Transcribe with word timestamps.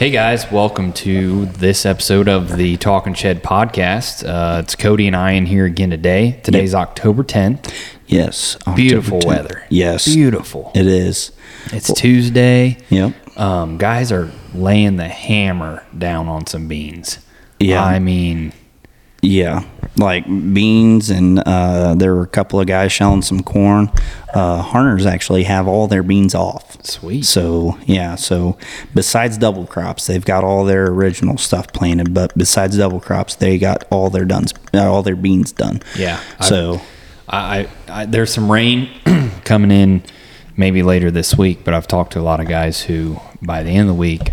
Hey 0.00 0.08
guys, 0.08 0.50
welcome 0.50 0.94
to 0.94 1.44
this 1.44 1.84
episode 1.84 2.26
of 2.26 2.56
the 2.56 2.78
Talking 2.78 3.12
Shed 3.12 3.42
podcast. 3.42 4.26
Uh, 4.26 4.60
it's 4.60 4.74
Cody 4.74 5.06
and 5.06 5.14
I 5.14 5.32
in 5.32 5.44
here 5.44 5.66
again 5.66 5.90
today. 5.90 6.40
Today's 6.42 6.74
October 6.74 7.22
10th. 7.22 7.70
Yes. 8.06 8.56
October 8.56 8.76
Beautiful 8.76 9.18
10th. 9.18 9.26
weather. 9.26 9.66
Yes. 9.68 10.06
Beautiful. 10.06 10.72
It 10.74 10.86
is. 10.86 11.32
It's 11.66 11.92
Tuesday. 11.92 12.78
Yep. 12.88 13.38
Um, 13.38 13.76
guys 13.76 14.10
are 14.10 14.30
laying 14.54 14.96
the 14.96 15.06
hammer 15.06 15.84
down 15.98 16.28
on 16.28 16.46
some 16.46 16.66
beans. 16.66 17.18
Yeah. 17.58 17.84
I 17.84 17.98
mean, 17.98 18.54
Yeah. 19.22 19.64
Like 19.96 20.24
beans, 20.26 21.10
and 21.10 21.40
uh, 21.40 21.94
there 21.94 22.14
were 22.14 22.22
a 22.22 22.28
couple 22.28 22.60
of 22.60 22.66
guys 22.66 22.92
shelling 22.92 23.22
some 23.22 23.42
corn. 23.42 23.90
Uh, 24.32 24.62
Harners 24.62 25.04
actually 25.04 25.42
have 25.44 25.66
all 25.66 25.88
their 25.88 26.02
beans 26.02 26.34
off. 26.34 26.82
sweet. 26.84 27.24
So, 27.24 27.76
yeah. 27.86 28.14
So, 28.14 28.56
besides 28.94 29.36
double 29.36 29.66
crops, 29.66 30.06
they've 30.06 30.24
got 30.24 30.44
all 30.44 30.64
their 30.64 30.86
original 30.86 31.36
stuff 31.38 31.72
planted. 31.72 32.14
But 32.14 32.36
besides 32.38 32.78
double 32.78 33.00
crops, 33.00 33.34
they 33.34 33.58
got 33.58 33.84
all 33.90 34.10
their 34.10 34.24
done, 34.24 34.46
uh, 34.72 34.90
all 34.90 35.02
their 35.02 35.16
beans 35.16 35.52
done. 35.52 35.82
Yeah. 35.98 36.20
So, 36.40 36.80
I, 37.28 37.68
I, 37.88 38.02
I 38.02 38.06
there's 38.06 38.32
some 38.32 38.50
rain 38.50 38.88
coming 39.44 39.70
in 39.72 40.02
maybe 40.56 40.82
later 40.82 41.10
this 41.10 41.36
week, 41.36 41.64
but 41.64 41.74
I've 41.74 41.88
talked 41.88 42.12
to 42.12 42.20
a 42.20 42.22
lot 42.22 42.38
of 42.40 42.46
guys 42.48 42.82
who 42.82 43.20
by 43.42 43.62
the 43.64 43.70
end 43.70 43.88
of 43.88 43.94
the 43.96 44.00
week 44.00 44.30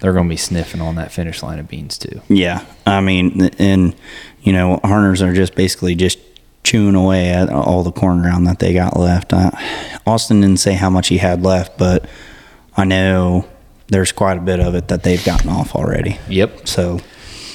they're 0.00 0.12
going 0.12 0.26
to 0.26 0.30
be 0.32 0.36
sniffing 0.36 0.80
on 0.80 0.94
that 0.96 1.12
finish 1.12 1.42
line 1.42 1.58
of 1.58 1.68
beans 1.68 1.98
too. 1.98 2.20
Yeah, 2.28 2.64
I 2.86 3.00
mean, 3.00 3.50
and 3.58 3.94
you 4.42 4.52
know, 4.52 4.80
Harners 4.84 5.20
are 5.26 5.34
just 5.34 5.54
basically 5.54 5.94
just 5.94 6.18
chewing 6.64 6.94
away 6.94 7.30
at 7.30 7.48
all 7.50 7.82
the 7.82 7.92
corn 7.92 8.20
ground 8.22 8.46
that 8.46 8.58
they 8.58 8.72
got 8.74 8.96
left. 8.98 9.32
Uh, 9.32 9.50
Austin 10.06 10.40
didn't 10.40 10.58
say 10.60 10.74
how 10.74 10.90
much 10.90 11.08
he 11.08 11.18
had 11.18 11.42
left, 11.42 11.78
but 11.78 12.08
I 12.76 12.84
know 12.84 13.46
there's 13.88 14.12
quite 14.12 14.36
a 14.38 14.40
bit 14.42 14.60
of 14.60 14.74
it 14.74 14.88
that 14.88 15.02
they've 15.02 15.24
gotten 15.24 15.48
off 15.50 15.74
already. 15.74 16.18
Yep. 16.28 16.68
So, 16.68 17.00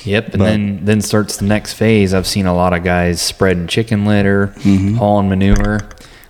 Yep, 0.06 0.30
and 0.34 0.38
But- 0.40 0.46
then 0.46 0.80
then 0.84 1.02
starts 1.02 1.38
the 1.38 1.46
next 1.46 1.74
phase. 1.74 2.14
I've 2.14 2.28
seen 2.28 2.46
a 2.46 2.54
lot 2.54 2.74
of 2.74 2.84
guys 2.84 3.22
spreading 3.22 3.68
chicken 3.68 4.06
litter, 4.06 4.48
Mm-hmm. 4.58 4.96
hauling 4.96 5.30
manure. 5.30 5.80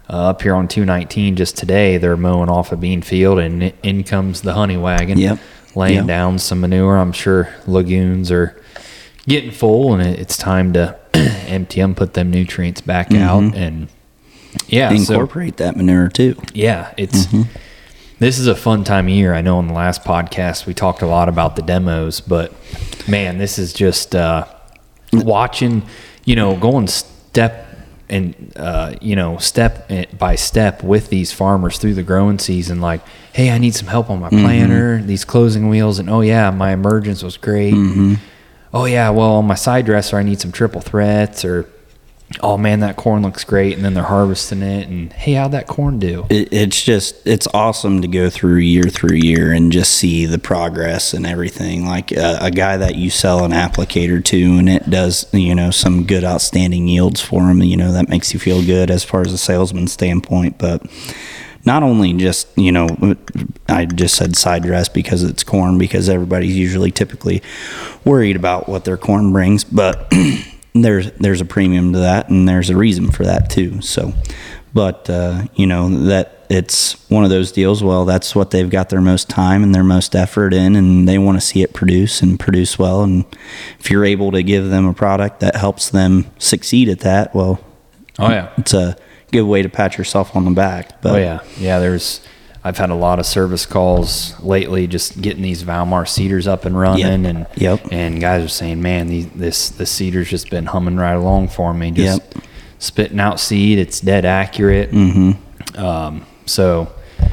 Uh, 0.10 0.30
up 0.30 0.42
here 0.44 0.54
on 0.54 0.68
219, 0.68 1.36
just 1.38 1.58
today, 1.58 1.98
they're 1.98 2.18
mowing 2.18 2.50
off 2.50 2.72
a 2.72 2.76
bean 2.76 3.02
field, 3.02 3.40
and 3.40 3.74
in 3.82 4.04
comes 4.04 4.42
the 4.42 4.54
honey 4.54 4.78
wagon, 4.78 5.18
Yep. 5.18 5.40
Laying 5.76 5.96
Yep. 5.98 6.06
down 6.08 6.40
some 6.40 6.62
manure. 6.62 6.98
I'm 6.98 7.12
sure 7.12 7.50
lagoons 7.68 8.32
are 8.32 8.60
getting 9.28 9.52
full, 9.52 9.94
and 9.94 10.02
it's 10.02 10.38
time 10.38 10.74
to 10.74 10.98
empty 11.14 11.80
them, 11.82 11.96
put 11.96 12.14
them 12.14 12.30
nutrients 12.32 12.82
back 12.82 13.14
out, 13.14 13.56
and 13.56 13.88
yeah, 14.68 14.90
so 14.90 14.96
Mm-hmm. 14.96 15.12
incorporate 15.14 15.58
that 15.58 15.76
manure 15.78 16.10
too. 16.10 16.36
yeah, 16.54 16.94
it's 16.98 17.28
this 18.20 18.38
is 18.40 18.48
a 18.48 18.56
fun 18.56 18.84
time 18.84 19.08
of 19.08 19.14
year. 19.14 19.34
I 19.34 19.42
know 19.42 19.60
in 19.60 19.68
the 19.68 19.74
last 19.74 20.04
podcast 20.04 20.66
we 20.66 20.74
talked 20.74 21.02
a 21.02 21.08
lot 21.08 21.28
about 21.30 21.56
the 21.56 21.62
demos, 21.62 22.22
but 22.22 22.54
man, 23.08 23.38
this 23.38 23.58
is 23.60 23.74
just 23.74 24.16
uh, 24.16 24.46
watching, 25.12 25.84
you 26.26 26.36
know, 26.36 26.56
going 26.56 26.88
step 26.88 27.68
and 28.10 28.54
uh, 28.56 28.96
you 29.02 29.16
know 29.16 29.38
step 29.38 29.86
eh, 29.90 30.06
by 30.18 30.36
step 30.36 30.84
with 30.84 31.10
these 31.10 31.32
farmers 31.32 31.78
through 31.78 31.94
the 31.94 32.04
growing 32.04 32.40
season. 32.40 32.82
Like, 32.82 33.02
hey, 33.34 33.50
I 33.52 33.58
need 33.58 33.76
some 33.76 33.88
help 33.88 34.10
on 34.10 34.20
my 34.20 34.30
mm-hmm. 34.30 34.44
planter, 34.44 35.02
these 35.02 35.26
closing 35.26 35.70
wheels, 35.70 36.00
and 36.00 36.10
oh 36.10 36.22
yeah, 36.22 36.52
my 36.52 36.72
emergence 36.72 37.24
was 37.24 37.38
great. 37.38 37.74
Mm-hmm. 37.74 38.16
Oh 38.74 38.86
yeah, 38.86 39.10
well 39.10 39.36
on 39.36 39.46
my 39.46 39.56
side 39.56 39.86
dresser 39.86 40.18
I 40.18 40.24
need 40.24 40.40
some 40.40 40.52
triple 40.52 40.82
threats 40.82 41.46
or. 41.46 41.70
Oh 42.42 42.58
man, 42.58 42.80
that 42.80 42.96
corn 42.96 43.22
looks 43.22 43.44
great, 43.44 43.76
and 43.76 43.86
then 43.86 43.94
they're 43.94 44.04
harvesting 44.04 44.62
it, 44.62 44.88
and 44.88 45.14
hey, 45.14 45.34
how'd 45.34 45.52
that 45.52 45.68
corn 45.68 46.00
do? 46.00 46.26
It, 46.30 46.52
it's 46.52 46.82
just 46.82 47.26
it's 47.28 47.48
awesome 47.54 48.02
to 48.02 48.08
go 48.08 48.30
through 48.30 48.58
year 48.58 48.84
through 48.84 49.18
year 49.18 49.52
and 49.52 49.72
just 49.72 49.94
see 49.94 50.26
the 50.26 50.40
progress 50.40 51.14
and 51.14 51.26
everything. 51.26 51.86
Like 51.86 52.12
uh, 52.12 52.40
a 52.42 52.52
guy 52.52 52.78
that 52.78 52.96
you 52.96 53.10
sell 53.10 53.46
an 53.46 53.52
applicator 53.52 54.24
to, 54.26 54.58
and 54.58 54.70
it 54.70 54.90
does 54.90 55.32
you 55.34 55.54
know 55.54 55.70
some 55.72 56.06
good 56.06 56.24
outstanding 56.24 56.88
yields 56.88 57.22
for 57.22 57.50
him. 57.50 57.62
You 57.62 57.78
know 57.78 57.92
that 57.92 58.10
makes 58.10 58.34
you 58.34 58.40
feel 58.40 58.66
good 58.66 58.90
as 58.90 59.04
far 59.04 59.22
as 59.22 59.34
a 59.34 59.38
salesman 59.38 59.88
standpoint, 59.88 60.58
but. 60.58 60.86
Not 61.66 61.82
only 61.82 62.12
just 62.12 62.50
you 62.58 62.74
know, 62.74 62.90
I 63.70 63.86
just 63.86 64.16
said 64.16 64.36
side 64.36 64.64
dress 64.64 64.90
because 64.90 65.24
it's 65.24 65.46
corn 65.46 65.78
because 65.78 66.10
everybody's 66.10 66.58
usually 66.58 66.92
typically 66.92 67.42
worried 68.04 68.36
about 68.36 68.68
what 68.68 68.84
their 68.84 68.98
corn 68.98 69.32
brings, 69.32 69.64
but 69.64 70.12
there's 70.74 71.12
there's 71.14 71.42
a 71.42 71.46
premium 71.46 71.94
to 71.94 72.00
that 72.00 72.30
and 72.30 72.48
there's 72.48 72.70
a 72.70 72.76
reason 72.76 73.12
for 73.12 73.24
that 73.26 73.50
too. 73.50 73.82
So, 73.82 74.14
but 74.74 75.10
uh, 75.10 75.46
you 75.56 75.68
know 75.68 75.90
that 76.08 76.46
it's 76.50 77.10
one 77.10 77.24
of 77.24 77.30
those 77.30 77.52
deals. 77.52 77.84
Well, 77.84 78.06
that's 78.06 78.36
what 78.36 78.52
they've 78.52 78.70
got 78.70 78.90
their 78.90 79.02
most 79.02 79.30
time 79.30 79.64
and 79.64 79.74
their 79.74 79.84
most 79.84 80.16
effort 80.16 80.54
in, 80.54 80.76
and 80.76 81.08
they 81.08 81.18
want 81.18 81.38
to 81.38 81.42
see 81.42 81.62
it 81.64 81.74
produce 81.74 82.22
and 82.22 82.40
produce 82.40 82.78
well. 82.78 83.02
And 83.04 83.26
if 83.80 83.90
you're 83.90 84.06
able 84.06 84.32
to 84.32 84.44
give 84.44 84.70
them 84.70 84.86
a 84.86 84.94
product 84.94 85.40
that 85.40 85.56
helps 85.56 85.90
them 85.90 86.26
succeed 86.38 86.90
at 86.90 87.00
that, 87.00 87.34
well, 87.34 87.60
Oh 88.20 88.30
yeah. 88.30 88.52
it's 88.58 88.74
a 88.74 88.96
good 89.32 89.44
way 89.44 89.64
to 89.64 89.70
pat 89.70 89.98
yourself 89.98 90.36
on 90.36 90.46
the 90.46 90.52
back. 90.52 91.02
But 91.02 91.16
Oh 91.16 91.18
yeah, 91.18 91.40
yeah. 91.58 91.80
There's, 91.80 92.22
I've 92.66 92.78
had 92.78 92.90
a 92.90 92.96
lot 92.96 93.20
of 93.20 93.26
service 93.26 93.66
calls 93.66 94.40
lately, 94.42 94.88
just 94.88 95.22
getting 95.22 95.44
these 95.44 95.64
Valmar 95.64 96.08
seeders 96.08 96.48
up 96.48 96.64
and 96.66 96.78
running, 96.80 97.24
Yep. 97.26 97.36
and 97.36 97.48
Yep. 97.56 97.88
and 97.92 98.22
guys 98.22 98.44
are 98.44 98.48
saying, 98.48 98.82
man, 98.82 99.08
these, 99.08 99.28
this 99.32 99.70
the 99.70 99.86
seeder's 99.86 100.30
just 100.30 100.50
been 100.50 100.66
humming 100.68 100.96
right 100.96 101.14
along 101.16 101.50
for 101.50 101.74
me, 101.74 101.92
just 101.92 102.22
Yep. 102.34 102.44
spitting 102.80 103.20
out 103.20 103.40
seed. 103.40 103.80
It's 103.80 104.00
dead 104.00 104.24
accurate. 104.26 104.92
Mm-hmm. 104.92 105.84
Um, 105.84 106.26
so 106.46 106.90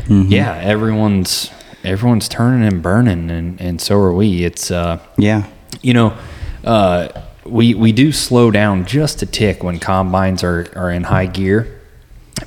Mm-hmm. 0.06 0.32
yeah, 0.32 0.56
everyone's 0.56 1.50
everyone's 1.84 2.28
turning 2.28 2.66
and 2.66 2.82
burning, 2.82 3.30
and 3.30 3.60
and 3.60 3.80
so 3.80 3.96
are 3.98 4.12
we. 4.12 4.44
It's 4.44 4.70
uh, 4.72 4.98
yeah, 5.16 5.44
you 5.82 5.94
know, 5.94 6.16
uh, 6.64 7.08
we 7.44 7.74
we 7.74 7.92
do 7.92 8.10
slow 8.10 8.50
down 8.50 8.84
just 8.86 9.22
a 9.22 9.26
tick 9.26 9.62
when 9.62 9.78
combines 9.78 10.42
are 10.42 10.66
are 10.74 10.90
in 10.90 11.04
high 11.04 11.26
gear, 11.26 11.80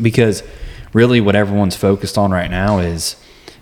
because 0.01 0.43
really 0.93 1.19
what 1.21 1.35
everyone's 1.35 1.75
focused 1.75 2.17
on 2.17 2.31
right 2.31 2.49
now 2.49 2.79
is 2.79 3.15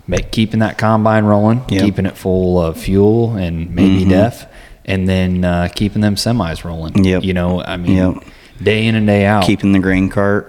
make, 0.06 0.30
keeping 0.32 0.60
that 0.60 0.78
combine 0.78 1.24
rolling, 1.24 1.62
Yep. 1.68 1.82
keeping 1.84 2.06
it 2.06 2.16
full 2.16 2.60
of 2.60 2.76
fuel 2.78 3.36
and 3.36 3.74
maybe 3.74 4.00
Mm-hmm. 4.00 4.10
def, 4.10 4.46
and 4.84 5.08
then 5.08 5.44
uh, 5.44 5.68
keeping 5.74 6.02
them 6.02 6.16
semis 6.16 6.64
rolling. 6.64 7.04
Yep. 7.04 7.22
You 7.24 7.34
know, 7.34 7.62
I 7.62 7.76
mean, 7.76 7.96
Yep. 7.96 8.24
day 8.62 8.86
in 8.86 8.94
and 8.94 9.06
day 9.06 9.24
out. 9.26 9.44
keeping 9.44 9.72
the 9.72 9.78
grain 9.78 10.08
cart 10.08 10.46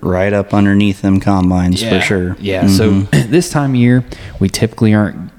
right 0.00 0.32
up 0.32 0.52
underneath 0.54 1.02
them 1.02 1.20
combines 1.20 1.82
for 1.82 2.00
sure. 2.00 2.36
Yeah. 2.40 2.64
Mhm. 2.64 2.70
So 2.70 3.00
this 3.28 3.50
time 3.50 3.70
of 3.70 3.76
year, 3.76 4.04
we 4.40 4.48
typically 4.48 4.92
aren't 4.94 5.30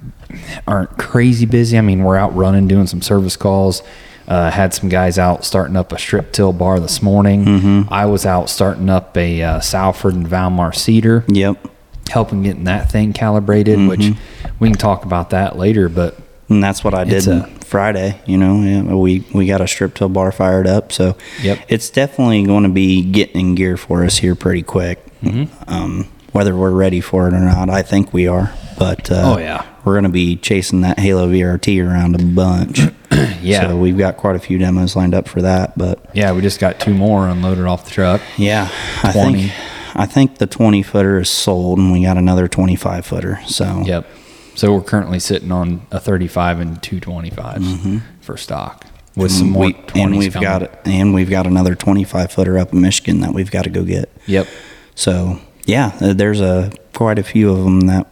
aren't 0.68 0.98
crazy 0.98 1.46
busy. 1.46 1.78
I 1.78 1.82
mean, 1.82 2.04
we're 2.04 2.18
out 2.18 2.36
running, 2.36 2.68
doing 2.68 2.86
some 2.88 3.02
service 3.02 3.36
calls. 3.38 3.82
Uh, 4.28 4.52
had 4.52 4.74
some 4.74 4.90
guys 4.90 5.18
out 5.18 5.46
starting 5.46 5.78
up 5.78 5.94
a 5.94 5.98
strip 5.98 6.34
till 6.34 6.52
bar 6.52 6.82
this 6.82 7.02
morning. 7.02 7.46
Mm-hmm. 7.46 7.94
I 7.94 8.06
was 8.08 8.26
out 8.26 8.50
starting 8.50 8.90
up 8.90 9.16
a 9.16 9.42
uh, 9.42 9.60
Salford 9.62 10.16
and 10.16 10.28
Valmar 10.28 10.76
seeder, 10.76 11.24
Yep. 11.30 11.66
helping 12.10 12.44
getting 12.44 12.66
that 12.66 12.92
thing 12.92 13.14
calibrated. 13.14 13.88
Which 13.88 14.02
Mm-hmm. 14.02 14.50
we 14.60 14.68
can 14.70 14.78
talk 14.78 15.06
about 15.06 15.30
that 15.30 15.58
later. 15.58 15.88
But 15.88 16.18
And 16.50 16.62
that's 16.62 16.84
what 16.84 16.94
I 16.94 17.06
did 17.06 17.26
a- 17.28 17.48
Friday. 17.64 18.20
You 18.26 18.38
know, 18.38 18.62
yeah, 18.62 18.82
we 18.96 19.24
we 19.34 19.46
got 19.48 19.62
a 19.62 19.68
strip 19.68 19.94
till 19.94 20.10
bar 20.10 20.34
fired 20.34 20.68
up, 20.68 20.92
so 20.92 21.16
Yep. 21.42 21.60
it's 21.70 21.90
definitely 21.90 22.44
going 22.44 22.64
to 22.64 22.70
be 22.70 23.04
getting 23.04 23.40
in 23.52 23.56
gear 23.56 23.78
for 23.78 24.04
us 24.04 24.18
here 24.18 24.36
pretty 24.36 24.62
quick. 24.64 25.00
Mm-hmm. 25.24 25.70
Um, 25.74 26.08
whether 26.34 26.54
we're 26.56 26.72
ready 26.72 27.00
for 27.02 27.30
it 27.30 27.34
or 27.34 27.40
not, 27.40 27.70
I 27.70 27.82
think 27.82 28.12
we 28.14 28.28
are. 28.28 28.52
But 28.78 29.10
uh, 29.12 29.34
Oh, 29.36 29.38
yeah. 29.40 29.66
we're 29.86 29.94
going 29.94 30.04
to 30.04 30.10
be 30.10 30.36
chasing 30.36 30.82
that 30.82 31.00
Halo 31.00 31.28
VRT 31.28 31.86
around 31.86 32.16
a 32.16 32.24
bunch. 32.24 32.82
Yeah. 33.42 33.70
so 33.70 33.78
we've 33.78 33.98
got 33.98 34.18
quite 34.18 34.36
a 34.36 34.40
few 34.40 34.58
demos 34.58 34.96
lined 34.96 35.14
up 35.16 35.28
for 35.28 35.42
that. 35.42 35.78
But 35.78 36.04
yeah, 36.14 36.34
we 36.34 36.42
just 36.42 36.60
got 36.60 36.80
two 36.80 36.94
more 36.94 37.28
unloaded 37.28 37.66
off 37.66 37.86
the 37.86 37.92
truck. 37.92 38.22
yeah, 38.38 38.70
I 39.04 39.12
think 39.12 39.52
I 39.96 40.06
think 40.06 40.38
the 40.40 40.48
twenty 40.48 40.84
footer 40.84 41.20
is 41.20 41.30
sold, 41.30 41.80
and 41.80 41.92
we 41.92 42.04
got 42.04 42.18
another 42.18 42.48
twenty 42.48 42.76
five 42.76 43.06
footer. 43.06 43.40
So 43.48 43.84
Yep. 43.86 44.06
So 44.56 44.74
we're 44.74 44.82
currently 44.84 45.20
sitting 45.20 45.52
on 45.52 45.86
a 45.92 46.00
35 46.00 46.60
and 46.60 46.82
two 46.84 47.00
25s 47.00 48.02
for 48.22 48.38
stock 48.38 48.86
with 49.16 49.32
some 49.32 49.52
more 49.52 49.66
Mm-hmm. 49.66 49.86
we, 49.86 50.02
20s 50.02 50.04
and 50.04 50.18
we've 50.18 50.34
coming. 50.34 50.50
got 50.50 50.88
and 50.88 51.14
we've 51.14 51.30
got 51.30 51.46
another 51.48 51.76
25 51.76 52.32
footer 52.32 52.58
up 52.58 52.74
in 52.74 52.82
Michigan 52.82 53.22
that 53.22 53.34
we've 53.34 53.52
got 53.52 53.64
to 53.66 53.70
go 53.70 53.84
get. 53.84 54.10
Yep. 54.26 54.48
So 54.96 55.40
yeah, 55.66 55.96
uh, 56.02 56.14
there's 56.14 56.42
a 56.42 56.72
quite 56.94 57.20
a 57.20 57.24
few 57.24 57.52
of 57.52 57.64
them 57.64 57.82
that 57.82 58.08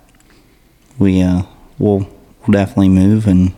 we 0.99 1.21
uh, 1.21 1.43
will 1.79 1.99
will 2.45 2.51
definitely 2.51 2.89
move 2.89 3.27
and 3.27 3.53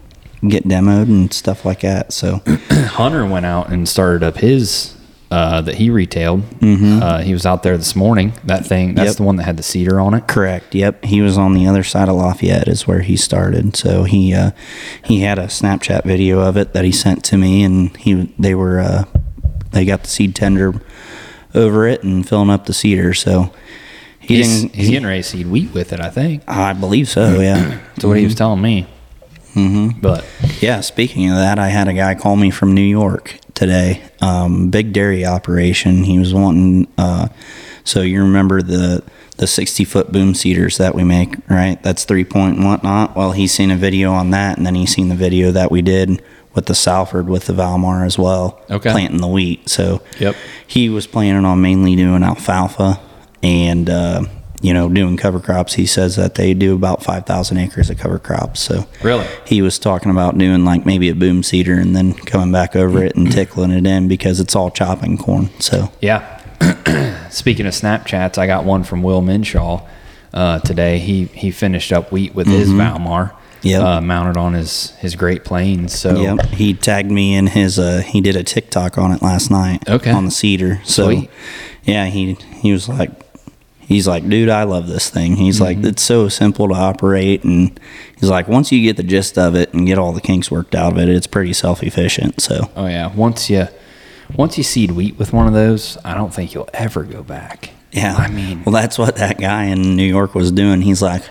get 0.47 0.63
demoed 0.63 1.03
and 1.07 1.33
stuff 1.33 1.65
like 1.65 1.81
that. 1.81 2.13
So 2.13 2.41
Hunter 2.69 3.25
went 3.25 3.45
out 3.45 3.69
and 3.69 3.87
started 3.87 4.23
up 4.23 4.37
his 4.37 4.95
uh, 5.29 5.59
that 5.61 5.75
he 5.75 5.89
retailed. 5.89 6.43
Uh, 6.63 7.21
he 7.21 7.33
was 7.33 7.45
out 7.45 7.61
there 7.63 7.77
this 7.77 7.95
morning. 7.97 8.31
That 8.45 8.65
thing, 8.65 8.95
that's 8.95 8.99
Mm-hmm. 8.99 9.07
Yep. 9.07 9.15
the 9.17 9.23
one 9.23 9.35
that 9.37 9.43
had 9.43 9.57
the 9.57 9.63
seeder 9.63 9.99
on 9.99 10.13
it. 10.13 10.25
correct. 10.27 10.73
Yep, 10.73 11.03
he 11.03 11.21
was 11.21 11.37
on 11.37 11.53
the 11.53 11.67
other 11.67 11.83
side 11.83 12.07
of 12.07 12.15
Lafayette 12.15 12.67
is 12.69 12.87
where 12.87 13.01
he 13.01 13.17
started. 13.17 13.75
So 13.75 14.03
he 14.03 14.33
uh, 14.33 14.51
he 15.03 15.19
had 15.21 15.37
a 15.37 15.47
Snapchat 15.47 16.03
video 16.05 16.39
of 16.39 16.55
it 16.55 16.71
that 16.73 16.85
he 16.85 16.91
sent 16.93 17.25
to 17.25 17.37
me, 17.37 17.63
and 17.63 17.95
he 17.97 18.33
they 18.39 18.55
were 18.55 18.79
uh, 18.79 19.03
they 19.71 19.83
got 19.83 20.03
the 20.03 20.09
seed 20.09 20.33
tender 20.33 20.81
over 21.53 21.87
it 21.87 22.03
and 22.03 22.27
filling 22.27 22.49
up 22.49 22.65
the 22.65 22.73
seeder. 22.73 23.13
So 23.13 23.51
he 24.27 24.37
He's, 24.37 24.61
didn't. 24.61 24.75
he's 24.75 24.85
he- 24.87 24.91
getting 24.91 25.07
ready 25.07 25.21
to 25.21 25.27
seed 25.27 25.47
wheat 25.47 25.73
with 25.73 25.93
it, 25.93 25.99
I 25.99 26.09
think. 26.09 26.43
I 26.47 26.73
believe 26.73 27.07
so. 27.09 27.39
Yeah. 27.39 27.79
That's 27.95 28.05
what 28.05 28.17
he 28.17 28.25
was 28.25 28.35
telling 28.35 28.61
me. 28.61 28.85
Mm-hmm. 29.55 29.99
But 30.01 30.25
Yeah, 30.61 30.81
speaking 30.81 31.29
of 31.31 31.37
that, 31.37 31.57
I 31.59 31.69
had 31.69 31.87
a 31.87 31.93
guy 31.93 32.13
call 32.15 32.35
me 32.35 32.49
from 32.51 32.73
New 32.73 32.81
York 32.81 33.39
today. 33.55 34.01
Um, 34.21 34.69
big 34.69 34.93
dairy 34.93 35.25
operation. 35.25 36.03
He 36.03 36.19
was 36.19 36.33
wanting. 36.33 36.87
Uh, 36.97 37.29
so 37.83 38.01
you 38.01 38.21
remember 38.21 38.61
the 38.61 39.03
the 39.37 39.47
sixty 39.47 39.83
foot 39.83 40.11
boom 40.11 40.33
seeders 40.35 40.77
that 40.77 40.93
we 40.95 41.03
make, 41.03 41.35
right? 41.49 41.81
That's 41.83 42.03
three 42.05 42.23
point 42.25 42.57
and 42.57 42.65
whatnot. 42.65 43.15
Well, 43.15 43.31
he's 43.31 43.51
seen 43.53 43.71
a 43.71 43.77
video 43.77 44.11
on 44.11 44.31
that, 44.31 44.57
and 44.57 44.65
then 44.65 44.75
he's 44.75 44.93
seen 44.93 45.09
the 45.09 45.15
video 45.15 45.51
that 45.51 45.71
we 45.71 45.81
did 45.81 46.21
with 46.53 46.65
the 46.65 46.75
Salford 46.75 47.27
with 47.29 47.45
the 47.45 47.53
Valmar 47.53 48.05
as 48.05 48.17
well. 48.19 48.59
Okay. 48.69 48.91
planting 48.91 49.21
the 49.21 49.27
wheat. 49.27 49.69
So 49.69 50.01
Yep. 50.19 50.35
he 50.67 50.89
was 50.89 51.05
planning 51.07 51.45
on 51.45 51.61
mainly 51.61 51.95
doing 51.95 52.23
alfalfa 52.23 52.99
and. 53.43 53.89
Uh, 53.89 54.23
you 54.59 54.73
know, 54.73 54.89
doing 54.89 55.17
cover 55.17 55.39
crops. 55.39 55.75
He 55.75 55.85
says 55.85 56.15
that 56.15 56.33
they 56.33 56.55
do 56.55 56.73
about 56.73 57.03
5,000 57.03 57.57
acres 57.59 57.91
of 57.91 57.99
cover 57.99 58.17
crops. 58.17 58.59
So, 58.59 58.87
Really? 59.03 59.23
he 59.45 59.61
was 59.61 59.77
talking 59.77 60.09
about 60.09 60.35
doing 60.35 60.65
like 60.65 60.83
maybe 60.83 61.09
a 61.09 61.13
boom 61.13 61.43
seeder 61.43 61.75
and 61.75 61.95
then 61.95 62.15
coming 62.15 62.51
back 62.51 62.75
over 62.75 63.03
it 63.03 63.15
and 63.15 63.31
tickling 63.31 63.69
it 63.69 63.85
in 63.85 64.07
because 64.07 64.39
it's 64.39 64.55
all 64.55 64.71
chopping 64.71 65.15
corn. 65.19 65.51
So 65.59 65.91
Yeah. 66.01 66.41
Speaking 67.29 67.67
of 67.67 67.73
Snapchats, 67.75 68.39
I 68.39 68.47
got 68.47 68.65
one 68.65 68.83
from 68.83 69.03
Will 69.03 69.21
Minshaw 69.21 69.87
uh, 70.33 70.57
today. 70.61 70.97
He 70.97 71.25
he 71.25 71.51
finished 71.51 71.93
up 71.93 72.11
wheat 72.11 72.33
with 72.33 72.47
his 72.47 72.69
Valmar. 72.69 73.33
Yep. 73.61 73.83
Uh, 73.83 74.01
mounted 74.01 74.37
on 74.37 74.53
his 74.53 74.89
his 74.97 75.15
Great 75.15 75.43
Plains. 75.45 75.93
So 75.97 76.19
yep, 76.19 76.45
he 76.47 76.73
tagged 76.73 77.11
me 77.11 77.35
in 77.35 77.45
his. 77.45 77.77
Uh, 77.77 78.01
he 78.03 78.21
did 78.21 78.35
a 78.35 78.43
TikTok 78.43 78.97
on 78.97 79.11
it 79.11 79.21
last 79.21 79.51
night. 79.51 79.87
Okay. 79.87 80.09
on 80.09 80.25
the 80.25 80.31
seeder. 80.31 80.81
So 80.83 81.05
Sweet. 81.11 81.29
yeah, 81.83 82.05
he 82.07 82.33
he 82.33 82.71
was 82.71 82.89
like. 82.89 83.11
He's 83.87 84.05
like, 84.05 84.27
dude, 84.27 84.49
I 84.49 84.63
love 84.63 84.87
this 84.87 85.09
thing. 85.09 85.37
He's 85.37 85.61
like, 85.61 85.77
it's 85.77 86.03
so 86.03 86.27
simple 86.27 86.67
to 86.67 86.73
operate, 86.73 87.45
and 87.45 87.79
he's 88.19 88.29
like, 88.29 88.49
once 88.49 88.69
you 88.69 88.81
get 88.83 88.97
the 88.97 89.03
gist 89.03 89.37
of 89.37 89.55
it 89.55 89.73
and 89.73 89.87
get 89.87 89.97
all 89.97 90.11
the 90.11 90.19
kinks 90.19 90.51
worked 90.51 90.75
out 90.75 90.91
of 90.91 90.99
it, 90.99 91.07
it's 91.07 91.25
pretty 91.25 91.53
self-efficient. 91.53 92.41
So 92.41 92.69
Oh 92.75 92.87
yeah. 92.87 93.07
Once 93.15 93.49
you 93.49 93.67
once 94.35 94.57
you 94.57 94.63
seed 94.65 94.91
wheat 94.91 95.17
with 95.17 95.31
one 95.31 95.47
of 95.47 95.53
those, 95.53 95.97
I 96.03 96.15
don't 96.15 96.33
think 96.33 96.53
you'll 96.53 96.69
ever 96.73 97.03
go 97.03 97.23
back. 97.23 97.69
Yeah. 97.93 98.15
I 98.15 98.27
mean, 98.29 98.63
well, 98.65 98.73
that's 98.73 98.97
what 98.99 99.15
that 99.15 99.39
guy 99.39 99.65
in 99.65 99.95
New 99.95 100.03
York 100.05 100.35
was 100.35 100.51
doing. 100.51 100.81
He's 100.81 101.01
like, 101.01 101.23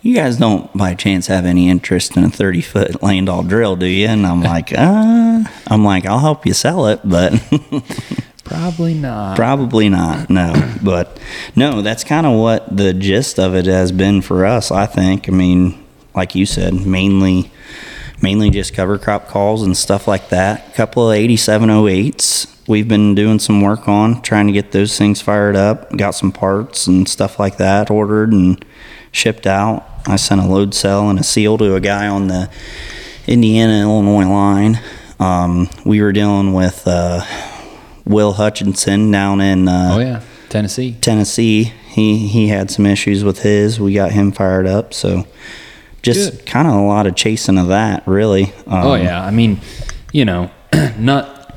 you 0.00 0.16
guys 0.16 0.36
don't 0.38 0.76
by 0.76 0.94
chance 0.94 1.28
have 1.28 1.44
any 1.46 1.68
interest 1.68 2.16
in 2.16 2.24
a 2.24 2.30
30 2.30 2.60
foot 2.62 2.90
Landoll 2.94 3.48
drill, 3.48 3.76
do 3.76 3.86
you? 3.86 4.08
And 4.08 4.26
I'm 4.26 4.42
like, 4.42 4.72
uh, 4.76 5.44
I'm 5.68 5.84
like, 5.84 6.04
I'll 6.04 6.18
help 6.18 6.44
you 6.44 6.52
sell 6.52 6.88
it, 6.88 7.00
but 7.04 7.32
probably 8.52 8.94
not. 8.94 9.36
probably 9.36 9.88
not. 9.88 10.30
No, 10.30 10.74
but 10.82 11.18
no, 11.56 11.82
that's 11.82 12.04
kind 12.04 12.26
of 12.26 12.38
what 12.38 12.76
the 12.76 12.92
gist 12.94 13.38
of 13.38 13.54
it 13.54 13.66
has 13.66 13.92
been 13.92 14.22
for 14.22 14.44
us. 14.46 14.70
I 14.70 14.86
think. 14.86 15.28
I 15.28 15.32
mean, 15.32 15.82
like 16.14 16.34
you 16.34 16.46
said, 16.46 16.74
mainly, 16.86 17.50
mainly 18.20 18.50
just 18.50 18.74
cover 18.74 18.98
crop 18.98 19.28
calls 19.28 19.62
and 19.62 19.76
stuff 19.76 20.06
like 20.06 20.28
that. 20.30 20.68
A 20.68 20.72
couple 20.72 21.10
of 21.10 21.16
8708s 21.16 22.52
we've 22.66 22.88
been 22.88 23.14
doing 23.14 23.38
some 23.38 23.60
work 23.60 23.88
on, 23.88 24.22
trying 24.22 24.46
to 24.46 24.52
get 24.52 24.72
those 24.72 24.96
things 24.96 25.20
fired 25.20 25.56
up. 25.56 25.94
Got 25.96 26.12
some 26.12 26.32
parts 26.32 26.86
and 26.86 27.08
stuff 27.08 27.38
like 27.38 27.56
that 27.58 27.90
ordered 27.90 28.32
and 28.32 28.64
shipped 29.10 29.46
out. 29.46 29.86
I 30.06 30.16
sent 30.16 30.40
a 30.40 30.46
load 30.46 30.74
cell 30.74 31.08
and 31.08 31.18
a 31.18 31.22
seal 31.22 31.58
to 31.58 31.74
a 31.74 31.80
guy 31.80 32.08
on 32.08 32.28
the 32.28 32.50
Indiana 33.26 33.82
Illinois 33.82 34.28
line. 34.28 34.80
Um, 35.20 35.68
we 35.84 36.02
were 36.02 36.12
dealing 36.12 36.52
with 36.52 36.82
uh, 36.86 37.20
Will 38.04 38.32
Hutchinson 38.32 39.10
down 39.10 39.40
in 39.40 39.68
uh, 39.68 39.90
Oh 39.94 39.98
yeah, 40.00 40.22
Tennessee. 40.48 40.96
Tennessee. 41.00 41.72
He 41.88 42.26
he 42.28 42.48
had 42.48 42.70
some 42.70 42.86
issues 42.86 43.22
with 43.24 43.42
his. 43.42 43.78
We 43.78 43.94
got 43.94 44.12
him 44.12 44.32
fired 44.32 44.66
up. 44.66 44.92
So 44.94 45.26
just 46.02 46.44
kind 46.46 46.66
of 46.66 46.74
a 46.74 46.82
lot 46.82 47.06
of 47.06 47.14
chasing 47.14 47.58
of 47.58 47.68
that, 47.68 48.06
really. 48.06 48.44
Um, 48.66 48.86
Oh 48.86 48.94
yeah, 48.94 49.22
I 49.24 49.30
mean, 49.30 49.60
you 50.12 50.24
know, 50.24 50.50
not 50.98 51.54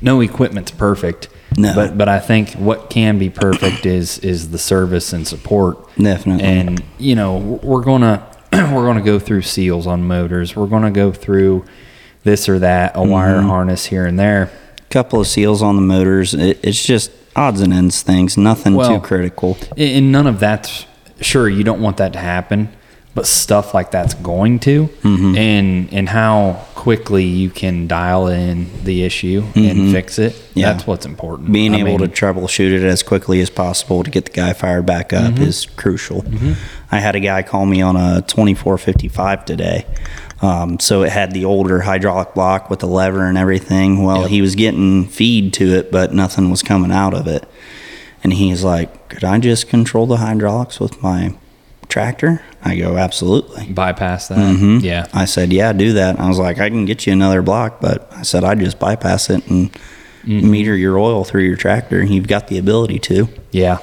no 0.00 0.20
equipment's 0.20 0.70
perfect. 0.70 1.28
No. 1.56 1.74
But 1.74 1.96
but 1.98 2.08
I 2.08 2.18
think 2.18 2.52
what 2.54 2.90
can 2.90 3.18
be 3.18 3.30
perfect 3.30 3.86
is 3.86 4.18
is 4.18 4.50
the 4.50 4.58
service 4.58 5.12
and 5.12 5.26
support. 5.26 5.78
Definitely. 5.96 6.44
And 6.44 6.82
you 6.98 7.14
know, 7.14 7.38
we're 7.62 7.82
gonna 7.84 8.26
we're 8.52 8.86
gonna 8.86 9.02
go 9.02 9.18
through 9.18 9.42
seals 9.42 9.86
on 9.86 10.06
motors. 10.06 10.56
We're 10.56 10.66
gonna 10.66 10.90
go 10.90 11.12
through 11.12 11.64
this 12.24 12.48
or 12.48 12.58
that, 12.58 12.92
a 12.96 13.02
wire 13.02 13.36
Mm-hmm. 13.36 13.48
harness 13.48 13.86
here 13.86 14.06
and 14.06 14.18
there. 14.18 14.50
Couple 14.90 15.20
of 15.20 15.26
seals 15.26 15.62
on 15.62 15.76
the 15.76 15.82
motors. 15.82 16.34
It, 16.34 16.58
it's 16.62 16.84
just 16.84 17.10
odds 17.36 17.60
and 17.60 17.72
ends 17.72 18.02
things. 18.02 18.36
Nothing 18.36 18.74
Well, 18.74 19.00
too 19.00 19.06
critical. 19.06 19.56
And 19.76 20.10
none 20.12 20.26
of 20.26 20.40
that's 20.40 20.86
sure 21.20 21.48
you 21.48 21.64
don't 21.64 21.80
want 21.80 21.96
that 21.98 22.12
to 22.14 22.18
happen, 22.18 22.68
but 23.14 23.26
stuff 23.26 23.74
like 23.74 23.90
that's 23.90 24.14
going 24.14 24.58
to, 24.60 24.86
Mm-hmm. 25.02 25.36
and 25.36 25.92
and 25.92 26.08
how 26.08 26.64
quickly 26.74 27.24
you 27.24 27.50
can 27.50 27.86
dial 27.88 28.28
in 28.28 28.68
the 28.84 29.02
issue 29.02 29.42
and 29.56 29.90
fix 29.92 30.18
it. 30.18 30.32
Mm-hmm. 30.32 30.58
Yeah. 30.60 30.72
That's 30.72 30.86
what's 30.86 31.04
important. 31.06 31.52
Being 31.52 31.74
I 31.74 31.78
able 31.78 31.98
mean, 31.98 32.00
to 32.00 32.08
troubleshoot 32.08 32.72
it 32.72 32.82
as 32.84 33.02
quickly 33.02 33.40
as 33.40 33.50
possible 33.50 34.02
to 34.04 34.10
get 34.10 34.26
the 34.26 34.30
guy 34.32 34.52
fired 34.52 34.86
back 34.86 35.12
up 35.12 35.34
Mm-hmm. 35.34 35.42
is 35.42 35.66
crucial. 35.66 36.24
I 36.92 37.00
had 37.00 37.14
a 37.16 37.20
guy 37.20 37.42
call 37.42 37.66
me 37.66 37.82
on 37.82 37.96
a 37.96 38.22
2455 38.22 39.44
today. 39.44 39.86
Um, 40.40 40.78
so 40.78 41.02
it 41.02 41.10
had 41.10 41.32
the 41.32 41.44
older 41.44 41.80
hydraulic 41.80 42.32
block 42.34 42.70
with 42.70 42.78
the 42.78 42.86
lever 42.86 43.26
and 43.26 43.36
everything. 43.36 44.02
Well, 44.04 44.22
Yep. 44.22 44.30
he 44.30 44.40
was 44.40 44.54
getting 44.54 45.06
feed 45.06 45.52
to 45.54 45.74
it, 45.74 45.90
but 45.90 46.14
nothing 46.14 46.48
was 46.50 46.62
coming 46.62 46.92
out 46.92 47.12
of 47.14 47.26
it. 47.26 47.44
And 48.22 48.32
he's 48.32 48.62
like, 48.64 49.08
Could 49.08 49.24
I 49.24 49.38
just 49.38 49.68
control 49.68 50.06
the 50.06 50.18
hydraulics 50.18 50.78
with 50.78 51.02
my 51.02 51.34
tractor? 51.88 52.42
I 52.64 52.76
go, 52.76 52.96
Absolutely. 52.98 53.66
bypass 53.72 54.28
that. 54.28 54.38
Mhm. 54.38 54.82
Yeah. 54.82 55.06
I 55.14 55.24
said, 55.24 55.52
yeah, 55.52 55.72
do 55.72 55.92
that. 55.94 56.20
I 56.20 56.28
was 56.28 56.38
like, 56.38 56.58
I 56.60 56.68
can 56.68 56.84
get 56.84 57.06
you 57.06 57.12
another 57.14 57.40
block, 57.42 57.80
but 57.80 58.10
I 58.14 58.22
said, 58.22 58.44
"I'd 58.44 58.60
just 58.60 58.78
bypass 58.78 59.30
it 59.30 59.46
and 59.48 59.70
Mm-hmm. 60.26 60.50
meter 60.50 60.76
your 60.76 60.98
oil 60.98 61.24
through 61.24 61.44
your 61.44 61.56
tractor. 61.56 62.00
and 62.00 62.10
You've 62.10 62.26
got 62.28 62.48
the 62.48 62.58
ability 62.58 62.98
to. 62.98 63.28
Yeah. 63.50 63.78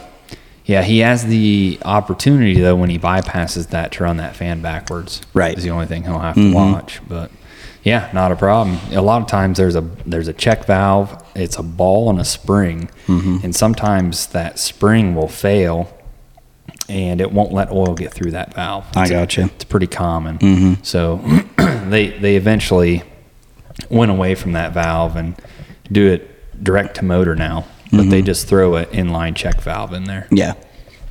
Yeah, 0.66 0.82
he 0.82 1.00
has 1.00 1.26
the 1.28 1.78
opportunity 1.86 2.60
though 2.60 2.76
when 2.76 2.90
he 2.90 2.98
bypasses 2.98 3.70
that 3.70 3.92
to 3.94 4.04
run 4.04 4.18
that 4.18 4.36
fan 4.36 4.62
backwards. 4.62 5.22
Right. 5.34 5.52
Mm-hmm. 5.52 5.58
Is 5.60 5.64
the 5.64 5.70
only 5.70 5.86
thing 5.86 6.04
he'll 6.04 6.20
have 6.20 6.36
to 6.36 6.54
watch. 6.54 7.02
But 7.08 7.32
yeah, 7.84 8.10
not 8.14 8.32
a 8.32 8.36
problem. 8.36 8.80
A 8.92 9.02
lot 9.02 9.22
of 9.22 9.28
times 9.28 9.58
there's 9.58 9.76
a 9.76 9.82
there's 10.08 10.28
a 10.28 10.34
check 10.34 10.66
valve, 10.66 11.24
it's 11.36 11.58
a 11.58 11.64
ball 11.64 12.10
and 12.10 12.20
a 12.20 12.26
spring. 12.26 12.90
Mm-hmm. 13.06 13.38
And 13.44 13.56
sometimes 13.56 14.28
that 14.28 14.58
spring 14.58 15.14
will 15.14 15.28
fail 15.28 15.92
and 16.90 17.22
it 17.22 17.32
won't 17.32 17.52
let 17.52 17.72
oil 17.72 17.94
get 17.94 18.12
through 18.14 18.32
that 18.32 18.54
valve. 18.56 18.86
I 18.96 19.04
It's 19.04 19.12
a- 19.12 19.14
gotcha. 19.14 19.42
It's 19.46 19.64
pretty 19.66 19.88
common. 19.88 20.84
So 20.84 21.18
they 21.90 22.08
they 22.10 22.38
eventually 22.38 23.04
went 23.92 24.10
away 24.10 24.34
from 24.34 24.54
that 24.54 24.74
valve 24.74 25.16
and 25.16 25.36
do 25.92 26.08
it 26.12 26.64
direct 26.64 26.96
to 26.96 27.06
motor 27.06 27.36
now. 27.36 27.66
But 27.92 28.10
they 28.10 28.22
just 28.22 28.48
throw 28.48 28.76
an 28.76 28.86
inline 28.86 29.36
check 29.36 29.62
valve 29.62 29.94
in 29.94 30.04
there. 30.06 30.28
Yeah. 30.32 30.54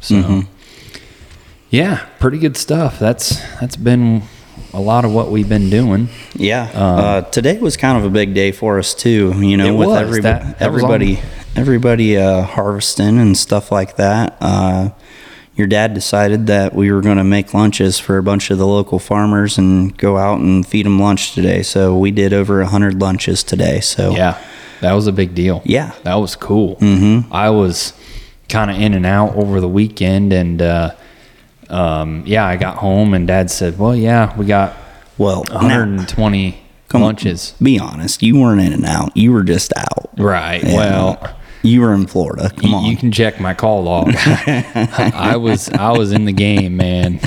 So 0.00 0.42
yeah, 1.70 2.06
pretty 2.20 2.38
good 2.38 2.56
stuff. 2.56 2.98
That's 2.98 3.40
that's 3.60 3.76
been 3.76 4.22
a 4.72 4.80
lot 4.80 5.04
of 5.04 5.12
what 5.12 5.30
we've 5.30 5.48
been 5.48 5.70
doing. 5.70 6.08
Yeah. 6.34 6.64
uh, 6.74 7.20
today 7.22 7.58
was 7.58 7.76
kind 7.76 7.96
of 7.98 8.04
a 8.04 8.10
big 8.10 8.34
day 8.34 8.52
for 8.52 8.78
us 8.78 8.94
too. 8.94 9.32
You 9.40 9.56
know, 9.56 9.68
Um, 9.68 9.74
It 9.74 9.78
with 9.78 9.88
was. 9.88 9.98
everybody, 10.00 10.22
That- 10.44 10.58
that 10.58 10.64
everybody, 10.64 11.20
everybody 11.56 12.16
uh, 12.18 12.42
harvesting 12.42 13.18
and 13.18 13.36
stuff 13.36 13.72
like 13.72 13.96
that. 13.96 14.36
Uh, 14.40 14.90
your 15.56 15.66
dad 15.68 15.94
decided 15.94 16.48
that 16.48 16.74
we 16.74 16.90
were 16.90 17.00
going 17.00 17.16
to 17.18 17.24
make 17.24 17.54
lunches 17.54 17.98
for 18.00 18.18
a 18.18 18.22
bunch 18.24 18.50
of 18.50 18.58
the 18.58 18.66
local 18.66 18.98
farmers 18.98 19.56
and 19.58 19.96
go 19.96 20.18
out 20.18 20.40
and 20.40 20.66
feed 20.66 20.84
them 20.84 20.98
lunch 21.00 21.32
today. 21.32 21.62
So 21.62 21.96
we 21.96 22.10
did 22.10 22.32
over 22.32 22.60
a 22.60 22.66
hundred 22.66 23.00
lunches 23.00 23.44
today. 23.44 23.78
So 23.80 24.10
Yeah, 24.16 24.36
that 24.80 24.92
was 24.92 25.06
a 25.06 25.12
big 25.12 25.34
deal. 25.34 25.62
Yeah. 25.64 25.94
that 26.02 26.14
was 26.14 26.36
cool. 26.36 26.76
Mm-hmm. 26.76 27.32
I 27.32 27.50
was 27.50 27.92
kind 28.48 28.70
of 28.70 28.78
in 28.80 28.94
and 28.94 29.06
out 29.06 29.34
over 29.36 29.60
the 29.60 29.68
weekend, 29.68 30.32
and 30.32 30.60
uh, 30.60 30.94
um, 31.68 32.22
yeah, 32.26 32.44
I 32.46 32.56
got 32.56 32.76
home 32.76 33.14
and 33.14 33.26
Dad 33.26 33.50
said, 33.50 33.78
"Well, 33.78 33.96
yeah, 33.96 34.36
we 34.36 34.46
got 34.46 34.76
well, 35.18 35.44
now, 35.48 35.58
120 35.58 36.60
come 36.88 37.02
on, 37.02 37.06
lunches." 37.06 37.54
be 37.62 37.78
honest. 37.78 38.22
You 38.22 38.38
weren't 38.38 38.60
in 38.60 38.72
and 38.72 38.84
out. 38.84 39.16
You 39.16 39.32
were 39.32 39.42
just 39.42 39.72
out. 39.76 40.10
Right. 40.16 40.62
Well. 40.64 41.36
You 41.64 41.80
were 41.80 41.92
in 41.94 42.06
Florida. 42.06 42.50
Come 42.56 42.70
You, 42.70 42.76
on. 42.76 42.84
you 42.84 42.96
can 42.96 43.10
check 43.10 43.40
my 43.40 43.54
call 43.54 43.82
log. 43.84 44.12
I 44.16 45.36
was 45.36 45.68
I 45.70 45.92
was 45.92 46.12
in 46.12 46.24
the 46.24 46.32
game, 46.32 46.76
man. 46.76 47.18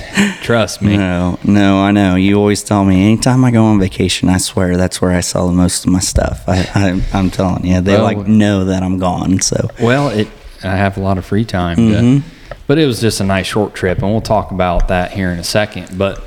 Trust 0.42 0.82
me. 0.82 0.96
No, 0.98 1.40
no, 1.44 1.80
I 1.80 1.92
know. 1.92 2.16
You 2.16 2.38
always 2.38 2.64
tell 2.64 2.86
me 2.86 3.04
anytime 3.04 3.44
I 3.44 3.52
go 3.52 3.66
on 3.66 3.80
vacation, 3.80 4.30
I 4.30 4.38
swear 4.38 4.78
that's 4.78 5.02
where 5.02 5.12
I 5.12 5.22
sell 5.22 5.48
the 5.48 5.54
most 5.54 5.86
of 5.86 5.92
my 5.92 6.00
stuff. 6.00 6.44
I, 6.48 6.60
I 6.76 7.04
I'm 7.18 7.30
telling 7.32 7.66
you, 7.66 7.82
they 7.82 7.94
Well, 7.94 8.04
like 8.04 8.28
know 8.28 8.66
that 8.66 8.84
I'm 8.84 8.98
gone. 9.00 9.40
So 9.42 9.70
Well, 9.82 10.10
it 10.10 10.28
I 10.64 10.76
have 10.76 10.98
a 10.98 11.02
lot 11.02 11.18
of 11.18 11.26
free 11.26 11.46
time, 11.46 11.78
Mm-hmm. 11.78 12.20
to- 12.20 12.24
but 12.68 12.78
it 12.78 12.86
was 12.86 13.00
just 13.00 13.22
a 13.22 13.24
nice 13.24 13.48
short 13.48 13.74
trip, 13.76 14.00
and 14.00 14.12
we'll 14.12 14.20
talk 14.22 14.52
about 14.52 14.90
that 14.90 15.12
here 15.12 15.32
in 15.32 15.40
a 15.40 15.44
second. 15.44 15.98
But 15.98 16.22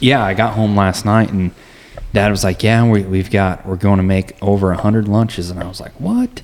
yeah, 0.00 0.24
I 0.24 0.32
got 0.34 0.54
home 0.54 0.74
last 0.74 1.04
night, 1.04 1.30
and 1.30 1.50
Dad 2.14 2.30
was 2.30 2.42
like, 2.44 2.62
"Yeah, 2.62 2.88
we, 2.88 3.02
we've 3.02 3.30
got 3.30 3.66
we're 3.66 3.76
going 3.76 3.98
to 3.98 4.02
make 4.02 4.36
over 4.42 4.72
a 4.72 4.76
hundred 4.76 5.06
lunches," 5.06 5.50
and 5.50 5.60
I 5.62 5.66
was 5.66 5.78
like, 5.80 5.92
"What?" 6.00 6.40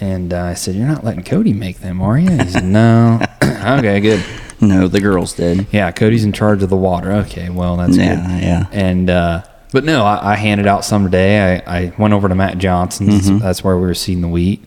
And 0.00 0.32
uh, 0.32 0.42
I 0.44 0.54
said, 0.54 0.74
"You're 0.74 0.86
not 0.88 1.04
letting 1.04 1.24
Cody 1.24 1.52
make 1.52 1.80
them, 1.80 2.00
are 2.00 2.18
you?" 2.18 2.30
He 2.30 2.48
said, 2.48 2.64
"No." 2.64 3.20
okay, 3.44 4.00
good. 4.00 4.24
No, 4.60 4.88
the 4.88 5.00
girls 5.00 5.34
did. 5.34 5.66
Yeah, 5.72 5.90
Cody's 5.92 6.24
in 6.24 6.32
charge 6.32 6.62
of 6.62 6.70
the 6.70 6.76
water. 6.76 7.12
Okay, 7.12 7.48
well 7.50 7.76
that's 7.76 7.96
Yeah, 7.96 8.14
good. 8.16 8.42
yeah. 8.42 8.66
And 8.72 9.08
uh, 9.10 9.42
but 9.72 9.84
no, 9.84 10.04
I, 10.04 10.32
I 10.32 10.36
handed 10.36 10.66
out 10.66 10.84
some 10.84 11.04
today. 11.04 11.62
I, 11.66 11.78
I 11.78 11.92
went 11.98 12.14
over 12.14 12.28
to 12.28 12.34
Matt 12.34 12.58
Johnson's. 12.58 13.28
Mm-hmm. 13.28 13.38
That's 13.38 13.62
where 13.64 13.76
we 13.76 13.82
were 13.82 13.94
seeding 13.94 14.22
the 14.22 14.28
wheat, 14.28 14.62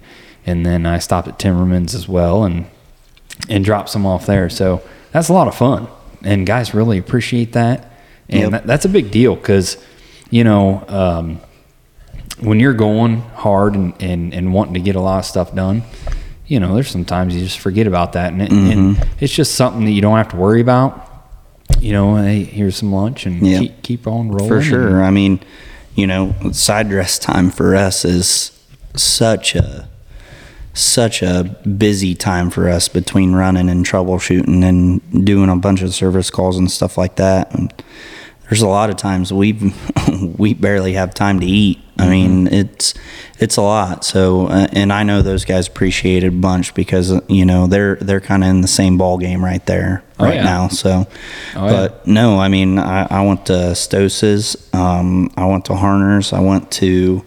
and 0.45 0.65
then 0.65 0.85
I 0.85 0.99
stopped 0.99 1.27
at 1.27 1.37
Timmerman's 1.39 1.93
as 1.95 2.07
well 2.07 2.43
and 2.43 2.65
and 3.49 3.65
dropped 3.65 3.89
some 3.89 4.05
off 4.05 4.25
there. 4.27 4.49
So 4.49 4.81
that's 5.11 5.29
a 5.29 5.33
lot 5.33 5.47
of 5.47 5.55
fun, 5.55 5.87
and 6.23 6.45
guys 6.45 6.73
really 6.75 6.97
appreciate 6.97 7.53
that. 7.53 7.91
And 8.29 8.39
Yep. 8.41 8.51
that, 8.51 8.67
that's 8.67 8.85
a 8.85 8.89
big 8.89 9.09
deal 9.11 9.35
because 9.35 9.77
you 10.29 10.43
know 10.43 10.83
um, 10.87 11.39
when 12.39 12.59
you're 12.59 12.73
going 12.73 13.21
hard 13.21 13.75
and, 13.75 13.93
and 14.01 14.33
and 14.33 14.53
wanting 14.53 14.73
to 14.75 14.79
get 14.79 14.95
a 14.95 14.99
lot 15.01 15.19
of 15.19 15.25
stuff 15.25 15.53
done. 15.55 15.83
You 16.45 16.59
know, 16.59 16.75
there's 16.75 16.89
sometimes 16.89 17.33
you 17.35 17.41
just 17.41 17.59
forget 17.59 17.87
about 17.87 18.13
that, 18.13 18.33
and, 18.33 18.41
it, 18.41 18.51
Mm-hmm. 18.51 19.01
it's 19.19 19.33
just 19.33 19.55
something 19.55 19.85
that 19.85 19.91
you 19.91 20.01
don't 20.01 20.17
have 20.17 20.29
to 20.29 20.35
worry 20.37 20.61
about 20.61 21.09
you 21.79 21.91
know, 21.91 22.15
hey, 22.17 22.43
here's 22.43 22.75
some 22.77 22.91
lunch 22.93 23.25
and 23.25 23.45
Yeah. 23.45 23.59
keep, 23.59 23.81
keep 23.83 24.07
on 24.07 24.29
rolling. 24.29 24.47
For 24.47 24.57
and- 24.57 24.65
sure. 24.65 25.03
I 25.03 25.09
mean, 25.11 25.39
you 25.95 26.05
know, 26.07 26.33
side 26.51 26.87
dress 26.89 27.17
time 27.17 27.49
for 27.49 27.75
us 27.75 28.05
is 28.05 28.51
such 28.95 29.55
a 29.55 29.87
such 30.73 31.21
a 31.21 31.43
busy 31.77 32.15
time 32.15 32.49
for 32.49 32.69
us 32.69 32.87
between 32.87 33.33
running 33.33 33.69
and 33.69 33.85
troubleshooting 33.85 34.63
and 34.63 35.25
doing 35.25 35.49
a 35.49 35.55
bunch 35.55 35.81
of 35.81 35.93
service 35.93 36.29
calls 36.29 36.57
and 36.57 36.69
stuff 36.71 36.97
like 36.97 37.15
that. 37.15 37.53
And 37.55 37.73
there's 38.53 38.61
a 38.61 38.67
lot 38.67 38.91
of 38.91 38.97
times 38.97 39.33
we 39.33 39.73
we 40.37 40.53
barely 40.53 40.93
have 40.93 41.11
time 41.15 41.39
to 41.39 41.45
eat. 41.47 41.79
I 41.97 42.07
mean, 42.07 42.45
it's 42.47 42.93
it's 43.39 43.57
a 43.57 43.63
lot. 43.63 44.05
So, 44.05 44.45
uh, 44.47 44.67
and 44.73 44.93
I 44.93 45.01
know 45.01 45.23
those 45.23 45.43
guys 45.43 45.67
appreciate 45.67 46.23
it 46.23 46.27
a 46.27 46.31
bunch 46.31 46.75
because 46.75 47.11
you 47.27 47.45
know 47.45 47.65
they're 47.65 47.95
they're 47.95 48.21
kind 48.21 48.43
of 48.43 48.49
in 48.51 48.61
the 48.61 48.67
same 48.67 48.99
ball 48.99 49.17
game 49.17 49.43
right 49.43 49.65
there 49.65 50.03
Oh, 50.19 50.25
right 50.25 50.35
yeah. 50.35 50.43
now. 50.43 50.67
So, 50.67 51.07
Oh, 51.55 51.65
yeah. 51.65 51.71
but 51.71 52.05
no, 52.05 52.37
I 52.39 52.47
mean, 52.47 52.77
I, 52.77 53.07
I 53.09 53.25
went 53.25 53.47
to 53.47 53.73
Stoses, 53.75 54.55
um, 54.75 55.31
I 55.35 55.45
went 55.47 55.65
to 55.65 55.73
Harner's, 55.73 56.31
I 56.31 56.41
went 56.41 56.69
to 56.73 57.25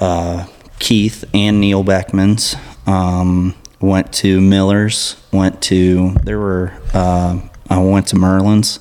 uh, 0.00 0.46
Keith 0.80 1.24
and 1.32 1.60
Neil 1.60 1.84
Beckman's, 1.84 2.56
um, 2.86 3.54
went 3.80 4.12
to 4.14 4.40
Miller's, 4.40 5.16
went 5.32 5.62
to, 5.62 6.10
there 6.24 6.38
were, 6.38 6.72
uh, 6.92 7.40
I 7.70 7.78
went 7.78 8.08
to 8.08 8.16
Merlin's. 8.16 8.80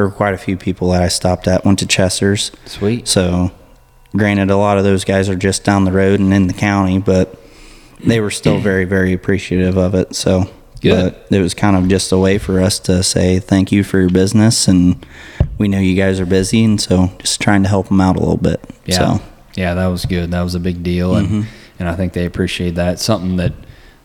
There 0.00 0.06
were 0.06 0.14
quite 0.14 0.32
a 0.32 0.38
few 0.38 0.56
people 0.56 0.92
that 0.92 1.02
I 1.02 1.08
stopped 1.08 1.46
at, 1.46 1.66
went 1.66 1.78
to 1.80 1.86
Chester's. 1.86 2.52
Sweet. 2.64 3.06
So, 3.06 3.50
granted, 4.16 4.50
a 4.50 4.56
lot 4.56 4.78
of 4.78 4.84
those 4.84 5.04
guys 5.04 5.28
are 5.28 5.34
just 5.36 5.62
down 5.62 5.84
the 5.84 5.92
road 5.92 6.20
and 6.20 6.32
in 6.32 6.46
the 6.46 6.54
county, 6.54 6.98
but 6.98 7.38
they 8.02 8.18
were 8.18 8.30
still 8.30 8.58
very, 8.62 8.86
very 8.86 9.12
appreciative 9.12 9.76
of 9.76 9.94
it. 9.94 10.16
So, 10.16 10.50
Good. 10.80 11.12
but 11.28 11.36
it 11.36 11.42
was 11.42 11.52
kind 11.52 11.76
of 11.76 11.86
just 11.88 12.10
a 12.12 12.16
way 12.16 12.38
for 12.38 12.62
us 12.62 12.78
to 12.78 13.02
say 13.02 13.40
thank 13.40 13.72
you 13.72 13.84
for 13.84 14.00
your 14.00 14.08
business, 14.08 14.68
and 14.68 15.04
we 15.58 15.68
know 15.68 15.78
you 15.78 15.96
guys 15.96 16.18
are 16.18 16.24
busy, 16.24 16.64
and 16.64 16.80
so 16.80 17.12
just 17.18 17.38
trying 17.38 17.62
to 17.64 17.68
help 17.68 17.88
them 17.88 18.00
out 18.00 18.16
a 18.16 18.20
little 18.20 18.38
bit. 18.38 18.58
Yeah. 18.86 18.96
So, 18.96 19.04
Mm-hmm. 19.04 19.60
Yeah, 19.60 19.74
that 19.74 19.86
was 19.88 20.06
good. 20.06 20.30
That 20.30 20.40
was 20.40 20.54
a 20.54 20.60
big 20.60 20.82
deal, 20.82 21.14
and 21.14 21.46
and 21.78 21.86
I 21.86 21.94
think 21.94 22.14
they 22.14 22.24
appreciate 22.24 22.76
that. 22.76 23.00
Something 23.00 23.36
that 23.36 23.52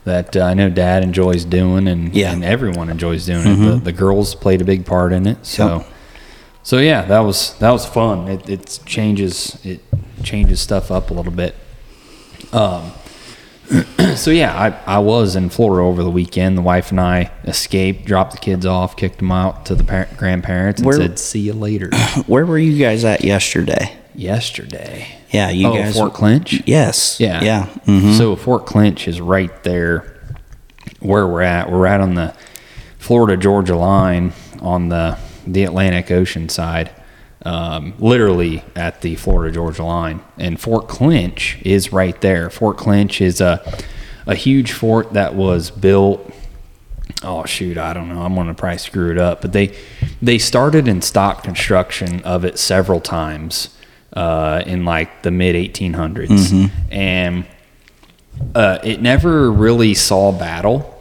that 0.05 0.35
uh, 0.37 0.41
I 0.43 0.53
know 0.53 0.69
Dad 0.69 1.03
enjoys 1.03 1.43
doing, 1.45 1.87
and 1.87 2.13
Yeah. 2.15 2.31
and 2.31 2.43
everyone 2.43 2.89
enjoys 2.89 3.25
doing 3.25 3.45
it. 3.47 3.55
The, 3.55 3.75
the 3.77 3.91
girls 3.91 4.33
played 4.35 4.61
a 4.61 4.65
big 4.65 4.85
part 4.85 5.11
in 5.13 5.27
it. 5.27 5.45
So 5.45 5.77
Yep. 5.79 5.87
so 6.63 6.77
yeah, 6.77 7.01
that 7.03 7.19
was 7.19 7.53
that 7.59 7.71
was 7.71 7.85
fun. 7.85 8.27
It 8.27 8.49
it 8.49 8.79
changes 8.85 9.57
it 9.65 9.81
changes 10.23 10.61
stuff 10.61 10.91
up 10.91 11.09
a 11.11 11.13
little 11.13 11.31
bit. 11.33 11.55
Um. 12.53 12.91
So 14.15 14.29
yeah, 14.31 14.55
I, 14.85 14.95
I 14.97 14.99
was 14.99 15.35
in 15.35 15.49
Florida 15.49 15.83
over 15.85 16.01
the 16.03 16.09
weekend. 16.11 16.57
The 16.57 16.61
wife 16.61 16.91
and 16.91 17.01
I 17.01 17.31
escaped, 17.43 18.05
dropped 18.05 18.31
the 18.33 18.37
kids 18.37 18.65
off, 18.65 18.95
kicked 18.95 19.17
them 19.17 19.31
out 19.31 19.65
to 19.65 19.75
the 19.75 19.83
par- 19.83 20.07
grandparents, 20.15 20.79
and 20.79 20.87
Where- 20.87 20.95
said, 20.97 21.19
"See 21.19 21.39
you 21.39 21.53
later." 21.53 21.89
where 22.27 22.45
were 22.45 22.59
you 22.59 22.77
guys 22.81 23.03
at 23.03 23.23
yesterday? 23.25 23.97
Yesterday, 24.13 25.07
Yeah, 25.35 25.49
you 25.49 25.67
oh, 25.67 25.73
guys. 25.73 25.95
Fort 25.95 26.13
Clinch. 26.13 26.63
Yes. 26.65 27.19
Yeah. 27.19 27.43
Yeah. 27.43 27.65
hmm 27.65 28.13
So 28.13 28.35
Fort 28.35 28.65
Clinch 28.65 29.07
is 29.07 29.21
right 29.21 29.63
there 29.63 30.15
where 30.99 31.27
we're 31.27 31.41
at. 31.41 31.71
We're 31.71 31.79
right 31.79 31.99
on 31.99 32.15
the 32.15 32.33
Florida 32.97 33.37
Georgia 33.37 33.75
line 33.75 34.33
on 34.61 34.89
the 34.89 35.17
the 35.45 35.63
Atlantic 35.63 36.09
Ocean 36.11 36.49
side. 36.49 36.91
Um, 37.43 37.93
literally 37.99 38.63
at 38.75 39.01
the 39.01 39.15
Florida 39.15 39.53
Georgia 39.53 39.83
line. 39.83 40.21
And 40.39 40.59
Fort 40.59 40.87
Clinch 40.87 41.59
is 41.61 41.93
right 41.93 42.19
there. 42.21 42.49
Fort 42.49 42.77
Clinch 42.77 43.21
is 43.21 43.39
a 43.39 43.61
a 44.25 44.33
huge 44.33 44.71
fort 44.71 45.13
that 45.13 45.35
was 45.35 45.69
built 45.69 46.33
oh 47.23 47.45
shoot, 47.45 47.77
I 47.77 47.93
don't 47.93 48.09
know. 48.09 48.21
I'm 48.21 48.35
gonna 48.35 48.53
probably 48.53 48.77
screw 48.77 49.11
it 49.11 49.17
up. 49.17 49.41
But 49.41 49.53
they 49.53 49.75
they 50.21 50.37
started 50.37 50.87
and 50.87 51.03
stopped 51.03 51.43
construction 51.43 52.21
of 52.23 52.45
it 52.45 52.57
several 52.57 52.99
times 52.99 53.74
uh, 54.15 54.63
in 54.65 54.85
like 54.85 55.23
the 55.23 55.31
mid 55.31 55.55
1800s, 55.55 56.69
and 56.91 57.45
uh, 58.53 58.79
it 58.83 59.01
never 59.01 59.51
really 59.51 59.93
saw 59.93 60.31
battle. 60.31 60.91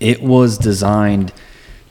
It 0.00 0.22
was 0.22 0.58
designed 0.58 1.32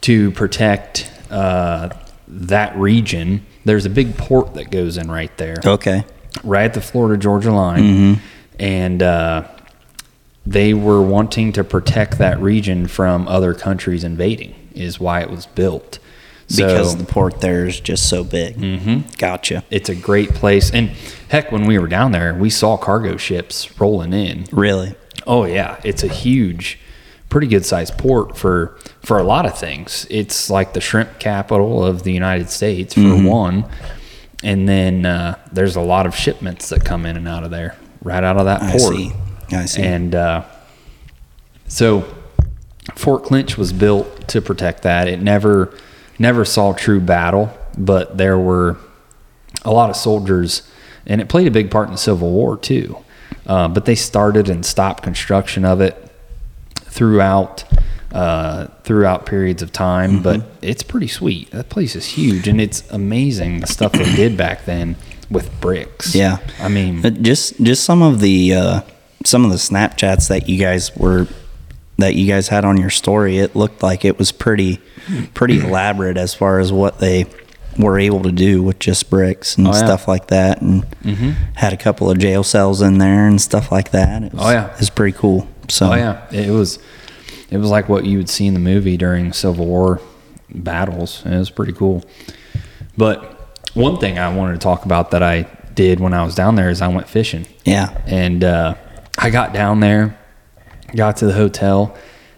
to 0.01 0.31
protect 0.31 1.11
uh, 1.31 1.89
that 2.27 2.75
region. 2.77 3.45
There's 3.65 3.85
a 3.85 3.89
big 3.89 4.17
port 4.17 4.53
that 4.55 4.69
goes 4.71 4.97
in 4.97 5.09
right 5.09 5.35
there 5.37 5.55
Okay. 5.65 6.03
right 6.43 6.65
at 6.65 6.73
the 6.73 6.81
Florida 6.81 7.17
Georgia 7.21 7.51
line, 7.51 8.19
and 8.59 9.01
uh, 9.01 9.47
they 10.45 10.73
were 10.73 11.01
wanting 11.01 11.53
to 11.53 11.63
protect 11.63 12.17
that 12.17 12.39
region 12.39 12.87
from 12.87 13.27
other 13.27 13.53
countries 13.53 14.03
invading. 14.03 14.53
Is 14.75 14.99
why 14.99 15.21
it 15.21 15.29
was 15.29 15.45
built. 15.45 15.99
So 16.47 16.67
Because 16.67 16.97
the 16.97 17.05
port 17.05 17.41
there 17.41 17.65
is 17.65 17.79
just 17.79 18.09
so 18.09 18.23
big. 18.23 18.57
Mm-hmm. 18.57 19.09
Gotcha. 19.17 19.63
it's 19.71 19.89
a 19.89 19.95
great 19.95 20.29
place, 20.31 20.71
and 20.71 20.89
heck, 21.29 21.51
when 21.51 21.65
we 21.65 21.79
were 21.79 21.87
down 21.87 22.11
there, 22.11 22.33
we 22.33 22.49
saw 22.49 22.77
cargo 22.77 23.17
ships 23.17 23.79
rolling 23.79 24.13
in. 24.13 24.45
Really. 24.51 24.95
Oh 25.25 25.45
yeah, 25.45 25.79
it's 25.83 26.03
a 26.03 26.07
huge, 26.07 26.77
pretty 27.29 27.47
good 27.47 27.65
sized 27.65 27.97
port 27.97 28.37
for 28.37 28.77
for 29.01 29.17
a 29.19 29.23
lot 29.23 29.45
of 29.45 29.57
things. 29.57 30.05
It's 30.09 30.49
like 30.49 30.73
the 30.73 30.81
shrimp 30.81 31.17
capital 31.17 31.83
of 31.83 32.03
the 32.03 32.11
United 32.11 32.49
States 32.49 32.93
for 32.93 32.99
Mm-hmm. 32.99 33.25
one, 33.25 33.65
and 34.43 34.67
then 34.67 35.05
uh, 35.05 35.37
there's 35.51 35.77
a 35.77 35.81
lot 35.81 36.05
of 36.05 36.13
shipments 36.15 36.69
that 36.69 36.83
come 36.83 37.05
in 37.05 37.15
and 37.15 37.27
out 37.27 37.43
of 37.45 37.51
there, 37.51 37.77
right 38.03 38.23
out 38.23 38.37
of 38.37 38.45
that 38.45 38.61
I 38.61 38.71
port. 38.77 38.95
see. 38.95 39.11
I 39.51 39.65
see. 39.65 39.81
And 39.81 40.13
uh, 40.13 40.43
so 41.67 42.03
Fort 42.95 43.23
Clinch 43.23 43.57
was 43.57 43.71
built 43.73 44.27
to 44.27 44.41
protect 44.41 44.83
that. 44.83 45.07
It 45.07 45.21
never 45.21 45.73
never 46.19 46.45
saw 46.45 46.73
true 46.73 46.99
battle, 46.99 47.55
but 47.77 48.17
there 48.17 48.37
were 48.37 48.77
a 49.63 49.71
lot 49.71 49.89
of 49.89 49.95
soldiers, 49.95 50.69
and 51.05 51.21
it 51.21 51.29
played 51.29 51.47
a 51.47 51.51
big 51.51 51.71
part 51.71 51.87
in 51.87 51.93
the 51.93 51.97
Civil 51.97 52.31
War 52.31 52.57
too. 52.57 52.97
Uh, 53.45 53.67
but 53.67 53.85
they 53.85 53.95
started 53.95 54.49
and 54.49 54.65
stopped 54.65 55.03
construction 55.03 55.65
of 55.65 55.81
it 55.81 56.11
throughout 56.75 57.65
uh, 58.11 58.67
throughout 58.83 59.25
periods 59.25 59.61
of 59.61 59.71
time. 59.71 60.13
Mm-hmm. 60.13 60.23
But 60.23 60.41
it's 60.61 60.83
pretty 60.83 61.07
sweet. 61.07 61.51
That 61.51 61.69
place 61.69 61.95
is 61.95 62.05
huge, 62.05 62.47
and 62.47 62.61
it's 62.61 62.89
amazing 62.91 63.59
the 63.59 63.67
stuff 63.67 63.91
they 63.93 64.15
did 64.15 64.37
back 64.37 64.65
then 64.65 64.95
with 65.29 65.59
bricks. 65.59 66.15
Yeah. 66.15 66.37
I 66.59 66.69
mean, 66.69 67.23
just 67.23 67.61
just 67.61 67.83
some 67.83 68.01
of 68.01 68.19
the 68.19 68.53
uh, 68.53 68.81
some 69.25 69.43
of 69.43 69.51
the 69.51 69.57
Snapchats 69.57 70.29
that 70.29 70.47
you 70.47 70.57
guys 70.57 70.95
were 70.95 71.27
that 72.03 72.15
you 72.15 72.27
guys 72.27 72.47
had 72.49 72.65
on 72.65 72.77
your 72.77 72.89
story, 72.89 73.37
it 73.39 73.55
looked 73.55 73.81
like 73.81 74.03
it 74.05 74.19
was 74.19 74.31
pretty 74.31 74.79
pretty 75.33 75.59
elaborate 75.59 76.17
as 76.17 76.33
far 76.33 76.59
as 76.59 76.71
what 76.71 76.99
they 76.99 77.25
were 77.77 77.97
able 77.97 78.21
to 78.23 78.31
do 78.31 78.61
with 78.61 78.77
just 78.79 79.09
bricks 79.09 79.57
and 79.57 79.67
Oh, 79.67 79.71
yeah. 79.71 79.77
Mm-hmm. 79.77 79.87
stuff 79.87 80.07
like 80.07 80.27
that, 80.27 80.61
and 80.61 80.85
had 81.55 81.73
a 81.73 81.77
couple 81.77 82.09
of 82.11 82.17
jail 82.19 82.43
cells 82.43 82.81
in 82.81 82.97
there 82.99 83.27
and 83.27 83.41
stuff 83.41 83.71
like 83.71 83.91
that. 83.91 84.23
It 84.23 84.33
was, 84.33 84.41
Oh, 84.45 84.49
yeah. 84.51 84.71
it 84.73 84.79
was 84.79 84.89
pretty 84.89 85.17
cool. 85.17 85.47
So 85.69 85.91
Oh 85.91 85.95
yeah, 85.95 86.27
it 86.31 86.51
was. 86.51 86.79
It 87.49 87.57
was 87.57 87.69
like 87.69 87.87
what 87.89 88.05
you 88.05 88.17
would 88.17 88.29
see 88.29 88.47
in 88.47 88.53
the 88.55 88.59
movie 88.59 88.97
during 88.97 89.31
Civil 89.31 89.65
War 89.67 89.99
battles. 90.49 91.23
It 91.25 91.37
was 91.37 91.49
pretty 91.49 91.73
cool. 91.73 92.03
But 92.97 93.55
one 93.73 93.97
thing 93.97 94.17
I 94.19 94.33
wanted 94.35 94.53
to 94.53 94.59
talk 94.59 94.85
about 94.85 95.11
that 95.11 95.23
I 95.23 95.47
did 95.73 95.99
when 95.99 96.13
I 96.13 96.23
was 96.23 96.35
down 96.35 96.55
there 96.55 96.69
is 96.69 96.81
I 96.81 96.87
went 96.87 97.07
fishing, 97.09 97.45
yeah, 97.65 97.97
and 98.05 98.43
uh, 98.43 98.75
I 99.17 99.29
got 99.31 99.53
down 99.53 99.79
there, 99.79 100.17
got 100.95 101.17
to 101.17 101.25
the 101.25 101.33
hotel, 101.33 101.95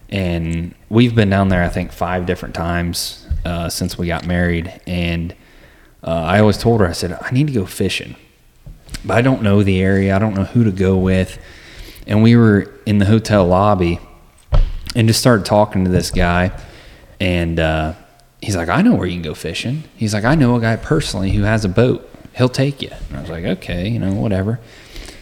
and 0.10 0.74
we've 0.90 1.16
been 1.16 1.30
down 1.30 1.50
there 1.50 1.64
I 1.64 1.70
think 1.70 1.92
five 1.92 2.26
different 2.26 2.56
times 2.56 3.26
uh, 3.46 3.70
since 3.70 3.98
we 3.98 4.08
got 4.08 4.26
married. 4.26 4.82
And 4.88 5.34
uh, 6.04 6.12
I 6.12 6.40
always 6.40 6.58
told 6.58 6.82
her 6.82 6.88
I 6.88 6.92
said 6.92 7.18
I 7.22 7.32
need 7.32 7.48
to 7.48 7.54
go 7.54 7.66
fishing, 7.66 8.16
but 9.04 9.18
I 9.18 9.22
don't 9.22 9.42
know 9.42 9.64
the 9.64 9.82
area. 9.82 10.16
I 10.16 10.20
don't 10.20 10.34
know 10.34 10.44
who 10.44 10.64
to 10.64 10.72
go 10.72 10.98
with. 10.98 11.38
And 12.08 12.22
we 12.22 12.36
were 12.36 12.74
in 12.86 13.00
the 13.00 13.06
hotel 13.06 13.46
lobby 13.46 14.00
and 14.96 15.08
just 15.08 15.20
started 15.20 15.46
talking 15.46 15.86
to 15.86 15.92
this 15.92 16.12
guy. 16.12 16.52
And 17.20 17.60
uh, 17.60 17.94
he's 18.42 18.56
like 18.56 18.70
i 18.70 18.82
know 18.82 18.94
where 18.94 19.08
you 19.08 19.16
can 19.16 19.24
go 19.24 19.34
fishing. 19.34 19.84
He's 19.96 20.14
like 20.14 20.24
i 20.24 20.36
know 20.36 20.56
a 20.56 20.62
guy 20.62 20.76
personally 20.76 21.32
who 21.32 21.44
has 21.44 21.66
a 21.66 21.70
boat. 21.70 22.10
He'll 22.36 22.50
take 22.50 22.82
you. 22.82 22.92
And 23.10 23.18
i 23.18 23.22
was 23.22 23.30
like 23.30 23.46
okay 23.46 23.90
you 23.90 24.00
know 24.00 24.14
whatever. 24.14 24.60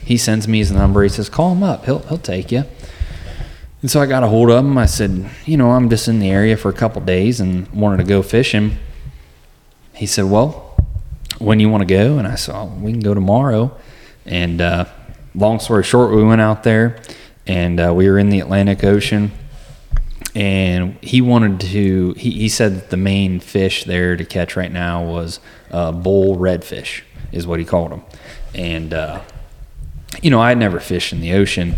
He 0.06 0.18
sends 0.18 0.48
me 0.48 0.58
his 0.58 0.72
number. 0.72 1.04
He 1.04 1.10
says 1.10 1.30
call 1.30 1.54
him 1.54 1.64
up. 1.64 1.86
He'll, 1.86 2.00
he'll 2.00 2.18
take 2.18 2.52
you 2.52 2.66
And 3.84 3.92
so 3.92 4.00
I 4.00 4.06
got 4.06 4.24
a 4.24 4.28
hold 4.28 4.50
of 4.50 4.64
him. 4.64 4.78
I 4.78 4.86
said, 4.86 5.30
you 5.46 5.58
know, 5.58 5.72
I'm 5.72 5.90
just 5.90 6.08
in 6.08 6.20
the 6.20 6.30
area 6.30 6.56
for 6.56 6.70
a 6.70 6.74
couple 6.74 7.02
days 7.02 7.42
and 7.42 7.68
wanted 7.74 7.98
to 7.98 8.06
go 8.06 8.22
fishing. 8.22 8.78
He 9.94 10.06
said, 10.06 10.24
well, 10.24 10.78
when 11.38 11.60
you 11.60 11.68
want 11.68 11.82
to 11.82 11.86
go? 11.86 12.18
And 12.18 12.26
I 12.26 12.36
said, 12.36 12.56
oh, 12.56 12.74
we 12.80 12.94
can 12.94 13.02
go 13.02 13.14
tomorrow. 13.14 13.78
And 14.26 14.62
uh, 14.62 14.86
long 15.36 15.60
story 15.60 15.84
short, 15.84 16.16
we 16.16 16.24
went 16.24 16.40
out 16.40 16.64
there 16.64 17.02
and 17.46 17.78
uh, 17.78 17.94
we 17.94 18.10
were 18.10 18.18
in 18.18 18.30
the 18.30 18.40
Atlantic 18.40 18.86
Ocean. 18.86 19.34
And 20.34 20.98
he 21.02 21.20
wanted 21.20 21.60
to, 21.70 22.14
he, 22.14 22.32
he 22.32 22.48
said 22.48 22.76
that 22.76 22.90
the 22.90 22.96
main 22.96 23.42
fish 23.42 23.84
there 23.84 24.16
to 24.16 24.24
catch 24.24 24.56
right 24.56 24.72
now 24.72 25.04
was 25.04 25.42
uh, 25.72 25.92
bull 25.92 26.38
redfish, 26.38 27.02
is 27.34 27.46
what 27.46 27.60
he 27.60 27.66
called 27.66 27.92
them. 27.92 28.04
And, 28.56 28.94
uh, 28.94 29.20
you 30.22 30.30
know, 30.30 30.40
I 30.40 30.48
had 30.48 30.58
never 30.58 30.80
fished 30.80 31.12
in 31.12 31.20
the 31.20 31.34
ocean. 31.34 31.76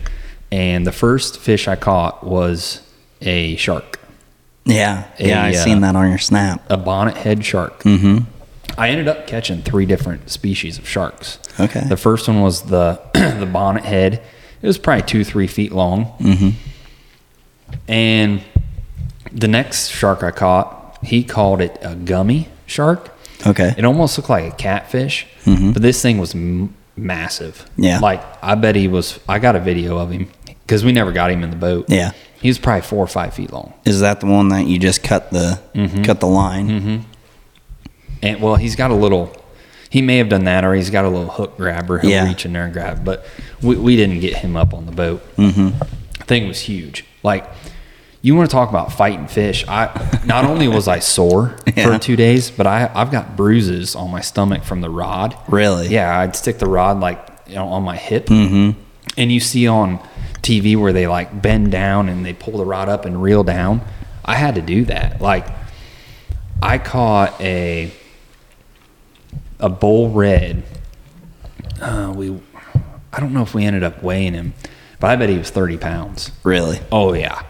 And 0.55 0.87
the 0.87 0.91
first 0.91 1.39
fish 1.39 1.67
I 1.67 1.75
caught 1.75 2.23
was 2.25 2.81
a 3.21 3.55
shark, 3.57 3.99
Yeah, 4.63 5.03
yeah, 5.19 5.43
I 5.43 5.49
A, 5.49 5.55
uh, 5.59 5.63
seen 5.63 5.81
that 5.81 5.95
on 5.95 6.07
your 6.09 6.17
snap. 6.17 6.63
a 6.69 6.77
bonnet 6.77 7.17
head 7.17 7.43
shark. 7.43 7.83
Mm-hmm. 7.83 8.19
I 8.77 8.89
ended 8.89 9.07
up 9.07 9.27
catching 9.27 9.61
three 9.63 9.85
different 9.85 10.29
species 10.29 10.77
of 10.77 10.87
sharks. 10.87 11.39
Okay. 11.59 11.81
The 11.87 11.97
first 11.97 12.27
one 12.27 12.41
was 12.41 12.61
the 12.63 12.99
the 13.13 13.49
bonnet 13.51 13.83
head. 13.83 14.21
It 14.61 14.67
was 14.67 14.77
probably 14.77 15.03
two 15.03 15.23
three 15.23 15.47
feet 15.47 15.71
long. 15.71 16.05
Mm-hmm. 16.19 16.49
And 17.87 18.41
the 19.31 19.47
next 19.47 19.89
shark 19.89 20.23
I 20.23 20.31
caught, 20.31 20.97
he 21.03 21.23
called 21.23 21.61
it 21.61 21.77
a 21.81 21.95
gummy 21.95 22.47
shark. 22.65 23.11
Okay, 23.45 23.73
It 23.77 23.85
almost 23.85 24.17
looked 24.17 24.29
like 24.29 24.45
a 24.51 24.55
catfish, 24.55 25.27
but 25.45 25.81
this 25.81 26.01
thing 26.01 26.17
was 26.17 26.33
m- 26.33 26.73
massive. 26.95 27.55
Mm-hmm. 27.73 27.83
Yeah. 27.83 27.99
Like 27.99 28.23
I 28.41 28.55
bet 28.55 28.75
he 28.75 28.87
was. 28.87 29.19
I 29.29 29.39
got 29.39 29.55
a 29.55 29.59
video 29.59 29.97
of 29.97 30.09
him 30.11 30.27
because 30.65 30.83
we 30.83 30.91
never 30.91 31.11
got 31.11 31.31
him 31.31 31.43
in 31.43 31.49
the 31.49 31.55
boat. 31.55 31.85
Yeah. 31.89 32.11
He 32.41 32.47
was 32.49 32.59
probably 32.59 32.81
four 32.81 33.03
or 33.03 33.07
five 33.07 33.33
feet 33.33 33.51
long. 33.51 33.73
is 33.85 34.01
that 34.01 34.19
the 34.19 34.27
one 34.27 34.49
that 34.49 34.67
you 34.67 34.77
just 34.79 35.03
cut 35.03 35.31
the 35.31 35.59
Mm-hmm. 35.73 36.03
cut 36.03 36.19
the 36.19 36.27
line? 36.27 37.05
And 38.21 38.41
well, 38.41 38.55
he's 38.55 38.75
got 38.75 38.91
a 38.91 38.95
little. 38.95 39.35
He 39.89 40.01
may 40.01 40.17
have 40.17 40.29
done 40.29 40.45
that, 40.45 40.65
or 40.65 40.73
he's 40.73 40.89
got 40.89 41.05
a 41.05 41.09
little 41.09 41.29
hook 41.29 41.57
grabber. 41.57 41.99
He'll 41.99 42.09
Yeah. 42.11 42.25
reach 42.27 42.45
in 42.45 42.53
there 42.53 42.65
and 42.65 42.73
grab. 42.73 43.05
But 43.05 43.25
we, 43.61 43.75
we 43.75 43.95
didn't 43.95 44.19
get 44.19 44.37
him 44.37 44.55
up 44.57 44.73
on 44.73 44.85
the 44.85 44.91
boat. 44.91 45.21
Mm-hmm. 45.37 45.77
Thing 46.23 46.47
was 46.47 46.59
huge. 46.61 47.05
Like 47.23 47.47
you 48.21 48.35
want 48.35 48.49
to 48.49 48.53
talk 48.53 48.69
about 48.69 48.91
fighting 48.91 49.27
fish? 49.27 49.63
I 49.67 50.21
not 50.25 50.45
only 50.45 50.67
was 50.67 50.87
I 50.87 50.99
sore 50.99 51.55
Yeah. 51.75 51.85
for 51.93 51.99
two 51.99 52.15
days, 52.15 52.49
but 52.51 52.65
I 52.67 52.89
I've 52.93 53.11
got 53.11 53.35
bruises 53.37 53.95
on 53.95 54.09
my 54.11 54.21
stomach 54.21 54.63
from 54.63 54.81
the 54.81 54.89
rod. 54.89 55.35
Really? 55.47 55.87
Yeah, 55.89 56.19
I'd 56.19 56.35
stick 56.35 56.57
the 56.59 56.67
rod 56.67 56.99
like 56.99 57.19
you 57.47 57.55
know 57.55 57.67
on 57.67 57.83
my 57.83 57.95
hip, 57.95 58.25
mm-hmm. 58.27 58.79
and 59.17 59.31
you 59.31 59.39
see 59.39 59.67
on 59.67 59.99
TV 60.45 60.77
where 60.77 60.93
they 60.93 61.07
like 61.07 61.41
bend 61.41 61.71
down 61.71 62.07
and 62.07 62.23
they 62.23 62.33
pull 62.33 62.57
the 62.57 62.65
rod 62.65 62.87
up 62.87 63.03
and 63.05 63.21
reel 63.21 63.43
down. 63.43 63.81
I 64.23 64.35
had 64.35 64.55
to 64.55 64.61
do 64.61 64.85
that. 64.85 65.19
Like 65.19 65.47
I 66.61 66.77
caught 66.77 67.39
a 67.41 67.91
a 69.59 69.69
bull 69.69 70.11
red. 70.11 70.63
Uh, 71.81 72.13
we 72.15 72.39
I 73.11 73.19
don't 73.19 73.33
know 73.33 73.41
if 73.41 73.55
we 73.55 73.65
ended 73.65 73.83
up 73.83 74.03
weighing 74.03 74.33
him, 74.33 74.53
but 74.99 75.09
I 75.09 75.15
bet 75.15 75.29
he 75.29 75.37
was 75.37 75.49
thirty 75.49 75.77
pounds. 75.77 76.31
Really? 76.43 76.79
Oh 76.91 77.13
yeah. 77.13 77.43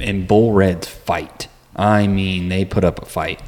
And 0.00 0.26
bull 0.26 0.52
reds 0.52 0.88
fight. 0.88 1.48
I 1.76 2.06
mean, 2.06 2.48
they 2.48 2.64
put 2.64 2.84
up 2.84 3.02
a 3.02 3.04
fight. 3.04 3.42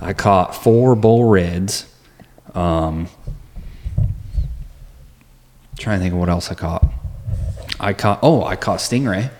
I 0.00 0.12
caught 0.12 0.54
four 0.54 0.94
bull 0.94 1.24
reds. 1.24 1.86
Um, 2.54 3.08
trying 5.76 5.98
to 5.98 6.02
think 6.02 6.12
of 6.14 6.20
what 6.20 6.28
else 6.28 6.52
I 6.52 6.54
caught. 6.54 6.84
I 7.80 7.92
caught 7.92 8.20
oh, 8.22 8.44
I 8.44 8.56
caught 8.56 8.78
stingray. 8.78 9.30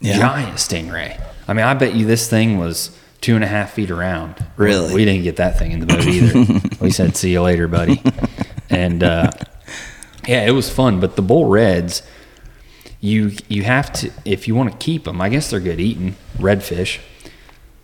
Yeah. 0.00 0.18
Giant 0.18 0.56
stingray. 0.58 1.20
I 1.46 1.52
mean, 1.52 1.64
I 1.64 1.74
bet 1.74 1.94
you 1.94 2.06
this 2.06 2.28
thing 2.28 2.58
was 2.58 2.96
two 3.20 3.34
and 3.34 3.44
a 3.44 3.46
half 3.46 3.72
feet 3.72 3.90
around. 3.90 4.34
Really? 4.56 4.94
We 4.94 5.04
didn't 5.04 5.22
get 5.24 5.36
that 5.36 5.58
thing 5.58 5.72
in 5.72 5.80
the 5.80 5.86
boat 5.86 6.04
either. 6.06 6.60
we 6.84 6.90
said, 6.90 7.16
"See 7.16 7.32
you 7.32 7.42
later, 7.42 7.68
buddy." 7.68 8.02
and 8.70 9.02
uh, 9.02 9.30
yeah, 10.26 10.44
it 10.46 10.50
was 10.52 10.70
fun. 10.70 11.00
But 11.00 11.16
the 11.16 11.22
bull 11.22 11.46
reds, 11.46 12.02
you 13.00 13.32
you 13.48 13.62
have 13.62 13.92
to 13.94 14.10
if 14.24 14.48
you 14.48 14.54
want 14.54 14.72
to 14.72 14.78
keep 14.78 15.04
them. 15.04 15.20
I 15.20 15.28
guess 15.28 15.50
they're 15.50 15.60
good 15.60 15.80
eating 15.80 16.16
redfish, 16.38 17.00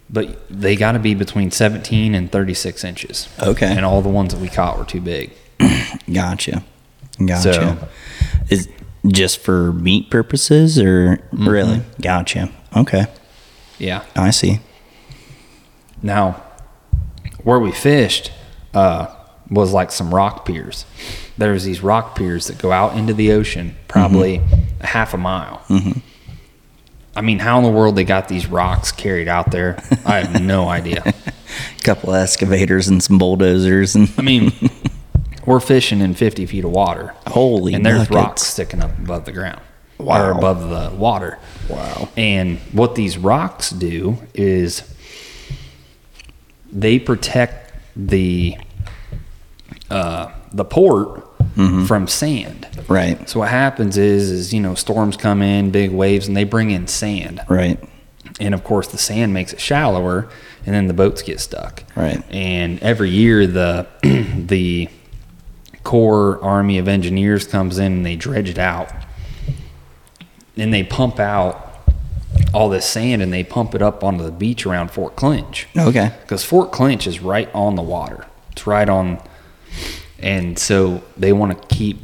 but 0.09 0.39
they 0.51 0.77
got 0.77 0.93
to 0.93 0.99
be 0.99 1.15
between 1.15 1.51
17 1.51 2.15
and 2.15 2.31
36 2.33 2.85
inches. 2.85 3.29
Okay. 3.43 3.67
And 3.67 3.85
all 3.85 4.03
the 4.03 4.09
ones 4.09 4.35
that 4.35 4.41
we 4.41 4.49
caught 4.49 4.79
were 4.79 4.85
too 4.85 5.01
big. 5.01 5.33
Gotcha. 6.13 6.65
Gotcha. 7.25 7.53
So- 7.53 7.89
Is 8.49 8.69
just 9.07 9.39
for 9.39 9.73
meat 9.73 10.11
purposes 10.11 10.79
or 10.79 11.17
Mm-hmm. 11.33 11.49
really? 11.49 11.83
Gotcha. 12.01 12.51
Okay. 12.77 13.07
Yeah. 13.79 14.05
I 14.15 14.31
see. 14.31 14.61
Now, 16.03 16.43
where 17.45 17.59
we 17.59 17.73
fished 17.73 18.33
uh, 18.75 19.07
was 19.51 19.73
like 19.73 19.91
some 19.93 20.15
rock 20.15 20.45
piers. 20.45 20.85
There's 21.39 21.65
these 21.65 21.83
rock 21.83 22.15
piers 22.17 22.47
that 22.49 22.59
go 22.59 22.73
out 22.73 22.97
into 22.97 23.15
the 23.15 23.33
ocean, 23.33 23.77
probably 23.89 24.41
a 24.81 24.87
half 24.87 25.15
a 25.15 25.17
mile. 25.19 25.63
I 27.17 27.23
mean, 27.23 27.39
how 27.41 27.59
in 27.59 27.65
the 27.65 27.71
world 27.71 27.97
they 27.97 28.05
got 28.05 28.29
these 28.29 28.47
rocks 28.47 28.93
carried 28.93 29.27
out 29.29 29.51
there? 29.51 29.83
I 30.07 30.21
have 30.21 30.41
no 30.43 30.69
idea. 30.79 31.03
A 31.07 31.83
couple 31.83 32.11
of 32.15 32.23
excavators 32.23 32.89
and 32.89 33.03
some 33.03 33.19
bulldozers 33.19 33.95
and 33.97 34.11
I 34.17 34.23
mean, 34.23 34.53
we're 35.47 35.61
fishing 35.61 36.01
in 36.01 36.15
50 36.15 36.47
feet 36.47 36.65
of 36.65 36.71
water. 36.71 37.15
Holy 37.27 37.75
And 37.75 37.85
there's 37.85 38.09
buckets. 38.09 38.11
rocks 38.15 38.43
sticking 38.43 38.83
up 38.83 38.97
above 38.99 39.25
the 39.25 39.33
ground 39.33 39.61
or 39.99 40.31
above 40.31 40.69
the 40.71 40.97
water. 40.97 41.39
Wow. 41.69 42.09
And 42.17 42.59
what 42.73 42.95
these 42.95 43.19
rocks 43.19 43.71
do 43.71 44.19
is 44.35 44.83
they 46.73 46.99
protect 46.99 47.75
the 47.97 48.57
uh, 49.91 50.31
the 50.53 50.65
port 50.65 51.27
Mm-hmm. 51.57 51.85
from 51.87 52.07
sand. 52.07 52.69
right. 52.87 53.29
So 53.29 53.41
what 53.41 53.49
happens 53.49 53.99
is 53.99 54.31
is 54.31 54.55
you 54.55 54.61
know 54.61 54.77
storms 54.77 55.17
come 55.17 55.43
in, 55.43 55.73
big 55.73 55.91
waves, 55.91 56.29
and 56.29 56.37
they 56.37 56.45
bring 56.45 56.71
in 56.71 56.87
sand. 56.87 57.41
Right. 57.49 57.77
And 58.39 58.55
of 58.55 58.63
course, 58.63 58.87
the 58.87 58.99
sand 58.99 59.35
makes 59.35 59.53
it 59.53 59.61
shallower, 59.61 60.29
and 60.65 60.75
then 60.75 60.87
the 60.87 60.95
boats 60.95 61.23
get 61.23 61.41
stuck. 61.41 61.83
Right. 61.97 62.23
And 62.33 62.81
every 62.85 63.11
year, 63.11 63.49
the 63.49 63.89
the 64.03 64.89
Corps 65.85 66.39
Army 66.43 66.79
of 66.79 66.89
Engineers 66.89 67.47
comes 67.47 67.79
in 67.79 67.93
and 67.93 68.07
they 68.07 68.17
dredge 68.17 68.49
it 68.51 68.59
out, 68.59 68.91
and 70.57 70.73
they 70.73 70.83
pump 70.83 71.19
out 71.19 71.67
all 72.53 72.69
this 72.69 72.87
sand 72.87 73.23
and 73.23 73.33
they 73.33 73.45
pump 73.45 73.75
it 73.75 73.83
up 73.83 74.03
onto 74.05 74.25
the 74.25 74.31
beach 74.33 74.67
around 74.67 74.91
Fort 74.91 75.15
Clinch 75.17 75.67
Okay. 75.77 76.13
because 76.23 76.45
Fort 76.45 76.73
Clinch 76.73 77.07
is 77.07 77.21
right 77.21 77.49
on 77.55 77.75
the 77.77 77.83
water. 77.83 78.27
It's 78.53 78.67
right 78.67 78.89
on, 78.89 79.21
and 80.19 80.59
so 80.59 81.03
they 81.17 81.33
want 81.33 81.61
to 81.61 81.75
keep 81.75 81.99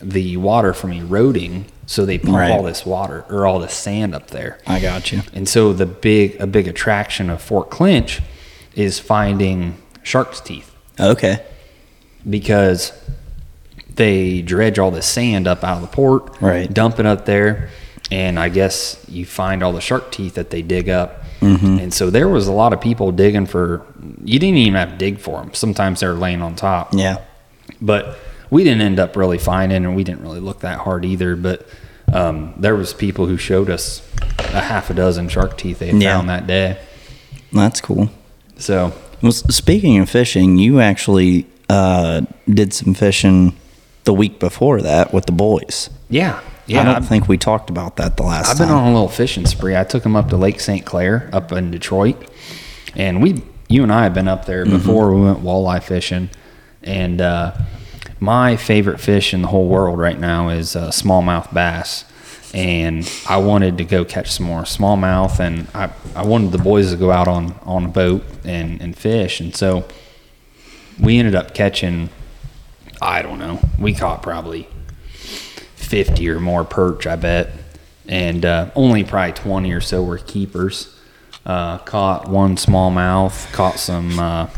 the 0.00 0.36
water 0.36 0.72
from 0.74 0.92
eroding. 0.92 1.66
So 1.88 2.04
they 2.04 2.18
pump 2.18 2.36
Right. 2.36 2.50
all 2.50 2.64
this 2.64 2.84
water 2.84 3.24
or 3.30 3.46
all 3.46 3.60
this 3.60 3.72
sand 3.72 4.12
up 4.12 4.30
there. 4.30 4.58
I 4.66 4.80
got 4.80 5.12
you. 5.12 5.22
And 5.32 5.48
so 5.48 5.72
the 5.72 5.86
big 5.86 6.36
a 6.40 6.46
big 6.46 6.66
attraction 6.66 7.30
of 7.30 7.40
Fort 7.40 7.70
Clinch 7.70 8.20
is 8.74 8.98
finding 8.98 9.76
shark's 10.02 10.40
teeth 10.40 10.72
Okay. 10.98 11.40
Because 12.28 12.92
they 13.94 14.42
dredge 14.42 14.78
all 14.78 14.90
this 14.90 15.06
sand 15.06 15.46
up 15.46 15.64
out 15.64 15.76
of 15.76 15.82
the 15.82 15.88
port, 15.88 16.36
Right. 16.40 16.72
Dump 16.72 16.98
it 17.00 17.06
up 17.06 17.24
there, 17.26 17.70
and 18.10 18.38
I 18.38 18.48
guess 18.48 19.02
you 19.08 19.24
find 19.24 19.62
all 19.62 19.72
the 19.72 19.80
shark 19.80 20.10
teeth 20.12 20.34
that 20.34 20.50
they 20.50 20.62
dig 20.62 20.88
up. 20.88 21.22
Mm-hmm. 21.40 21.78
And 21.78 21.94
so 21.94 22.10
there 22.10 22.28
was 22.28 22.46
a 22.46 22.52
lot 22.52 22.72
of 22.72 22.80
people 22.80 23.12
digging 23.12 23.46
for. 23.46 23.86
You 24.24 24.38
didn't 24.38 24.56
even 24.58 24.74
have 24.74 24.90
to 24.92 24.96
dig 24.96 25.18
for 25.18 25.40
them. 25.40 25.52
Sometimes 25.54 26.00
they're 26.00 26.14
laying 26.14 26.40
on 26.42 26.56
top 26.56 26.94
Yeah. 26.94 27.18
but 27.80 28.18
we 28.50 28.64
didn't 28.64 28.80
end 28.82 28.98
up 28.98 29.16
really 29.16 29.38
finding 29.38 29.84
and 29.84 29.94
we 29.96 30.04
didn't 30.04 30.22
really 30.22 30.40
look 30.40 30.60
that 30.60 30.78
hard 30.78 31.04
either 31.04 31.34
but 31.36 31.66
um, 32.12 32.54
there 32.56 32.74
was 32.76 32.94
people 32.94 33.26
who 33.26 33.36
showed 33.36 33.68
us 33.68 34.00
a 34.38 34.60
half 34.60 34.88
a 34.88 34.94
dozen 34.94 35.28
shark 35.28 35.58
teeth 35.58 35.80
they 35.80 35.90
Yeah. 35.90 36.16
found 36.16 36.28
that 36.30 36.46
day 36.46 36.78
That's 37.52 37.80
cool. 37.80 38.08
so 38.56 38.92
Well, 39.20 39.32
speaking 39.32 39.98
of 39.98 40.08
fishing, 40.08 40.58
you 40.58 40.80
actually 40.80 41.46
uh, 41.68 42.22
did 42.48 42.72
some 42.72 42.94
fishing 42.94 43.56
the 44.04 44.12
week 44.14 44.38
before 44.38 44.80
that 44.82 45.12
with 45.12 45.26
the 45.26 45.32
boys. 45.32 45.90
yeah 46.08 46.40
yeah 46.66 46.80
I 46.80 46.84
don't 46.84 46.94
I've, 46.96 47.08
think 47.08 47.28
we 47.28 47.38
talked 47.38 47.70
about 47.70 47.96
that 47.96 48.16
the 48.16 48.22
last 48.22 48.50
I've 48.50 48.58
been 48.58 48.68
time. 48.68 48.76
on 48.78 48.90
a 48.90 48.92
little 48.92 49.08
fishing 49.08 49.46
spree 49.46 49.76
i 49.76 49.84
took 49.84 50.02
them 50.02 50.16
up 50.16 50.28
to 50.30 50.36
lake 50.36 50.60
st 50.60 50.84
clair 50.84 51.28
up 51.32 51.50
in 51.52 51.70
detroit 51.70 52.28
and 52.96 53.22
we 53.22 53.42
you 53.68 53.82
and 53.84 53.92
i 53.92 54.02
have 54.04 54.14
been 54.14 54.28
up 54.28 54.44
there 54.46 54.64
Mm-hmm. 54.64 54.76
before 54.76 55.14
we 55.14 55.22
went 55.22 55.40
walleye 55.40 55.82
fishing 55.82 56.28
and 56.82 57.20
uh, 57.20 57.52
my 58.20 58.56
favorite 58.56 58.98
fish 59.00 59.32
in 59.34 59.42
the 59.42 59.48
whole 59.48 59.68
world 59.68 59.98
right 59.98 60.18
now 60.18 60.48
is 60.50 60.74
uh, 60.76 60.88
smallmouth 60.90 61.52
bass 61.54 62.04
and 62.54 63.10
I 63.28 63.36
wanted 63.38 63.76
to 63.78 63.84
go 63.84 64.04
catch 64.04 64.30
some 64.30 64.46
more 64.46 64.62
smallmouth, 64.62 65.40
and 65.40 65.66
I, 65.74 65.90
I 66.14 66.24
wanted 66.24 66.52
the 66.52 66.58
boys 66.58 66.90
to 66.92 66.96
go 66.96 67.10
out 67.10 67.28
on, 67.28 67.54
on 67.64 67.84
a 67.84 67.88
boat 67.88 68.24
and, 68.44 68.80
and 68.80 68.96
fish, 68.96 69.40
and 69.40 69.54
so 69.54 69.84
we 71.00 71.18
ended 71.18 71.34
up 71.34 71.54
catching, 71.54 72.08
I 73.00 73.22
don't 73.22 73.38
know, 73.38 73.60
we 73.78 73.94
caught 73.94 74.22
probably 74.22 74.68
fifty 75.74 76.28
or 76.28 76.40
more 76.40 76.64
perch, 76.64 77.06
I 77.06 77.16
bet, 77.16 77.50
and 78.08 78.44
uh, 78.44 78.70
only 78.74 79.04
probably 79.04 79.32
20 79.32 79.72
or 79.72 79.80
so 79.80 80.02
were 80.02 80.18
keepers. 80.18 80.92
Uh, 81.44 81.78
caught 81.78 82.28
one 82.28 82.56
smallmouth, 82.56 83.52
caught 83.52 83.78
some 83.78 84.18
uh, 84.18 84.48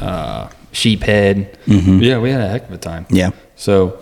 uh, 0.00 0.48
sheephead. 0.72 1.56
Yeah, 1.66 2.18
we 2.18 2.30
had 2.30 2.42
a 2.42 2.48
heck 2.48 2.64
of 2.68 2.72
a 2.72 2.78
time. 2.78 3.04
Mm-hmm. 3.06 3.16
Yeah. 3.16 3.30
So 3.56 3.98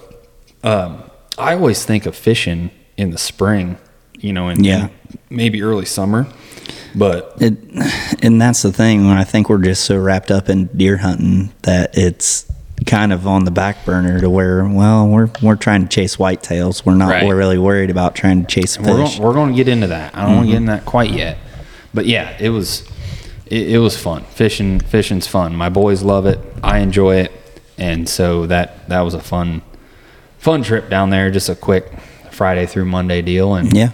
um, 0.64 1.04
I 1.38 1.54
always 1.54 1.85
think 1.85 2.07
of 2.07 2.16
fishing 2.16 2.70
in 2.96 3.11
the 3.11 3.18
spring, 3.18 3.78
you 4.18 4.33
know, 4.33 4.48
and 4.48 4.66
Yeah. 4.66 4.88
maybe 5.30 5.62
early 5.62 5.85
summer. 5.85 6.26
But 6.94 7.35
It, 7.40 7.59
and 8.22 8.40
that's 8.40 8.62
the 8.62 8.72
thing. 8.72 9.07
I 9.07 9.24
think 9.24 9.48
we're 9.48 9.62
just 9.62 9.85
so 9.85 9.98
wrapped 9.98 10.30
up 10.30 10.48
in 10.48 10.66
deer 10.66 10.98
hunting 10.98 11.52
that 11.62 11.96
it's 11.96 12.46
kind 12.87 13.12
of 13.12 13.26
on 13.26 13.44
the 13.44 13.50
back 13.50 13.85
burner 13.85 14.20
to 14.20 14.28
where, 14.28 14.64
well, 14.64 15.09
we're 15.09 15.30
we're 15.42 15.57
trying 15.57 15.83
to 15.83 15.88
chase 15.88 16.16
whitetails. 16.16 16.85
We're 16.85 16.94
not 16.94 17.11
Right. 17.11 17.26
we're 17.26 17.37
really 17.37 17.59
worried 17.59 17.90
about 17.90 18.14
trying 18.14 18.44
to 18.44 18.46
chase 18.46 18.78
we're 18.78 18.87
going, 18.87 19.22
we're 19.22 19.33
going 19.33 19.50
to 19.50 19.57
get 19.57 19.68
into 19.68 19.88
that. 19.88 20.16
I 20.16 20.26
don't 20.26 20.37
want 20.37 20.46
to 20.46 20.52
get 20.52 20.59
mm-hmm. 20.59 20.68
into 20.68 20.72
that 20.72 20.85
quite 20.85 21.11
yet. 21.11 21.38
But 21.92 22.07
yeah, 22.07 22.37
it 22.38 22.50
was 22.50 22.88
it, 23.46 23.72
it 23.72 23.78
was 23.78 23.96
fun. 23.96 24.24
Fishing 24.24 24.80
fishing's 24.80 25.26
fun. 25.26 25.54
My 25.57 25.68
boys 25.68 26.02
love 26.02 26.26
it. 26.26 26.38
I 26.62 26.78
enjoy 26.78 27.16
it. 27.16 27.33
And 27.78 28.09
so 28.09 28.46
that 28.46 28.88
that 28.88 29.00
was 29.00 29.14
a 29.14 29.20
fun 29.20 29.62
fun 30.38 30.62
trip 30.62 30.90
down 30.90 31.11
there. 31.11 31.30
Just 31.30 31.48
a 31.48 31.54
quick 31.54 31.92
Friday 32.30 32.66
through 32.66 32.85
Monday 32.85 33.22
deal 33.22 33.54
and 33.54 33.74
yeah. 33.76 33.90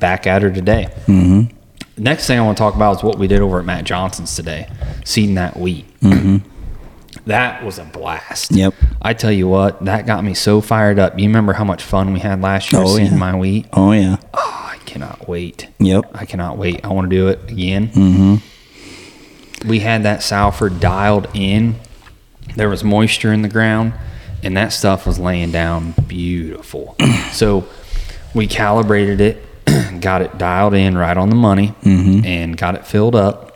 Back 0.00 0.26
at 0.26 0.42
her 0.42 0.50
today. 0.50 0.88
Mm-hmm. 1.06 1.56
Next 2.02 2.26
thing 2.26 2.38
I 2.38 2.42
want 2.42 2.56
to 2.56 2.60
talk 2.60 2.74
about 2.74 2.96
is 2.96 3.02
what 3.02 3.18
we 3.18 3.26
did 3.28 3.40
over 3.40 3.60
at 3.60 3.64
Matt 3.64 3.84
Johnson's 3.84 4.34
today, 4.34 4.68
seeding 5.04 5.36
that 5.36 5.56
wheat. 5.56 5.86
Mm-hmm. 6.00 6.48
That 7.26 7.64
was 7.64 7.78
a 7.78 7.84
blast. 7.84 8.50
Yep. 8.50 8.74
I 9.00 9.14
tell 9.14 9.32
you 9.32 9.48
what, 9.48 9.84
that 9.84 10.04
got 10.06 10.24
me 10.24 10.34
so 10.34 10.60
fired 10.60 10.98
up. 10.98 11.18
You 11.18 11.26
remember 11.28 11.52
how 11.54 11.64
much 11.64 11.82
fun 11.82 12.12
we 12.12 12.18
had 12.20 12.42
last 12.42 12.72
year 12.72 12.82
Oh, 12.82 12.86
seeding 12.96 13.12
yeah. 13.12 13.18
my 13.18 13.34
wheat? 13.36 13.66
Oh 13.72 13.92
yeah. 13.92 14.16
Oh, 14.34 14.70
I 14.72 14.76
cannot 14.84 15.26
wait. 15.28 15.68
Yep. 15.78 16.04
I 16.14 16.24
cannot 16.26 16.58
wait. 16.58 16.84
I 16.84 16.88
want 16.88 17.08
to 17.08 17.16
do 17.16 17.28
it 17.28 17.50
again. 17.50 17.88
Mm-hmm. 17.88 19.68
We 19.68 19.80
had 19.80 20.02
that 20.02 20.22
Salford 20.22 20.80
dialed 20.80 21.28
in. 21.32 21.76
There 22.56 22.68
was 22.68 22.84
moisture 22.84 23.32
in 23.32 23.40
the 23.42 23.48
ground, 23.48 23.94
and 24.42 24.56
that 24.56 24.72
stuff 24.72 25.06
was 25.06 25.18
laying 25.18 25.50
down 25.52 25.94
beautiful. 26.06 26.96
so 27.32 27.66
we 28.34 28.46
calibrated 28.46 29.20
it, 29.22 29.42
got 30.00 30.22
it 30.22 30.38
dialed 30.38 30.74
in 30.74 30.96
right 30.96 31.16
on 31.16 31.28
the 31.30 31.34
money, 31.36 31.74
Mm-hmm. 31.82 32.24
and 32.24 32.56
got 32.56 32.74
it 32.74 32.86
filled 32.86 33.14
up. 33.14 33.50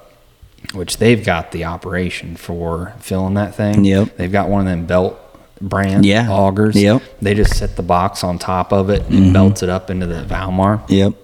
Which 0.74 0.98
they've 0.98 1.24
got 1.24 1.52
the 1.52 1.64
operation 1.64 2.36
for 2.36 2.92
filling 3.00 3.34
that 3.34 3.54
thing. 3.54 3.84
Yep. 3.86 4.16
They've 4.18 4.30
got 4.30 4.50
one 4.50 4.60
of 4.60 4.66
them 4.66 4.84
belt 4.84 5.18
brand 5.62 6.04
Yeah. 6.04 6.26
augers. 6.28 6.74
Yep. 6.76 7.02
They 7.22 7.32
just 7.32 7.56
set 7.56 7.76
the 7.76 7.82
box 7.82 8.22
on 8.22 8.38
top 8.38 8.70
of 8.72 8.90
it 8.90 9.06
and 9.08 9.32
belts 9.32 9.62
it 9.62 9.70
up 9.70 9.88
into 9.88 10.04
the 10.06 10.24
Valmar. 10.24 10.82
Yep. 10.90 11.14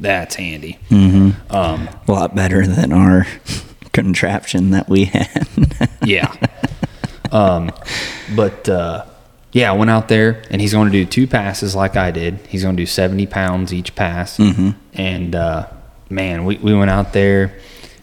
That's 0.00 0.34
handy. 0.34 0.78
Mm. 0.90 1.34
Um, 1.50 1.88
A 2.06 2.12
lot 2.12 2.34
better 2.34 2.66
than 2.66 2.92
our 2.92 3.26
contraption 3.94 4.70
that 4.72 4.88
we 4.88 5.06
had. 5.06 5.48
yeah. 6.04 6.34
um, 7.32 7.70
but 8.36 8.68
uh, 8.68 9.06
yeah, 9.52 9.70
I 9.72 9.76
went 9.76 9.90
out 9.90 10.08
there 10.08 10.42
and 10.50 10.60
he's 10.60 10.72
going 10.72 10.86
to 10.86 10.92
do 10.92 11.04
two 11.04 11.26
passes 11.26 11.74
like 11.74 11.96
I 11.96 12.10
did. 12.10 12.38
He's 12.48 12.62
going 12.62 12.76
to 12.76 12.82
do 12.82 12.86
70 12.86 13.26
pounds 13.26 13.74
each 13.74 13.94
pass. 13.94 14.38
And 14.94 15.34
uh, 15.34 15.66
man, 16.08 16.44
we, 16.44 16.56
we 16.58 16.74
went 16.74 16.90
out 16.90 17.12
there 17.12 17.58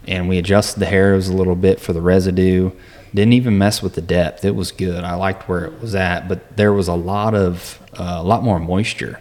and 0.06 0.28
we 0.28 0.38
adjusted 0.38 0.80
the 0.80 0.86
harrows 0.86 1.28
a 1.28 1.32
little 1.34 1.54
bit 1.56 1.80
for 1.80 1.92
the 1.92 2.00
residue. 2.00 2.70
Didn't 3.14 3.32
even 3.32 3.56
mess 3.56 3.82
with 3.82 3.94
the 3.94 4.02
depth. 4.02 4.44
It 4.44 4.54
was 4.54 4.72
good. 4.72 5.02
I 5.04 5.14
liked 5.14 5.48
where 5.48 5.64
it 5.64 5.80
was 5.80 5.94
at, 5.94 6.28
but 6.28 6.56
there 6.56 6.72
was 6.72 6.88
a 6.88 6.94
lot 6.94 7.34
of 7.34 7.80
uh, 7.98 8.18
a 8.18 8.22
lot 8.22 8.42
more 8.42 8.58
moisture 8.58 9.20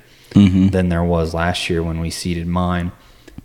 than 0.69 0.89
there 0.89 1.03
was 1.03 1.33
last 1.33 1.69
year 1.69 1.81
when 1.81 1.99
we 1.99 2.09
seeded 2.09 2.47
mine. 2.47 2.91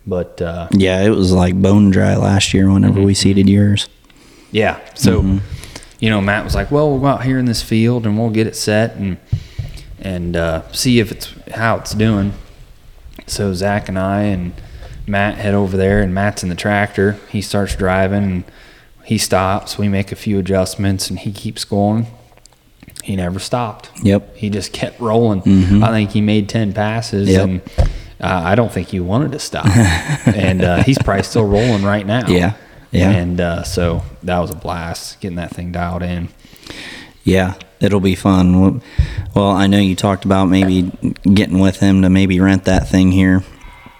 But 0.05 0.41
uh, 0.41 0.67
yeah, 0.73 1.01
it 1.01 1.09
was 1.09 1.31
like 1.31 1.59
bone 1.59 1.89
dry 1.91 2.15
last 2.17 2.53
year 2.53 2.69
whenever 2.69 3.01
we 3.01 3.13
seeded 3.13 3.47
yours. 3.49 3.87
Yeah. 4.51 4.79
So, 4.95 5.21
you 6.03 6.09
know, 6.09 6.19
Matt 6.19 6.43
was 6.43 6.53
like, 6.53 6.69
"Well, 6.69 6.89
we'll 6.91 6.99
go 6.99 7.07
out 7.07 7.23
here 7.23 7.39
in 7.39 7.45
this 7.45 7.61
field 7.61 8.05
and 8.05 8.19
we'll 8.19 8.29
get 8.29 8.45
it 8.45 8.57
set 8.57 8.95
and 8.97 9.15
and 10.01 10.35
uh, 10.35 10.69
see 10.73 10.99
if 10.99 11.13
it's 11.13 11.33
how 11.55 11.77
it's 11.77 11.93
doing." 11.93 12.33
So 13.25 13.53
Zach 13.53 13.87
and 13.87 13.97
I 13.97 14.23
and 14.23 14.51
Matt 15.07 15.35
head 15.35 15.53
over 15.53 15.77
there, 15.77 16.01
and 16.01 16.13
Matt's 16.13 16.43
in 16.43 16.49
the 16.49 16.55
tractor. 16.55 17.13
He 17.29 17.41
starts 17.41 17.73
driving, 17.77 18.23
and 18.23 18.43
he 19.05 19.17
stops. 19.17 19.77
We 19.77 19.87
make 19.87 20.11
a 20.11 20.17
few 20.17 20.39
adjustments, 20.39 21.09
and 21.09 21.17
he 21.19 21.31
keeps 21.31 21.63
going. 21.63 22.07
He 23.01 23.15
never 23.15 23.39
stopped. 23.39 23.89
Yep. 24.01 24.35
He 24.35 24.49
just 24.49 24.73
kept 24.73 24.99
rolling. 24.99 25.39
I 25.83 25.87
think 25.91 26.11
he 26.11 26.19
made 26.19 26.49
ten 26.49 26.73
passes, 26.73 27.29
Yep. 27.29 27.41
and 27.47 27.61
uh, 28.19 28.41
I 28.43 28.55
don't 28.55 28.73
think 28.73 28.89
he 28.89 28.99
wanted 28.99 29.31
to 29.31 29.39
stop. 29.39 29.67
and 30.27 30.63
uh, 30.65 30.83
he's 30.83 30.97
probably 30.97 31.23
still 31.23 31.45
rolling 31.45 31.83
right 31.83 32.05
now. 32.05 32.27
Yeah. 32.27 32.55
Yeah. 32.93 33.09
And 33.11 33.41
uh, 33.41 33.63
so 33.63 34.03
that 34.23 34.39
was 34.39 34.51
a 34.51 34.55
blast 34.55 35.19
getting 35.19 35.35
that 35.37 35.51
thing 35.51 35.71
dialed 35.71 36.03
in. 36.03 36.29
Yeah, 37.23 37.55
it'll 37.79 37.99
be 37.99 38.15
fun. 38.15 38.81
Well- 39.35 39.49
I 39.51 39.67
know 39.67 39.79
you 39.79 39.95
talked 39.95 40.25
about 40.25 40.45
maybe 40.45 40.91
getting 41.23 41.59
with 41.59 41.79
him 41.79 42.01
to 42.03 42.09
maybe 42.09 42.39
rent 42.39 42.65
that 42.65 42.87
thing 42.87 43.11
here. 43.11 43.43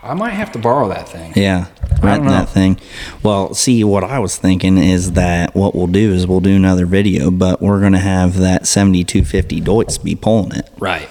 I 0.04 0.14
might 0.14 0.32
have 0.32 0.52
to 0.52 0.60
borrow 0.60 0.90
that 0.90 1.08
thing. 1.08 1.32
Yeah, 1.36 1.68
renting 2.02 2.30
that 2.30 2.50
thing. 2.50 2.78
Well, 3.24 3.54
see, 3.54 3.84
what 3.86 4.04
I 4.04 4.20
was 4.20 4.36
thinking 4.38 4.78
is 4.78 5.14
that 5.14 5.56
what 5.56 5.74
we'll 5.74 5.88
do 5.88 6.12
is 6.12 6.28
we'll 6.28 6.42
do 6.42 6.56
another 6.58 6.86
video, 6.86 7.32
but 7.32 7.62
we're 7.62 7.80
going 7.80 7.94
to 7.94 8.00
have 8.00 8.38
that 8.38 8.68
7250 8.68 9.62
Deutz 9.62 9.98
be 10.04 10.14
pulling 10.16 10.52
it 10.52 10.70
Right. 10.78 11.08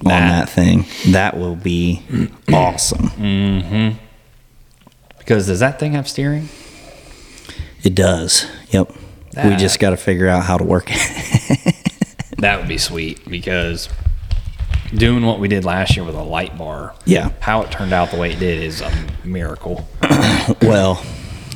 on 0.00 0.06
that 0.06 0.48
thing. 0.48 0.86
That 1.08 1.36
will 1.36 1.54
be 1.56 2.02
awesome. 2.52 3.98
Because 5.18 5.46
does 5.46 5.60
that 5.60 5.78
thing 5.78 5.92
have 5.92 6.08
steering? 6.08 6.48
It 7.82 7.94
does. 7.94 8.46
Yep. 8.70 8.92
we 9.44 9.56
just 9.56 9.78
got 9.80 9.90
to 9.90 9.96
figure 9.96 10.28
out 10.28 10.44
how 10.44 10.56
to 10.58 10.64
work 10.64 10.86
it. 10.88 11.74
That 12.38 12.58
would 12.58 12.66
be 12.68 12.78
sweet 12.78 13.20
because 13.30 13.88
doing 14.92 15.24
what 15.24 15.38
we 15.38 15.46
did 15.46 15.64
last 15.64 15.94
year 15.94 16.04
with 16.04 16.16
a 16.16 16.22
light 16.24 16.58
bar, 16.58 16.92
yeah. 17.04 17.30
how 17.38 17.62
it 17.62 17.70
turned 17.70 17.92
out 17.92 18.10
the 18.10 18.16
way 18.16 18.32
it 18.32 18.40
did 18.40 18.60
is 18.60 18.80
a 18.80 18.90
miracle. 19.24 19.86
Well, 20.60 21.00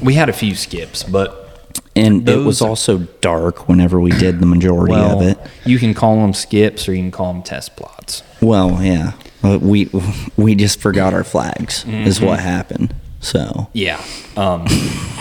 We 0.00 0.14
had 0.14 0.28
a 0.28 0.32
few 0.32 0.54
skips, 0.54 1.02
but 1.02 1.72
and 1.96 2.28
it 2.28 2.36
was 2.38 2.62
also 2.62 2.98
dark 3.20 3.68
whenever 3.68 3.98
we 3.98 4.10
did 4.12 4.38
the 4.38 4.46
majority 4.46 4.92
well, 4.92 5.20
of 5.20 5.26
it. 5.26 5.38
you 5.64 5.80
can 5.80 5.92
call 5.92 6.20
them 6.20 6.32
skips 6.32 6.88
or 6.88 6.92
you 6.92 7.02
can 7.02 7.10
call 7.10 7.32
them 7.32 7.42
test 7.42 7.74
plots. 7.76 8.22
Well, 8.40 8.80
yeah. 8.80 9.14
We 9.42 9.90
we 10.36 10.54
just 10.54 10.78
forgot 10.80 11.14
our 11.14 11.24
flags 11.24 11.84
is 11.84 12.18
Mm-hmm. 12.18 12.26
what 12.26 12.38
happened. 12.38 12.94
So, 13.20 13.68
Yeah. 13.72 14.00
Um, 14.36 14.66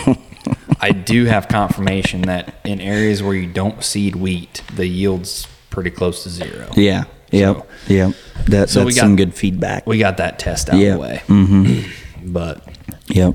I 0.80 0.90
do 0.92 1.24
have 1.24 1.48
confirmation 1.48 2.22
that 2.22 2.54
in 2.64 2.80
areas 2.80 3.22
where 3.22 3.34
you 3.34 3.46
don't 3.52 3.82
seed 3.82 4.16
wheat, 4.16 4.62
the 4.74 4.86
yield's 4.86 5.46
pretty 5.70 5.90
close 5.90 6.22
to 6.24 6.30
zero. 6.30 6.68
yeah. 6.76 7.04
Yep. 7.32 7.56
So- 7.56 7.92
yep. 7.92 8.14
That, 8.46 8.70
So 8.70 8.84
that's 8.84 8.94
got- 8.96 9.02
some 9.02 9.16
good 9.16 9.34
feedback. 9.34 9.86
We 9.86 9.98
got 9.98 10.18
that 10.18 10.38
test 10.38 10.70
out 10.70 10.76
Yeah. 10.78 10.90
of 10.90 10.94
the 10.94 11.00
way. 11.00 11.22
Mm-hmm. 11.26 11.90
But 12.32 12.64
Yep. 13.08 13.34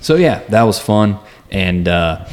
so 0.00 0.14
yeah, 0.16 0.40
that 0.50 0.62
was 0.62 0.78
fun. 0.78 1.18
And 1.50 1.86
uh, 1.88 2.26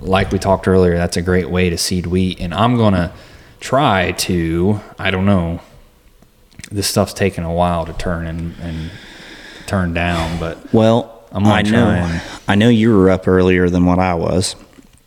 like 0.00 0.30
we 0.32 0.38
talked 0.38 0.66
earlier, 0.68 0.96
that's 0.96 1.16
a 1.16 1.22
great 1.22 1.48
way 1.50 1.68
to 1.70 1.76
seed 1.78 2.06
wheat. 2.06 2.40
And 2.40 2.52
I'm 2.54 2.76
gonna 2.76 3.12
try 3.60 4.12
to. 4.12 4.80
I 4.98 5.10
don't 5.10 5.26
know. 5.26 5.60
This 6.70 6.86
stuff's 6.86 7.12
taken 7.12 7.44
a 7.44 7.52
while 7.52 7.84
to 7.86 7.92
turn 7.92 8.26
and, 8.26 8.54
and 8.62 8.90
turn 9.66 9.92
down, 9.94 10.38
but 10.38 10.72
Well, 10.72 11.11
I'm 11.32 11.46
I 11.46 11.62
know. 11.62 11.70
try 11.70 11.96
and- 11.96 12.22
I 12.48 12.54
know 12.54 12.68
you 12.68 12.94
were 12.96 13.10
up 13.10 13.26
earlier 13.26 13.68
than 13.70 13.86
what 13.86 13.98
I 13.98 14.14
was, 14.14 14.54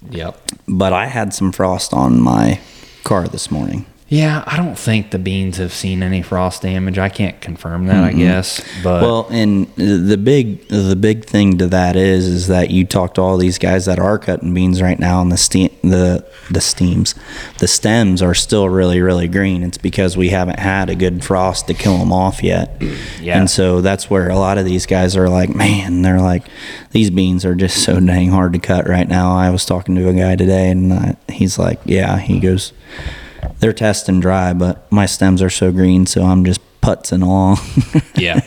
yep. 0.10 0.40
but 0.68 0.92
I 0.94 1.06
had 1.08 1.34
some 1.34 1.52
frost 1.52 1.94
on 1.94 2.20
my 2.22 2.60
car 3.04 3.28
this 3.28 3.52
morning. 3.52 3.86
Yeah, 4.08 4.44
I 4.46 4.56
don't 4.56 4.78
think 4.78 5.10
the 5.10 5.18
beans 5.18 5.58
have 5.58 5.74
seen 5.74 6.04
any 6.04 6.22
frost 6.22 6.62
damage. 6.62 7.00
I 7.00 7.10
can't 7.10 7.42
confirm 7.42 7.88
that, 7.88 8.04
I 8.04 8.12
guess. 8.14 8.64
But 8.84 9.02
Well, 9.02 9.28
and 9.32 9.66
the 9.78 10.16
big 10.16 10.68
the 10.68 10.96
big 10.96 11.26
thing 11.26 11.58
to 11.58 11.66
that 11.68 11.96
is 11.96 12.28
is 12.28 12.48
that 12.48 12.70
you 12.70 12.86
talk 12.86 13.16
to 13.16 13.22
all 13.22 13.38
these 13.38 13.58
guys 13.58 13.86
that 13.86 13.98
are 13.98 14.20
cutting 14.20 14.54
beans 14.54 14.80
right 14.80 15.00
now, 15.00 15.22
and 15.22 15.32
the 15.32 15.38
steam 15.38 15.72
the 15.82 16.24
the 16.52 16.62
steams, 16.62 17.16
the 17.58 17.68
stems 17.68 18.22
are 18.22 18.36
still 18.36 18.70
really 18.70 19.02
really 19.02 19.28
green. 19.28 19.64
It's 19.64 19.80
because 19.80 20.16
we 20.16 20.30
haven't 20.30 20.60
had 20.60 20.88
a 20.92 20.96
good 20.96 21.24
frost 21.24 21.66
to 21.66 21.74
kill 21.74 21.98
them 21.98 22.14
off 22.14 22.44
yet. 22.44 22.82
Yeah. 23.22 23.40
And 23.40 23.50
so 23.50 23.82
that's 23.82 24.08
where 24.08 24.30
a 24.30 24.38
lot 24.38 24.60
of 24.60 24.66
these 24.66 24.86
guys 24.86 25.18
are 25.18 25.30
like, 25.30 25.50
man, 25.50 26.04
they're 26.04 26.22
like, 26.22 26.44
these 26.92 27.10
beans 27.10 27.44
are 27.44 27.56
just 27.56 27.84
so 27.84 28.00
dang 28.00 28.30
hard 28.30 28.54
to 28.54 28.60
cut 28.60 28.88
right 28.88 29.08
now. 29.08 29.36
I 29.36 29.50
was 29.50 29.66
talking 29.66 29.96
to 29.96 30.08
a 30.10 30.14
guy 30.14 30.36
today, 30.36 30.70
and 30.70 30.94
I, 30.94 31.16
he's 31.28 31.58
like, 31.58 31.80
yeah, 31.86 32.20
he 32.20 32.40
goes, 32.40 32.72
they're 33.60 33.74
testing 33.74 34.20
dry, 34.20 34.54
but 34.54 34.90
my 34.92 35.06
stems 35.06 35.42
are 35.42 35.50
so 35.50 35.72
green, 35.72 36.06
so 36.06 36.24
I'm 36.24 36.46
just 36.46 36.60
putzing 36.82 37.24
along. 37.24 37.58
yeah, 38.16 38.42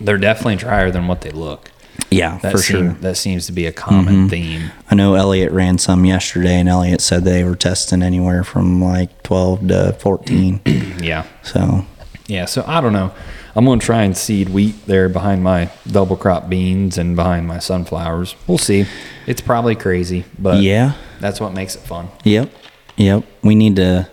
they're 0.00 0.18
definitely 0.18 0.56
drier 0.56 0.90
than 0.90 1.06
what 1.08 1.20
they 1.22 1.30
look. 1.30 1.70
yeah, 2.10 2.38
That 2.38 2.52
for 2.52 2.58
seem- 2.58 2.76
sure. 2.76 2.82
Mm-hmm. 2.90 3.02
That 3.02 3.16
seems 3.16 3.46
to 3.46 3.52
be 3.52 3.66
a 3.66 3.72
common 3.72 4.28
theme. 4.28 4.70
I 4.90 4.94
know 4.94 5.14
Elliot 5.14 5.52
ran 5.52 5.78
some 5.78 6.04
yesterday, 6.04 6.58
and 6.58 6.68
Elliot 6.68 7.00
said 7.00 7.24
they 7.24 7.44
were 7.44 7.56
testing 7.56 8.02
anywhere 8.02 8.44
from 8.44 8.82
like 8.82 9.22
12 9.22 9.68
to 9.68 9.92
14. 10.00 10.60
Yeah, 11.02 11.26
so, 11.42 11.84
Yeah, 12.28 12.44
so 12.44 12.62
I 12.66 12.80
don't 12.80 12.92
know. 12.92 13.12
I'm 13.56 13.64
going 13.66 13.80
to 13.80 13.84
try 13.84 14.04
and 14.04 14.16
seed 14.16 14.48
wheat 14.50 14.86
there 14.86 15.08
behind 15.08 15.42
my 15.42 15.68
double 15.90 16.16
crop 16.16 16.48
beans 16.48 16.96
and 16.96 17.16
behind 17.16 17.46
my 17.48 17.58
sunflowers. 17.58 18.34
We'll 18.46 18.56
see. 18.56 18.86
It's 19.26 19.40
probably 19.42 19.74
crazy, 19.74 20.24
but 20.38 20.62
Yeah. 20.62 20.92
that's 21.20 21.38
what 21.40 21.52
makes 21.52 21.74
it 21.74 21.80
fun. 21.80 22.08
Yep. 22.24 22.50
Yep. 22.96 23.24
We 23.42 23.54
need 23.54 23.76
to 23.76 24.08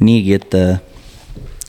we 0.00 0.06
need 0.06 0.22
to 0.22 0.26
get 0.26 0.50
the 0.50 0.82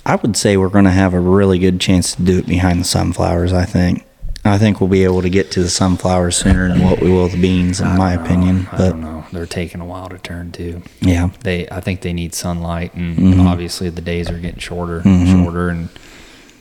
I 0.05 0.15
would 0.15 0.37
say 0.37 0.55
we're 0.57 0.69
going 0.69 0.85
to 0.85 0.91
have 0.91 1.13
a 1.13 1.19
really 1.19 1.57
good 1.57 1.79
chance 1.81 2.13
to 2.15 2.21
do 2.21 2.37
it 2.39 2.45
behind 2.45 2.79
the 2.79 2.83
sunflowers, 2.85 3.51
I 3.53 3.65
think. 3.65 4.05
I 4.47 4.59
think 4.59 4.79
we'll 4.79 4.87
be 4.89 5.03
able 5.03 5.23
to 5.23 5.29
get 5.31 5.49
to 5.53 5.63
the 5.63 5.69
sunflowers 5.69 6.35
sooner 6.37 6.67
than 6.67 6.83
what 6.83 7.01
we 7.01 7.09
will 7.09 7.27
the 7.27 7.41
beans 7.41 7.81
in 7.81 7.87
my 7.97 8.13
opinion, 8.13 8.67
I 8.71 8.77
but 8.77 8.89
don't 8.91 9.01
know. 9.01 9.25
They're 9.31 9.47
taking 9.47 9.81
a 9.81 9.85
while 9.85 10.07
to 10.09 10.19
turn 10.19 10.51
too. 10.51 10.83
yeah. 11.01 11.31
They, 11.43 11.67
I 11.69 11.79
think 11.81 12.01
they 12.01 12.13
need 12.13 12.35
sunlight, 12.35 12.93
and 12.93 13.17
Mm-hmm. 13.17 13.47
obviously 13.47 13.89
the 13.89 14.01
days 14.01 14.29
are 14.29 14.37
getting 14.37 14.59
shorter, 14.59 15.01
and 15.03 15.27
shorter, 15.27 15.69
and 15.69 15.89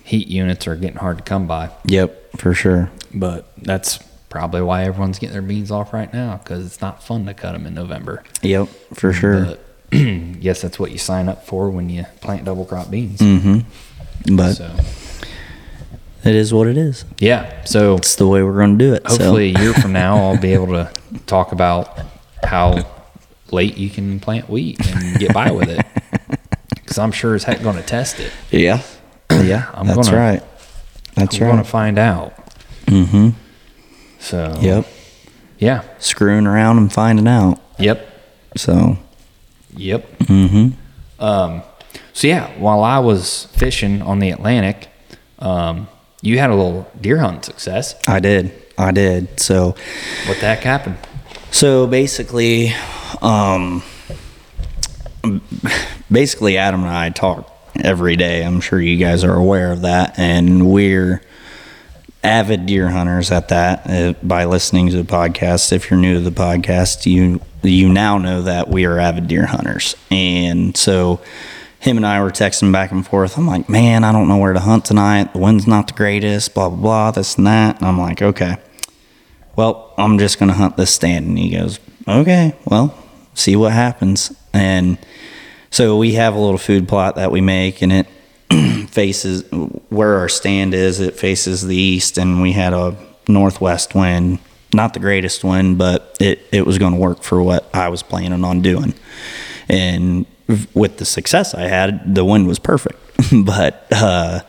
heat 0.03 0.29
units 0.29 0.67
are 0.67 0.77
getting 0.77 0.97
hard 0.97 1.19
to 1.19 1.25
come 1.25 1.47
by. 1.47 1.71
Yep, 1.85 2.39
for 2.39 2.55
sure. 2.55 2.91
But 3.13 3.53
that's 3.59 3.99
probably 4.35 4.63
why 4.63 4.83
everyone's 4.83 5.21
getting 5.21 5.33
their 5.33 5.43
beans 5.43 5.71
off 5.71 5.93
right 5.93 6.13
now 6.13 6.41
because 6.43 6.67
it's 6.67 6.81
not 6.81 7.01
fun 7.05 7.25
to 7.27 7.33
cut 7.35 7.53
them 7.53 7.67
in 7.67 7.75
November. 7.75 8.25
Yep, 8.43 8.69
for 8.95 9.13
sure. 9.13 9.45
But 9.45 9.65
yes, 9.93 10.61
that's 10.61 10.77
what 10.77 10.91
you 10.91 10.99
sign 10.99 11.29
up 11.29 11.47
for 11.47 11.71
when 11.71 11.89
you 11.89 12.05
plant 12.21 12.45
double 12.45 12.65
crop 12.65 12.91
beans. 12.91 13.21
mhm. 13.21 13.65
But 14.37 14.55
So 14.55 14.75
it 16.25 16.35
is 16.35 16.53
what 16.53 16.67
it 16.67 16.77
is. 16.77 17.05
yeah, 17.19 17.65
so 17.65 17.95
It's 17.97 18.17
the 18.17 18.27
way 18.27 18.43
we're 18.43 18.57
going 18.57 18.77
to 18.77 18.85
do 18.85 18.93
it. 18.95 19.07
hopefully 19.07 19.55
a 19.55 19.61
year 19.61 19.73
from 19.73 19.93
now 20.05 20.17
I'll 20.17 20.37
be 20.41 20.53
able 20.53 20.67
to 20.69 20.91
talk 21.27 21.53
about 21.53 21.97
how 22.43 22.85
late 23.53 23.77
you 23.77 23.89
can 23.89 24.19
plant 24.19 24.49
wheat 24.51 24.85
and 24.85 25.17
get 25.19 25.33
by 25.33 25.51
with 25.53 25.69
it. 25.71 25.87
Because 26.75 26.99
I'm 26.99 27.13
sure 27.13 27.35
as 27.35 27.45
heck 27.45 27.63
going 27.63 27.77
to 27.77 27.83
test 27.83 28.21
it. 28.21 28.31
yeah. 28.51 28.83
Yeah, 29.31 29.71
I'm 29.75 29.87
that's 29.87 30.09
gonna- 30.11 30.19
right. 30.21 30.43
That's 31.15 31.37
I'm 31.37 31.47
going 31.47 31.57
to 31.59 31.65
find 31.65 31.99
out. 31.99 32.35
Mm 32.87 33.05
Mhm. 33.07 33.35
So 34.25 34.57
Yep. 34.61 34.87
yeah, 35.59 35.83
Screwing 35.99 36.47
around 36.47 36.79
and 36.79 36.93
finding 36.93 37.29
out. 37.29 37.61
yep, 37.79 38.09
So, 38.57 38.97
yep. 39.77 40.19
Mm-hmm. 40.21 41.23
Um, 41.23 41.63
so 42.15 42.27
yeah, 42.27 42.51
while 42.59 42.83
I 42.83 42.99
was 43.01 43.45
fishing 43.53 44.01
on 44.03 44.19
the 44.21 44.31
Atlantic, 44.31 44.89
um, 45.41 45.89
you 46.23 46.39
had 46.39 46.49
a 46.51 46.55
little 46.55 46.91
deer 47.01 47.19
hunt 47.19 47.45
success. 47.45 47.95
I 48.09 48.19
did. 48.21 48.51
I 48.79 48.91
did. 48.93 49.39
So, 49.41 49.75
What 50.27 50.39
the 50.41 50.47
heck 50.47 50.61
happened? 50.61 50.97
So 51.51 51.87
basically, 51.87 52.73
um, 53.23 53.83
basically 56.11 56.57
Adam 56.59 56.81
and 56.83 56.91
I 56.91 57.11
talk 57.11 57.51
every 57.83 58.17
day. 58.17 58.43
I'm 58.45 58.61
sure 58.61 58.81
you 58.81 58.97
guys 58.97 59.23
are 59.23 59.35
aware 59.35 59.71
of 59.73 59.83
that, 59.83 60.19
and 60.19 60.71
we're 60.71 61.23
avid 62.25 62.67
deer 62.67 62.89
hunters 62.89 63.31
at 63.31 63.49
that. 63.49 63.89
Uh, 63.89 64.15
by 64.23 64.45
listening 64.45 64.89
to 64.91 64.97
the 64.97 65.05
podcast, 65.05 65.73
if 65.73 65.91
you're 65.91 66.01
new 66.01 66.15
to 66.15 66.21
the 66.21 66.31
podcast, 66.31 67.07
you 67.07 67.41
you 67.63 67.89
now 67.89 68.19
know 68.19 68.43
that 68.43 68.69
we 68.69 68.85
are 68.85 68.99
avid 68.99 69.29
deer 69.29 69.47
hunters, 69.47 69.95
and 70.11 70.77
so. 70.77 71.21
Him 71.81 71.99
and 71.99 72.07
I 72.07 72.23
were 72.23 72.31
texting 72.31 72.73
back 72.73 72.93
and 72.93 73.07
forth. 73.07 73.37
I'm 73.37 73.47
like, 73.47 73.69
man, 73.69 74.05
I 74.05 74.13
don't 74.13 74.27
know 74.27 74.39
where 74.39 74.55
to 74.55 74.59
hunt 74.59 74.87
tonight. 74.87 75.35
The 75.35 75.39
wind's 75.39 75.67
not 75.67 75.87
the 75.87 75.93
greatest, 75.93 76.55
blah, 76.55 76.71
blah, 76.71 76.79
blah, 76.79 77.11
this 77.11 77.37
and 77.37 77.47
that. 77.47 77.77
And 77.77 77.87
I'm 77.87 77.99
like, 77.99 78.23
okay 78.23 78.57
well, 79.57 79.93
I'm 79.97 80.19
just 80.19 80.39
going 80.39 80.49
to 80.49 80.55
hunt 80.55 80.77
this 80.77 80.93
stand. 80.93 81.27
And 81.27 81.39
he 81.39 81.51
goes, 81.51 81.79
okay, 82.07 82.55
well, 82.65 82.97
see 83.35 83.57
what 83.57 83.73
happens. 83.73 84.33
And 84.53 84.99
so 85.71 85.97
we 85.97 86.15
have 86.15 86.35
a 86.35 86.39
little 86.39 86.59
food 86.59 86.89
plot 86.89 87.17
that 87.17 87.31
we 87.31 87.41
make, 87.41 87.83
and 87.83 87.93
it 87.93 88.07
faces 88.89 89.43
where 89.89 90.17
our 90.17 90.29
stand 90.29 90.75
is, 90.75 91.01
it 91.01 91.17
faces 91.17 91.67
the 91.67 91.77
east, 91.77 92.19
and 92.19 92.41
we 92.43 92.53
had 92.53 92.73
a 92.73 92.97
northwest 93.29 93.95
wind. 93.95 94.39
Not 94.73 94.93
the 94.93 95.01
greatest 95.01 95.45
wind, 95.45 95.79
but 95.79 96.17
it, 96.21 96.41
it 96.51 96.67
was 96.67 96.79
going 96.79 96.93
to 96.93 96.99
work 96.99 97.23
for 97.23 97.43
what 97.43 97.69
I 97.73 97.89
was 97.89 98.03
planning 98.03 98.45
on 98.45 98.61
doing. 98.61 98.95
And 99.69 100.27
with 100.75 100.99
the 100.99 101.05
success 101.05 101.55
I 101.55 101.63
had, 101.63 102.15
the 102.15 102.25
wind 102.25 102.49
was 102.49 102.59
perfect. 102.59 102.99
but 103.45 103.87
uh, 103.93 104.41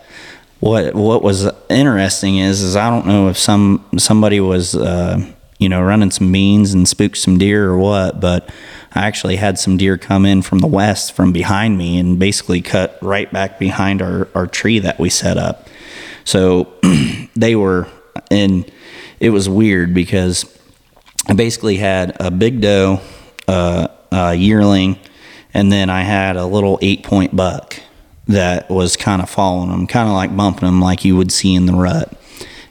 what 0.60 0.96
what 0.96 1.22
was 1.22 1.48
interesting 1.70 2.38
is 2.38 2.62
is 2.62 2.76
I 2.76 2.90
don't 2.90 3.06
know 3.06 3.30
if 3.30 3.38
some 3.38 3.86
somebody 3.98 4.40
was 4.40 4.76
uh, 4.76 5.24
you 5.60 5.70
know 5.70 5.82
running 5.82 6.12
some 6.12 6.32
beans 6.32 6.74
and 6.74 6.88
spooked 6.88 7.18
some 7.18 7.38
deer 7.38 7.70
or 7.70 7.78
what, 7.78 8.20
but 8.20 8.50
I 8.96 9.06
actually 9.06 9.36
had 9.36 9.60
some 9.60 9.78
deer 9.78 9.98
come 9.98 10.26
in 10.26 10.42
from 10.42 10.60
the 10.60 10.68
west 10.68 11.14
from 11.14 11.34
behind 11.34 11.78
me 11.78 12.00
and 12.00 12.18
basically 12.18 12.62
cut 12.62 12.98
right 13.02 13.32
back 13.32 13.60
behind 13.60 14.02
our, 14.02 14.30
our 14.34 14.48
tree 14.48 14.80
that 14.80 14.98
we 14.98 15.10
set 15.10 15.38
up. 15.38 15.68
So 16.24 16.74
they 17.36 17.56
were 17.56 17.88
and 18.32 18.72
it 19.20 19.30
was 19.30 19.48
weird 19.50 19.94
because 19.94 20.46
I 21.28 21.34
basically 21.34 21.78
had 21.78 22.16
a 22.20 22.32
big 22.32 22.62
doe, 22.62 23.02
uh, 23.48 23.88
a 24.12 24.36
yearling, 24.36 25.00
and 25.54 25.72
then 25.72 25.90
I 25.90 26.02
had 26.02 26.36
a 26.36 26.46
little 26.46 26.80
eight 26.82 27.04
point 27.04 27.36
buck 27.36 27.80
that 28.28 28.70
was 28.70 28.98
kind 28.98 29.22
of 29.22 29.30
following 29.30 29.70
them, 29.70 29.88
kind 29.88 30.08
of 30.08 30.16
like 30.16 30.36
bumping 30.36 30.66
them 30.66 30.82
like 30.82 31.06
you 31.06 31.16
would 31.16 31.32
see 31.32 31.54
in 31.54 31.66
the 31.66 31.74
rut. 31.74 32.12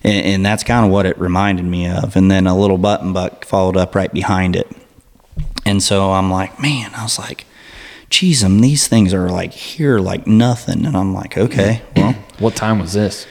And, 0.02 0.26
and 0.26 0.46
that's 0.46 0.64
kind 0.64 0.84
of 0.84 0.92
what 0.92 1.06
it 1.06 1.18
reminded 1.18 1.64
me 1.64 1.88
of. 1.88 2.16
And 2.16 2.30
then 2.30 2.46
a 2.46 2.56
little 2.56 2.78
button 2.78 3.12
buck 3.12 3.44
followed 3.44 3.76
up 3.76 3.94
right 3.94 4.12
behind 4.12 4.56
it. 4.56 4.70
And 5.66 5.82
so 5.82 6.12
I'm 6.12 6.30
like, 6.30 6.60
man, 6.60 6.92
I 6.94 7.02
was 7.02 7.18
like, 7.18 7.46
geez, 8.10 8.42
them 8.42 8.60
these 8.60 8.86
things 8.86 9.14
are 9.14 9.28
like 9.30 9.52
here 9.52 9.98
like 9.98 10.26
nothing. 10.26 10.84
And 10.86 10.96
I'm 10.96 11.14
like, 11.14 11.36
okay, 11.38 11.82
well, 11.96 12.14
What 12.38 12.56
time 12.56 12.78
was 12.80 12.92
this? 12.92 13.26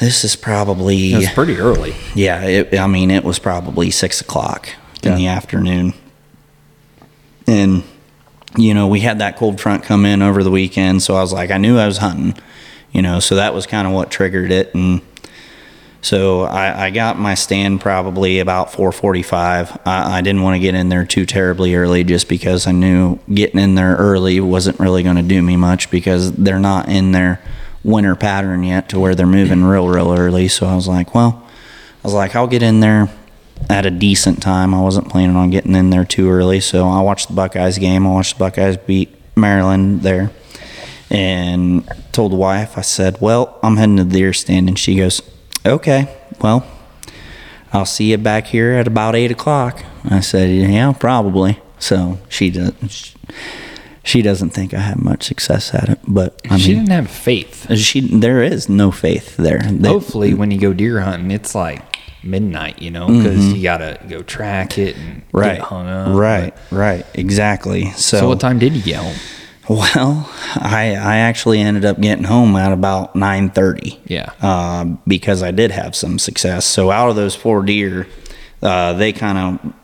this 0.00 0.24
is 0.24 0.34
probably 0.34 1.12
It 1.12 1.18
was 1.18 1.30
pretty 1.30 1.56
early. 1.58 1.94
yeah, 2.14 2.42
it, 2.42 2.78
I 2.78 2.86
mean, 2.88 3.10
it 3.12 3.22
was 3.24 3.38
probably 3.38 3.90
six 3.92 4.20
o'clock 4.20 4.68
in 5.02 5.14
the 5.14 5.28
afternoon. 5.28 5.94
And, 7.46 7.82
you 8.56 8.74
know, 8.74 8.86
we 8.88 9.00
had 9.00 9.18
that 9.20 9.36
cold 9.36 9.60
front 9.60 9.84
come 9.84 10.04
in 10.04 10.22
over 10.22 10.42
the 10.42 10.50
weekend. 10.50 11.02
So 11.02 11.14
I 11.14 11.20
was 11.20 11.32
like, 11.32 11.50
I 11.50 11.58
knew 11.58 11.78
I 11.78 11.86
was 11.86 11.98
hunting, 11.98 12.34
you 12.92 13.02
know, 13.02 13.20
so 13.20 13.36
that 13.36 13.54
was 13.54 13.66
kind 13.66 13.86
of 13.86 13.92
what 13.92 14.10
triggered 14.10 14.50
it. 14.50 14.74
And 14.74 15.00
so 16.04 16.42
I, 16.42 16.86
I 16.86 16.90
got 16.90 17.18
my 17.18 17.34
stand 17.34 17.80
probably 17.80 18.40
about 18.40 18.70
445. 18.72 19.80
I, 19.86 20.18
I 20.18 20.20
didn't 20.20 20.42
want 20.42 20.54
to 20.54 20.58
get 20.58 20.74
in 20.74 20.90
there 20.90 21.06
too 21.06 21.24
terribly 21.24 21.74
early 21.74 22.04
just 22.04 22.28
because 22.28 22.66
I 22.66 22.72
knew 22.72 23.18
getting 23.32 23.58
in 23.58 23.74
there 23.74 23.96
early 23.96 24.38
wasn't 24.38 24.78
really 24.78 25.02
going 25.02 25.16
to 25.16 25.22
do 25.22 25.40
me 25.40 25.56
much 25.56 25.90
because 25.90 26.32
they're 26.32 26.60
not 26.60 26.90
in 26.90 27.12
their 27.12 27.40
winter 27.82 28.14
pattern 28.14 28.64
yet 28.64 28.90
to 28.90 29.00
where 29.00 29.14
they're 29.14 29.26
moving 29.26 29.64
real, 29.64 29.88
real 29.88 30.12
early. 30.12 30.46
So 30.46 30.66
I 30.66 30.74
was 30.74 30.86
like, 30.86 31.14
well, 31.14 31.42
I 32.02 32.06
was 32.06 32.12
like, 32.12 32.36
I'll 32.36 32.48
get 32.48 32.62
in 32.62 32.80
there 32.80 33.08
at 33.70 33.86
a 33.86 33.90
decent 33.90 34.42
time. 34.42 34.74
I 34.74 34.82
wasn't 34.82 35.08
planning 35.08 35.36
on 35.36 35.48
getting 35.48 35.74
in 35.74 35.88
there 35.88 36.04
too 36.04 36.28
early. 36.28 36.60
So 36.60 36.86
I 36.86 37.00
watched 37.00 37.28
the 37.28 37.34
Buckeyes 37.34 37.78
game. 37.78 38.06
I 38.06 38.10
watched 38.10 38.36
the 38.36 38.40
Buckeyes 38.40 38.76
beat 38.76 39.16
Maryland 39.36 40.02
there 40.02 40.30
and 41.10 41.88
told 42.12 42.32
the 42.32 42.36
wife, 42.36 42.76
I 42.76 42.82
said, 42.82 43.22
Well, 43.22 43.58
I'm 43.62 43.78
heading 43.78 43.96
to 43.96 44.04
the 44.04 44.18
deer 44.18 44.34
stand. 44.34 44.68
And 44.68 44.78
she 44.78 44.96
goes, 44.96 45.22
Okay, 45.66 46.08
well, 46.40 46.66
I'll 47.72 47.86
see 47.86 48.10
you 48.10 48.18
back 48.18 48.46
here 48.48 48.72
at 48.72 48.86
about 48.86 49.14
eight 49.16 49.30
o'clock. 49.30 49.82
I 50.04 50.20
said, 50.20 50.50
Yeah, 50.50 50.92
probably. 50.92 51.58
So 51.78 52.18
she 52.28 52.50
does. 52.50 53.14
She 54.02 54.20
doesn't 54.20 54.50
think 54.50 54.74
I 54.74 54.80
have 54.80 55.02
much 55.02 55.22
success 55.24 55.72
at 55.74 55.88
it, 55.88 55.98
but 56.06 56.38
I 56.50 56.58
she 56.58 56.74
mean, 56.74 56.84
didn't 56.84 56.92
have 56.92 57.10
faith. 57.10 57.74
she 57.76 58.00
there 58.00 58.42
is 58.42 58.68
no 58.68 58.90
faith 58.90 59.36
there. 59.38 59.60
They- 59.60 59.88
Hopefully, 59.88 60.34
when 60.34 60.50
you 60.50 60.58
go 60.60 60.74
deer 60.74 61.00
hunting, 61.00 61.30
it's 61.30 61.54
like 61.54 61.82
midnight, 62.22 62.82
you 62.82 62.90
know, 62.90 63.06
because 63.06 63.52
you 63.54 63.62
got 63.62 63.78
to 63.78 63.98
go 64.08 64.22
track 64.22 64.76
it 64.78 64.96
and 64.96 65.22
Mm-hmm. 65.22 65.38
right, 65.38 65.56
get 65.56 65.60
hung 65.66 65.86
up. 65.88 66.14
right, 66.16 66.54
right, 66.70 67.06
exactly. 67.14 67.90
So, 67.92 68.18
So, 68.18 68.28
what 68.28 68.40
time 68.40 68.58
did 68.58 68.74
you 68.74 68.82
get 68.82 68.96
home? 68.96 69.16
Well, 69.68 70.28
I 70.56 70.94
I 71.00 71.16
actually 71.18 71.60
ended 71.60 71.84
up 71.84 72.00
getting 72.00 72.24
home 72.24 72.56
at 72.56 72.72
about 72.72 73.16
nine 73.16 73.50
thirty. 73.50 74.00
Yeah. 74.06 74.30
uh, 74.42 74.84
because 75.06 75.42
I 75.42 75.50
did 75.50 75.70
have 75.70 75.94
some 75.96 76.18
success. 76.18 76.66
So 76.66 76.90
out 76.90 77.10
of 77.10 77.16
those 77.16 77.34
four 77.34 77.62
deer, 77.62 78.06
uh, 78.62 78.92
they 78.94 79.12
kind 79.12 79.38
of 79.38 79.74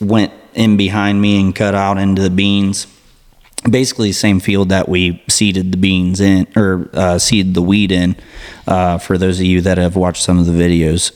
went 0.00 0.32
in 0.54 0.76
behind 0.76 1.20
me 1.20 1.40
and 1.40 1.54
cut 1.54 1.74
out 1.74 1.98
into 1.98 2.22
the 2.22 2.30
beans. 2.30 2.86
Basically, 3.68 4.08
the 4.08 4.14
same 4.14 4.38
field 4.40 4.68
that 4.68 4.88
we 4.88 5.22
seeded 5.28 5.72
the 5.72 5.76
beans 5.76 6.20
in, 6.20 6.46
or 6.54 6.88
uh, 6.92 7.18
seeded 7.18 7.54
the 7.54 7.62
wheat 7.62 7.90
in. 7.90 8.16
Uh, 8.66 8.98
for 8.98 9.18
those 9.18 9.40
of 9.40 9.46
you 9.46 9.60
that 9.62 9.76
have 9.76 9.96
watched 9.96 10.22
some 10.22 10.38
of 10.38 10.46
the 10.46 10.52
videos, 10.52 11.12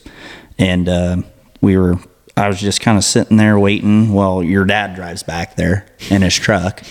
and 0.59 0.89
uh, 0.89 1.17
we 1.61 1.77
were, 1.77 1.99
I 2.37 2.49
was 2.49 2.61
just 2.61 2.81
kind 2.81 2.99
of 2.99 3.05
sitting 3.05 3.37
there 3.37 3.59
waiting 3.59 4.13
while 4.13 4.43
your 4.43 4.65
dad 4.65 4.95
drives 4.95 5.23
back 5.23 5.57
there 5.57 5.87
in 6.11 6.23
his 6.23 6.35
truck. 6.35 6.83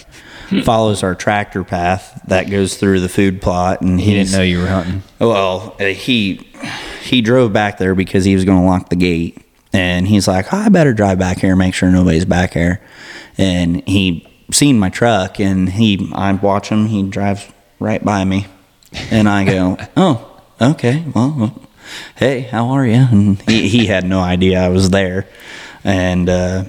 Follows 0.63 1.03
our 1.03 1.15
tractor 1.15 1.63
path 1.63 2.21
that 2.27 2.49
goes 2.49 2.77
through 2.77 2.99
the 3.01 3.09
food 3.09 3.41
plot, 3.41 3.81
and 3.81 3.99
He 3.99 4.13
didn't 4.13 4.31
know 4.31 4.41
you 4.41 4.59
were 4.59 4.67
hunting. 4.67 5.03
well, 5.19 5.75
uh, 5.79 5.85
he 5.85 6.35
he 7.03 7.21
drove 7.21 7.53
back 7.53 7.77
there 7.77 7.95
because 7.95 8.25
he 8.25 8.35
was 8.35 8.45
going 8.45 8.59
to 8.61 8.65
lock 8.65 8.89
the 8.89 8.95
gate, 8.95 9.37
and 9.73 10.07
he's 10.07 10.27
like, 10.27 10.51
"I 10.53 10.69
better 10.69 10.93
drive 10.93 11.19
back 11.19 11.39
here, 11.39 11.51
and 11.51 11.59
make 11.59 11.73
sure 11.73 11.89
nobody's 11.89 12.25
back 12.25 12.53
here." 12.53 12.81
And 13.37 13.87
he 13.87 14.27
seen 14.51 14.79
my 14.79 14.89
truck, 14.89 15.39
and 15.39 15.69
he 15.69 16.11
I 16.13 16.33
watch 16.33 16.69
him. 16.69 16.87
He 16.87 17.03
drives 17.03 17.47
right 17.79 18.03
by 18.03 18.25
me, 18.25 18.45
And 19.11 19.29
I 19.29 19.45
go, 19.45 19.77
oh, 19.97 20.41
okay. 20.59 21.05
Well, 21.15 21.35
well, 21.37 21.61
hey, 22.17 22.41
how 22.41 22.69
are 22.69 22.85
you? 22.85 22.95
And 23.11 23.41
he, 23.43 23.69
he 23.69 23.85
had 23.85 24.03
no 24.03 24.19
idea 24.19 24.59
I 24.59 24.67
was 24.69 24.89
there. 24.89 25.27
And, 25.85 26.27
uh, 26.27 26.65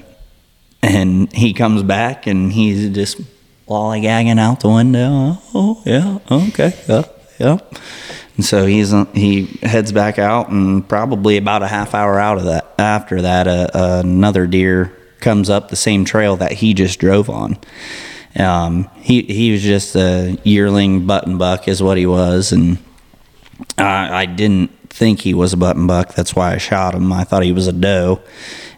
and 0.82 1.32
he 1.32 1.52
comes 1.52 1.82
back 1.82 2.28
and 2.28 2.52
he's 2.52 2.90
just 2.94 3.20
lollygagging 3.70 4.38
out 4.38 4.60
the 4.60 4.68
window. 4.68 5.38
Oh, 5.54 5.80
yeah, 5.86 6.18
okay, 6.30 6.74
yeah, 6.88 7.04
yeah. 7.38 7.58
And 8.36 8.44
so 8.44 8.66
he's 8.66 8.90
he 9.14 9.46
heads 9.62 9.92
back 9.92 10.18
out, 10.18 10.50
and 10.50 10.86
probably 10.86 11.36
about 11.36 11.62
a 11.62 11.68
half 11.68 11.94
hour 11.94 12.18
out 12.18 12.38
of 12.38 12.44
that 12.44 12.74
after 12.78 13.22
that, 13.22 13.46
uh, 13.46 13.68
uh, 13.72 14.02
another 14.04 14.46
deer 14.46 14.96
comes 15.20 15.50
up 15.50 15.68
the 15.68 15.76
same 15.76 16.04
trail 16.04 16.36
that 16.36 16.52
he 16.52 16.74
just 16.74 16.98
drove 16.98 17.30
on. 17.30 17.58
Um, 18.36 18.88
he 18.96 19.22
he 19.22 19.52
was 19.52 19.62
just 19.62 19.94
a 19.94 20.38
yearling 20.44 21.06
button 21.06 21.38
buck, 21.38 21.68
is 21.68 21.82
what 21.82 21.98
he 21.98 22.06
was, 22.06 22.52
and 22.52 22.78
I, 23.78 24.22
I 24.22 24.26
didn't 24.26 24.70
think 24.88 25.20
he 25.20 25.34
was 25.34 25.52
a 25.52 25.56
button 25.56 25.86
buck. 25.86 26.14
That's 26.14 26.34
why 26.34 26.54
I 26.54 26.58
shot 26.58 26.94
him. 26.94 27.12
I 27.12 27.24
thought 27.24 27.42
he 27.42 27.52
was 27.52 27.68
a 27.68 27.72
doe, 27.72 28.20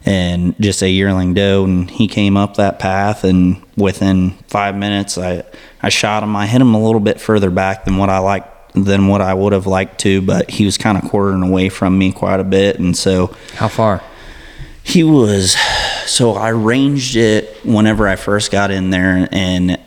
and 0.04 0.54
just 0.60 0.82
a 0.82 0.88
yearling 0.90 1.34
doe. 1.34 1.64
And 1.64 1.90
he 1.90 2.08
came 2.08 2.36
up 2.36 2.56
that 2.56 2.78
path, 2.78 3.24
and 3.24 3.62
within 3.76 4.32
five 4.48 4.76
minutes, 4.76 5.18
I 5.18 5.44
I 5.82 5.88
shot 5.88 6.22
him. 6.22 6.34
I 6.36 6.46
hit 6.46 6.60
him 6.60 6.74
a 6.74 6.82
little 6.82 7.00
bit 7.00 7.20
further 7.20 7.50
back 7.50 7.84
than 7.84 7.96
what 7.96 8.08
I 8.08 8.18
like 8.18 8.46
than 8.74 9.06
what 9.08 9.20
I 9.20 9.34
would 9.34 9.52
have 9.52 9.66
liked 9.66 10.00
to, 10.00 10.22
but 10.22 10.50
he 10.50 10.64
was 10.64 10.78
kind 10.78 10.96
of 10.96 11.04
quartering 11.10 11.42
away 11.42 11.68
from 11.68 11.98
me 11.98 12.10
quite 12.10 12.40
a 12.40 12.44
bit, 12.44 12.78
and 12.78 12.96
so 12.96 13.34
How 13.56 13.68
far? 13.68 14.02
he 14.82 15.04
was 15.04 15.56
so 16.06 16.32
I 16.32 16.48
ranged 16.48 17.14
it 17.16 17.54
whenever 17.64 18.08
I 18.08 18.16
first 18.16 18.50
got 18.50 18.70
in 18.70 18.88
there 18.88 19.28
and 19.30 19.78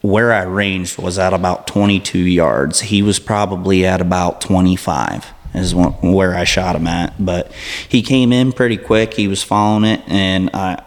where 0.00 0.32
I 0.32 0.42
ranged 0.44 0.98
was 0.98 1.18
at 1.18 1.34
about 1.34 1.66
22 1.66 2.18
yards. 2.18 2.80
He 2.80 3.02
was 3.02 3.18
probably 3.18 3.84
at 3.84 4.00
about 4.00 4.40
25 4.40 5.33
is 5.54 5.74
where 5.74 6.34
I 6.34 6.44
shot 6.44 6.76
him 6.76 6.86
at, 6.86 7.14
but 7.18 7.52
he 7.88 8.02
came 8.02 8.32
in 8.32 8.52
pretty 8.52 8.76
quick. 8.76 9.14
He 9.14 9.28
was 9.28 9.42
following 9.42 9.84
it 9.84 10.02
and 10.08 10.50
I 10.52 10.82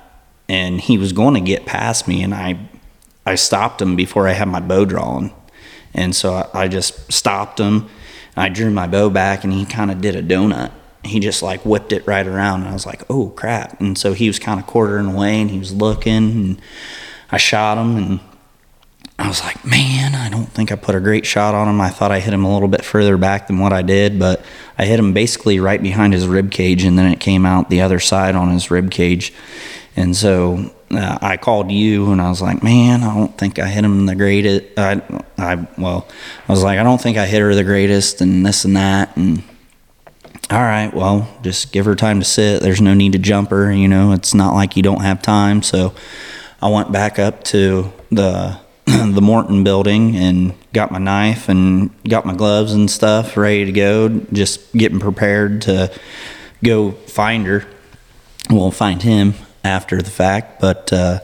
and 0.50 0.80
he 0.80 0.98
was 0.98 1.12
going 1.12 1.34
to 1.34 1.42
get 1.42 1.66
past 1.66 2.08
me 2.08 2.24
and 2.24 2.34
I 2.34 2.60
I 3.26 3.36
stopped 3.36 3.82
him 3.82 3.96
before 3.96 4.28
I 4.28 4.34
had 4.34 4.48
my 4.48 4.60
bow 4.60 4.86
drawn. 4.86 5.32
And 5.94 6.16
so 6.16 6.34
I, 6.34 6.64
I 6.64 6.68
just 6.68 7.12
stopped 7.12 7.60
him. 7.60 7.90
I 8.36 8.50
drew 8.50 8.70
my 8.70 8.88
bow 8.88 9.10
back 9.10 9.44
and 9.44 9.52
he 9.52 9.66
kind 9.66 9.92
of 9.92 10.00
did 10.00 10.16
a 10.16 10.22
donut 10.22 10.72
he 11.08 11.20
just 11.20 11.42
like 11.42 11.66
whipped 11.66 11.92
it 11.92 12.06
right 12.06 12.28
around 12.28 12.62
and 12.62 12.70
I 12.70 12.74
was 12.74 12.86
like, 12.86 13.04
oh 13.10 13.30
crap. 13.30 13.80
And 13.80 13.98
so 13.98 14.14
he 14.14 14.28
was 14.28 14.40
kind 14.40 14.60
of 14.60 14.68
quartering 14.68 15.08
away 15.08 15.42
and 15.42 15.50
he 15.50 15.60
was 15.60 15.74
looking 15.74 16.32
and 16.32 16.62
I 17.32 17.38
shot 17.38 17.78
him 17.78 17.96
and 17.96 18.20
I 19.20 19.28
was 19.28 19.42
like, 19.42 19.66
man, 19.66 20.14
I 20.14 20.30
don't 20.30 20.46
think 20.46 20.72
I 20.72 20.76
put 20.76 20.94
a 20.94 21.00
great 21.00 21.26
shot 21.26 21.56
on 21.56 21.68
him. 21.68 21.82
I 21.82 21.90
thought 21.90 22.12
I 22.12 22.20
hit 22.20 22.34
him 22.34 22.46
a 22.46 22.54
little 22.54 22.68
bit 22.68 22.86
further 22.86 23.18
back 23.18 23.48
than 23.48 23.58
what 23.58 23.74
I 23.74 23.82
did, 23.82 24.20
but 24.20 24.46
I 24.78 24.86
hit 24.86 25.00
him 25.00 25.14
basically 25.14 25.60
right 25.60 25.82
behind 25.82 26.14
his 26.14 26.28
rib 26.28 26.52
cage 26.52 26.84
and 26.84 27.00
then 27.00 27.12
it 27.12 27.20
came 27.20 27.46
out 27.46 27.70
the 27.70 27.82
other 27.82 28.00
side 28.00 28.36
on 28.36 28.52
his 28.52 28.70
rib 28.70 28.92
cage. 28.92 29.34
And 29.96 30.16
so 30.16 30.72
uh, 30.92 31.18
I 31.20 31.38
called 31.38 31.72
you 31.72 32.12
and 32.12 32.22
I 32.22 32.30
was 32.30 32.44
like, 32.44 32.62
man, 32.62 33.02
I 33.02 33.16
don't 33.16 33.36
think 33.36 33.58
I 33.58 33.68
hit 33.68 33.84
him 33.84 34.06
the 34.06 34.16
greatest. 34.16 34.78
I, 34.78 35.02
I, 35.36 35.68
well, 35.80 36.08
I 36.48 36.52
was 36.52 36.62
like, 36.62 36.78
I 36.78 36.84
don't 36.84 37.02
think 37.02 37.18
I 37.18 37.26
hit 37.26 37.42
her 37.42 37.56
the 37.56 37.64
greatest 37.64 38.22
and 38.22 38.46
this 38.46 38.66
and 38.66 38.78
that. 38.78 39.18
And 39.18 39.42
all 40.52 40.62
right, 40.62 40.94
well, 40.94 41.28
just 41.42 41.74
give 41.74 41.86
her 41.86 41.96
time 41.96 42.20
to 42.20 42.26
sit. 42.26 42.62
There's 42.62 42.82
no 42.82 42.94
need 42.94 43.14
to 43.14 43.20
jump 43.20 43.50
her. 43.50 43.72
You 43.72 43.88
know, 43.88 44.12
it's 44.12 44.36
not 44.36 44.54
like 44.54 44.78
you 44.78 44.84
don't 44.84 45.02
have 45.02 45.24
time. 45.24 45.64
So 45.64 45.96
I 46.62 46.70
went 46.70 46.92
back 46.92 47.18
up 47.18 47.44
to 47.46 47.92
the 48.12 48.60
the 49.14 49.22
Morton 49.22 49.66
building 49.66 50.16
and 50.16 50.54
got 50.72 50.92
my 50.92 50.98
knife 50.98 51.50
and 51.50 51.92
got 52.08 52.26
my 52.26 52.34
gloves 52.34 52.74
and 52.74 52.90
stuff 52.90 53.36
ready 53.36 53.66
to 53.66 53.72
go. 53.74 54.08
Just 54.32 54.72
getting 54.72 55.00
prepared 55.00 55.64
to 55.64 55.92
go 56.64 56.92
find 56.92 57.46
her. 57.46 57.68
We'll 58.50 58.72
find 58.72 59.02
him 59.02 59.34
after 59.66 60.02
the 60.02 60.10
fact, 60.10 60.62
but 60.62 60.94
uh, 60.94 61.20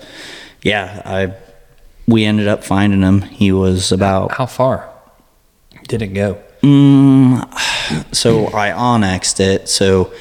yeah, 0.62 1.02
I 1.06 1.34
we 2.06 2.26
ended 2.26 2.50
up 2.50 2.66
finding 2.66 3.02
him. 3.02 3.22
He 3.22 3.54
was 3.54 3.94
about 3.94 4.34
How 4.34 4.46
far 4.46 4.90
did 5.88 6.02
it 6.02 6.08
go? 6.08 6.44
Mm, 6.62 8.14
so 8.14 8.48
I 8.48 8.72
onyxed 8.72 9.40
it. 9.40 9.70
So 9.70 10.12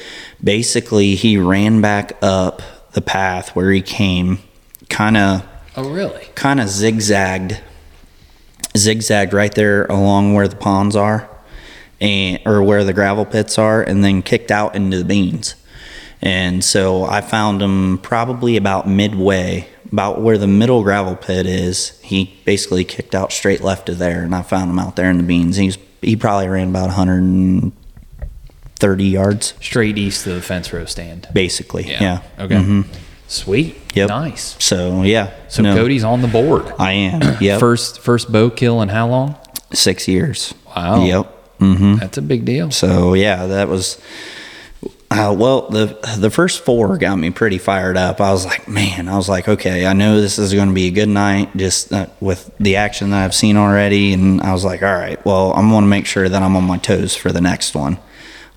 basically, 0.41 1.15
he 1.15 1.37
ran 1.37 1.81
back 1.81 2.13
up 2.21 2.61
the 2.93 3.01
path 3.01 3.53
where 3.55 3.71
he 3.71 3.81
came, 3.81 4.39
kind 4.89 5.17
of, 5.17 5.45
Oh, 5.75 5.89
really? 5.89 6.27
kind 6.35 6.59
of 6.59 6.69
zigzagged, 6.69 7.59
zigzagged 8.77 9.33
right 9.33 9.53
there 9.53 9.85
along 9.85 10.33
where 10.33 10.47
the 10.47 10.55
ponds 10.55 10.95
are, 10.95 11.29
and 11.99 12.39
or 12.45 12.61
where 12.63 12.83
the 12.83 12.93
gravel 12.93 13.25
pits 13.25 13.57
are, 13.57 13.81
and 13.81 14.03
then 14.03 14.21
kicked 14.21 14.51
out 14.51 14.75
into 14.75 14.97
the 14.97 15.05
beans. 15.05 15.55
And 16.21 16.63
so 16.63 17.03
I 17.05 17.21
found 17.21 17.61
him 17.61 17.97
probably 17.97 18.55
about 18.55 18.87
midway, 18.87 19.67
about 19.91 20.21
where 20.21 20.37
the 20.37 20.47
middle 20.47 20.83
gravel 20.83 21.15
pit 21.15 21.45
is. 21.45 21.99
He 22.01 22.39
basically 22.45 22.85
kicked 22.85 23.13
out 23.15 23.31
straight 23.33 23.61
left 23.61 23.89
of 23.89 23.97
there, 23.97 24.23
and 24.23 24.33
I 24.33 24.41
found 24.41 24.69
him 24.71 24.79
out 24.79 24.95
there 24.95 25.09
in 25.09 25.17
the 25.17 25.23
beans. 25.23 25.57
He's 25.57 25.77
he 26.01 26.15
probably 26.15 26.47
ran 26.49 26.69
about 26.69 26.87
130 26.87 29.03
yards, 29.05 29.53
Straight 29.61 29.97
east 29.97 30.27
of 30.27 30.35
the 30.35 30.41
fence 30.41 30.71
row 30.73 30.85
stand. 30.85 31.27
basically. 31.33 31.89
Yeah. 31.89 32.21
Okay. 32.39 32.55
Mhm. 32.55 32.85
Sweet. 33.33 33.75
Yep. 33.95 34.09
Nice. 34.09 34.55
So 34.63 35.03
yeah. 35.03 35.33
So 35.49 35.63
no, 35.63 35.75
Cody's 35.75 36.03
on 36.03 36.21
the 36.21 36.27
board. 36.27 36.71
I 36.79 36.93
am. 36.93 37.37
Yep. 37.41 37.59
First 37.59 37.99
first 37.99 38.31
bow 38.31 38.49
kill 38.49 38.81
in 38.81 38.89
how 38.89 39.07
long? 39.07 39.35
six 39.73 40.07
years. 40.07 40.53
Wow. 40.75 41.03
Yep. 41.03 41.57
Mm-hmm. 41.59 41.95
That's 41.95 42.17
a 42.17 42.21
big 42.21 42.45
deal. 42.45 42.71
So 42.71 43.13
yeah, 43.13 43.47
that 43.47 43.67
was. 43.67 44.01
Uh, 45.11 45.35
well, 45.37 45.69
the 45.69 45.97
the 46.17 46.31
first 46.31 46.65
four 46.65 46.97
got 46.97 47.17
me 47.17 47.29
pretty 47.29 47.59
fired 47.59 47.97
up. 47.97 48.19
I 48.19 48.31
was 48.31 48.45
like, 48.45 48.67
man, 48.67 49.07
I 49.07 49.15
was 49.15 49.29
like, 49.29 49.47
okay, 49.47 49.85
I 49.85 49.93
know 49.93 50.19
this 50.19 50.39
is 50.39 50.53
going 50.53 50.69
to 50.69 50.73
be 50.73 50.87
a 50.87 50.91
good 50.91 51.09
night, 51.09 51.55
just 51.55 51.93
uh, 51.93 52.07
with 52.19 52.49
the 52.59 52.77
action 52.77 53.11
that 53.11 53.23
I've 53.23 53.35
seen 53.35 53.55
already. 53.55 54.13
And 54.13 54.41
I 54.41 54.53
was 54.53 54.65
like, 54.65 54.81
all 54.81 54.93
right, 54.93 55.23
well, 55.23 55.53
I'm 55.53 55.69
going 55.69 55.83
to 55.83 55.87
make 55.87 56.07
sure 56.07 56.27
that 56.27 56.41
I'm 56.41 56.55
on 56.55 56.63
my 56.63 56.79
toes 56.79 57.15
for 57.15 57.31
the 57.31 57.41
next 57.41 57.75
one. 57.75 57.99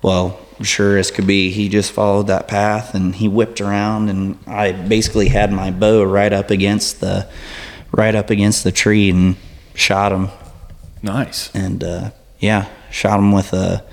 Well, 0.01 0.39
sure 0.61 0.97
as 0.97 1.11
could 1.11 1.27
be, 1.27 1.49
he 1.51 1.69
just 1.69 1.91
followed 1.91 2.27
that 2.27 2.47
path 2.47 2.93
and 2.95 3.15
he 3.15 3.27
whipped 3.27 3.61
around, 3.61 4.09
and 4.09 4.37
I 4.47 4.71
basically 4.71 5.29
had 5.29 5.51
my 5.51 5.71
bow 5.71 6.03
right 6.03 6.31
up 6.33 6.49
against 6.51 7.01
the 7.01 7.27
right 7.91 8.15
up 8.15 8.29
against 8.29 8.63
the 8.63 8.71
tree 8.71 9.09
and 9.09 9.35
shot 9.73 10.11
him 10.11 10.29
Nice. 11.01 11.49
and 11.55 11.83
uh, 11.83 12.11
yeah, 12.39 12.67
shot 12.91 13.17
him 13.19 13.31
with 13.31 13.53
a 13.53 13.83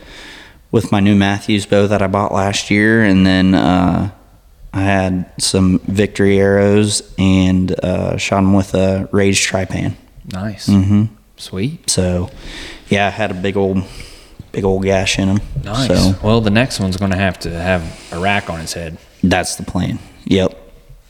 with 0.70 0.90
my 0.90 0.98
new 1.00 1.14
Mathews 1.14 1.66
bow 1.66 1.86
that 1.86 2.02
I 2.02 2.06
bought 2.08 2.32
last 2.32 2.70
year, 2.70 3.02
and 3.04 3.24
then 3.26 3.54
uh, 3.54 4.10
I 4.72 4.80
had 4.80 5.30
some 5.40 5.78
victory 5.80 6.38
arrows 6.40 7.14
and 7.16 7.72
uh, 7.84 8.16
shot 8.16 8.38
him 8.40 8.54
with 8.54 8.74
a 8.74 9.08
Rage 9.12 9.46
Trypan. 9.46 9.94
Nice. 10.32 10.68
Mm-hmm. 10.68 11.04
Sweet. 11.36 11.88
So 11.88 12.30
yeah, 12.88 13.06
I 13.06 13.10
had 13.10 13.30
a 13.30 13.34
big 13.34 13.56
old 13.56 13.84
big 14.54 14.64
old 14.64 14.82
gash 14.84 15.18
in 15.18 15.28
him. 15.28 15.40
Nice. 15.64 15.88
So 15.88 16.14
Well, 16.22 16.40
the 16.40 16.50
next 16.50 16.80
one's 16.80 16.96
going 16.96 17.10
to 17.10 17.16
have 17.16 17.38
to 17.40 17.50
have 17.50 17.82
a 18.12 18.18
rack 18.18 18.48
on 18.50 18.60
his 18.60 18.72
head. 18.72 18.96
that's 19.22 19.56
the 19.56 19.62
plan. 19.64 19.98
Yep, 20.26 20.56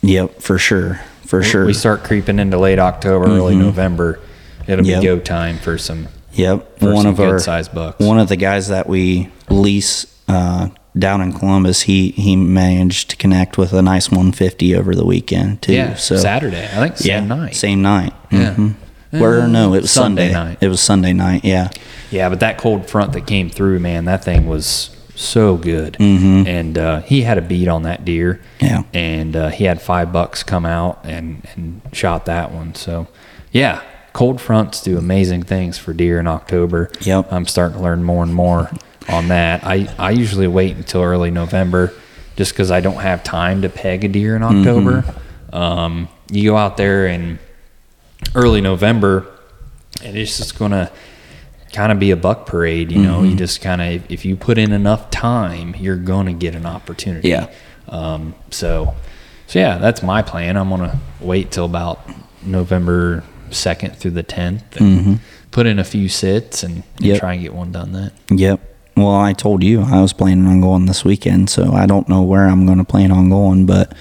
yep, 0.02 0.40
for 0.40 0.58
sure, 0.58 1.00
for 1.26 1.42
sure. 1.42 1.66
We 1.66 1.72
start 1.74 2.04
creeping 2.04 2.38
into 2.38 2.58
late 2.58 2.78
October, 2.78 3.26
early 3.26 3.54
November. 3.56 4.20
It'll 4.66 4.84
Yep. 4.86 5.00
be 5.00 5.06
go 5.06 5.18
time 5.18 5.58
for 5.58 5.78
some 5.78 6.08
Yep, 6.32 6.80
for 6.80 6.92
one 6.92 7.02
some 7.04 7.12
of 7.12 7.20
our 7.20 7.32
good-sized 7.32 7.72
bucks. 7.74 8.04
One 8.04 8.18
of 8.18 8.28
the 8.28 8.36
guys 8.36 8.68
that 8.68 8.88
we 8.88 9.28
lease 9.50 10.06
uh, 10.26 10.68
down 10.98 11.20
in 11.20 11.32
Columbus, 11.32 11.82
he 11.82 12.10
he 12.12 12.34
managed 12.34 13.10
to 13.10 13.16
connect 13.16 13.56
with 13.58 13.72
a 13.72 13.82
nice 13.82 14.10
150 14.10 14.74
over 14.74 14.94
the 14.96 15.04
weekend 15.04 15.62
too. 15.62 15.74
yeah, 15.74 15.94
so 15.94 16.16
Saturday. 16.16 16.64
I 16.64 16.88
think 16.88 16.94
yeah, 17.04 17.18
same 17.20 17.28
night. 17.28 17.54
same 17.56 17.82
night. 17.82 18.12
Yeah. 18.32 18.54
Mhm. 18.54 18.74
Where 19.10 19.46
no, 19.46 19.74
it 19.74 19.82
was 19.82 19.92
Sunday 19.92 20.32
Sunday. 20.32 20.48
night. 20.50 20.58
It 20.60 20.68
was 20.68 20.80
Sunday 20.80 21.12
night. 21.12 21.44
Yeah, 21.44 21.68
Yeah, 22.14 22.28
but 22.28 22.40
that 22.40 22.58
cold 22.58 22.88
front 22.88 23.12
that 23.14 23.26
came 23.26 23.50
through, 23.50 23.80
man, 23.80 24.04
that 24.04 24.22
thing 24.22 24.46
was 24.46 24.96
so 25.16 25.56
good. 25.56 25.94
Mm-hmm. 25.94 26.46
And 26.46 26.78
uh, 26.78 27.00
he 27.00 27.22
had 27.22 27.38
a 27.38 27.42
beat 27.42 27.66
on 27.66 27.82
that 27.82 28.04
deer. 28.04 28.40
Yeah. 28.60 28.84
And 28.92 29.34
uh, 29.34 29.48
he 29.48 29.64
had 29.64 29.82
five 29.82 30.12
bucks 30.12 30.44
come 30.44 30.64
out 30.64 31.00
and, 31.02 31.44
and 31.54 31.80
shot 31.92 32.26
that 32.26 32.52
one. 32.52 32.76
So, 32.76 33.08
yeah, 33.50 33.82
cold 34.12 34.40
fronts 34.40 34.80
do 34.80 34.96
amazing 34.96 35.42
things 35.42 35.76
for 35.76 35.92
deer 35.92 36.20
in 36.20 36.28
October. 36.28 36.90
Yep. 37.00 37.32
I'm 37.32 37.46
starting 37.46 37.78
to 37.78 37.82
learn 37.82 38.04
more 38.04 38.22
and 38.22 38.32
more 38.32 38.70
on 39.08 39.28
that. 39.28 39.64
I, 39.64 39.92
I 39.98 40.12
usually 40.12 40.46
wait 40.46 40.76
until 40.76 41.02
early 41.02 41.32
November 41.32 41.92
just 42.36 42.52
because 42.52 42.70
I 42.70 42.80
don't 42.80 43.00
have 43.00 43.24
time 43.24 43.62
to 43.62 43.68
peg 43.68 44.04
a 44.04 44.08
deer 44.08 44.36
in 44.36 44.42
October. 44.44 45.04
Um, 45.52 46.08
you 46.30 46.50
go 46.50 46.56
out 46.56 46.76
there 46.76 47.06
in 47.06 47.40
early 48.36 48.60
November, 48.60 49.26
and 50.02 50.16
it's 50.16 50.36
just 50.36 50.58
going 50.58 50.72
to 50.72 50.90
kind 51.74 51.92
of 51.92 51.98
be 51.98 52.10
a 52.10 52.16
buck 52.16 52.46
parade. 52.46 52.90
You 52.92 53.02
know, 53.02 53.18
Mm-hmm. 53.18 53.30
you 53.30 53.36
just 53.36 53.60
kind 53.60 53.82
of, 53.82 54.10
if 54.10 54.24
you 54.24 54.36
put 54.36 54.56
in 54.58 54.72
enough 54.72 55.10
time, 55.10 55.74
you're 55.78 55.96
going 55.96 56.26
to 56.26 56.32
get 56.32 56.54
an 56.54 56.64
opportunity. 56.66 57.28
Yeah. 57.28 57.50
Um, 57.88 58.34
so, 58.50 58.94
so 59.46 59.58
yeah, 59.58 59.76
that's 59.78 60.02
my 60.02 60.22
plan. 60.22 60.56
I'm 60.56 60.68
going 60.70 60.80
to 60.90 60.98
wait 61.20 61.50
till 61.50 61.66
about 61.66 62.00
November 62.42 63.22
second 63.50 63.96
through 63.96 64.12
the 64.12 64.22
tenth, 64.22 64.76
and 64.80 65.20
put 65.50 65.66
in 65.66 65.78
a 65.78 65.84
few 65.84 66.08
sits 66.08 66.62
and, 66.62 66.76
and 66.76 66.84
Mm-hmm. 66.84 67.04
Yep. 67.04 67.20
try 67.20 67.32
and 67.34 67.42
get 67.42 67.54
one 67.54 67.70
done. 67.72 67.92
That 67.92 68.12
Yep. 68.30 68.60
Well, 68.96 69.14
I 69.14 69.32
told 69.32 69.62
you 69.64 69.80
I 69.82 70.00
was 70.00 70.12
planning 70.12 70.46
on 70.46 70.60
going 70.60 70.86
this 70.86 71.04
weekend, 71.04 71.50
so 71.50 71.72
I 71.72 71.84
don't 71.86 72.08
know 72.08 72.22
where 72.22 72.46
I'm 72.46 72.64
going 72.64 72.78
to 72.78 72.84
plan 72.84 73.10
on 73.10 73.28
going, 73.28 73.66
but 73.66 73.92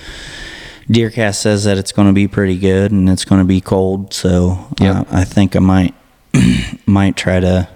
Deercast 0.87 1.35
says 1.35 1.63
that 1.63 1.77
it's 1.77 1.91
going 1.91 2.07
to 2.07 2.13
be 2.13 2.27
pretty 2.27 2.57
good 2.57 2.91
and 2.91 3.09
it's 3.09 3.25
going 3.25 3.39
to 3.41 3.45
be 3.45 3.59
cold, 3.61 4.13
so 4.13 4.67
Yep. 4.79 4.95
uh, 4.95 5.03
I 5.11 5.23
think 5.23 5.55
I 5.55 5.59
might 5.59 5.93
might 6.85 7.15
try 7.15 7.39
to. 7.39 7.67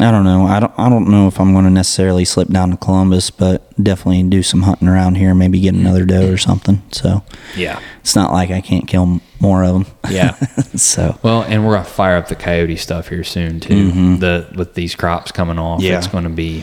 I 0.00 0.12
don't 0.12 0.22
know. 0.22 0.46
I 0.46 0.60
don't. 0.60 0.72
I 0.78 0.88
don't 0.88 1.08
know 1.10 1.26
if 1.26 1.40
I'm 1.40 1.52
going 1.52 1.64
to 1.64 1.70
necessarily 1.72 2.24
slip 2.24 2.46
down 2.48 2.70
to 2.70 2.76
Columbus, 2.76 3.30
but 3.30 3.68
definitely 3.82 4.22
do 4.24 4.44
some 4.44 4.62
hunting 4.62 4.86
around 4.86 5.16
here. 5.16 5.34
Maybe 5.34 5.58
get 5.58 5.74
another 5.74 6.04
doe 6.04 6.30
or 6.30 6.36
something. 6.36 6.80
So 6.92 7.24
yeah, 7.56 7.80
it's 8.00 8.14
not 8.14 8.32
like 8.32 8.52
I 8.52 8.60
can't 8.60 8.86
kill 8.86 9.20
more 9.40 9.64
of 9.64 9.72
them. 9.72 9.86
yeah. 10.08 10.34
so 10.76 11.18
well, 11.24 11.42
and 11.42 11.66
we're 11.66 11.72
gonna 11.74 11.84
fire 11.84 12.16
up 12.16 12.28
the 12.28 12.36
coyote 12.36 12.76
stuff 12.76 13.08
here 13.08 13.24
soon 13.24 13.58
too. 13.58 14.16
The 14.18 14.48
with 14.54 14.74
these 14.74 14.94
crops 14.94 15.32
coming 15.32 15.58
off, 15.58 15.80
Mm-hmm. 15.80 15.90
Yeah. 15.90 15.98
it's 15.98 16.06
going 16.06 16.24
to 16.24 16.30
be 16.30 16.62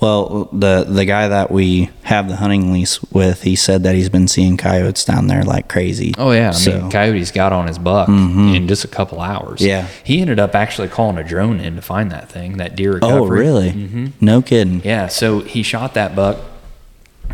Well, 0.00 0.48
the 0.52 0.84
the 0.86 1.04
guy 1.06 1.28
that 1.28 1.50
we 1.50 1.88
have 2.02 2.28
the 2.28 2.36
hunting 2.36 2.72
lease 2.72 3.02
with, 3.04 3.42
he 3.42 3.56
said 3.56 3.84
that 3.84 3.94
he's 3.94 4.08
been 4.10 4.28
seeing 4.28 4.56
coyotes 4.56 5.04
down 5.04 5.28
there 5.28 5.42
like 5.44 5.68
crazy. 5.68 6.14
Oh 6.18 6.32
yeah, 6.32 6.48
I 6.48 6.52
So- 6.52 6.72
Mm-hmm. 6.72 6.82
mean, 6.82 6.90
Coyote's 6.90 7.30
got 7.30 7.52
on 7.52 7.66
his 7.68 7.78
buck 7.78 8.08
in 8.08 8.68
just 8.68 8.84
a 8.84 8.88
couple 8.88 9.20
hours. 9.20 9.60
Yeah. 9.62 9.86
he 10.02 10.20
ended 10.20 10.38
up 10.38 10.54
actually 10.54 10.88
calling 10.88 11.16
a 11.16 11.24
drone 11.24 11.58
in 11.60 11.76
to 11.76 11.82
find 11.82 12.10
that 12.10 12.28
thing, 12.28 12.58
that 12.58 12.76
deer 12.76 12.94
recovery. 12.94 13.20
oh, 13.20 13.24
really? 13.26 13.70
Mm-hmm. 13.70 14.06
No 14.20 14.42
kidding. 14.42 14.82
Yeah, 14.84 15.08
so 15.08 15.40
he 15.40 15.62
shot 15.62 15.94
that 15.94 16.14
buck 16.14 16.38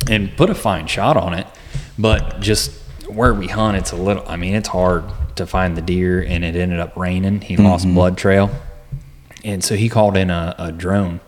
and 0.09 0.37
put 0.37 0.51
a 0.51 0.55
fine 0.55 0.87
shot 0.87 1.17
on 1.17 1.35
it, 1.35 1.47
but 1.99 2.41
just 2.41 2.71
where 3.09 3.35
we 3.35 3.49
hunt, 3.49 3.77
it's 3.79 3.91
a 3.91 3.97
little. 3.97 4.23
I 4.29 4.37
mean, 4.37 4.55
it's 4.55 4.69
hard 4.69 5.05
to 5.37 5.47
find 5.47 5.77
the 5.77 5.83
deer, 5.83 6.23
and 6.23 6.45
it 6.45 6.55
ended 6.55 6.79
up 6.79 6.97
raining. 6.97 7.41
He 7.41 7.57
lost 7.57 7.85
Mm-hmm. 7.85 7.95
blood 7.95 8.17
trail, 8.17 8.51
and 9.43 9.65
so 9.65 9.75
he 9.75 9.89
called 9.89 10.17
in 10.17 10.31
a, 10.31 10.55
a 10.59 10.71
drone, 10.73 11.19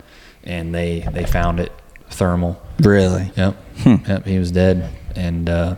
and 0.44 0.74
they 0.74 1.06
they 1.12 1.24
found 1.24 1.60
it 1.60 1.72
thermal. 2.10 2.60
Really? 2.80 3.30
Yep. 3.36 3.56
Yep. 3.84 4.24
He 4.26 4.38
was 4.38 4.50
dead. 4.52 4.90
And 5.14 5.48
uh, 5.48 5.76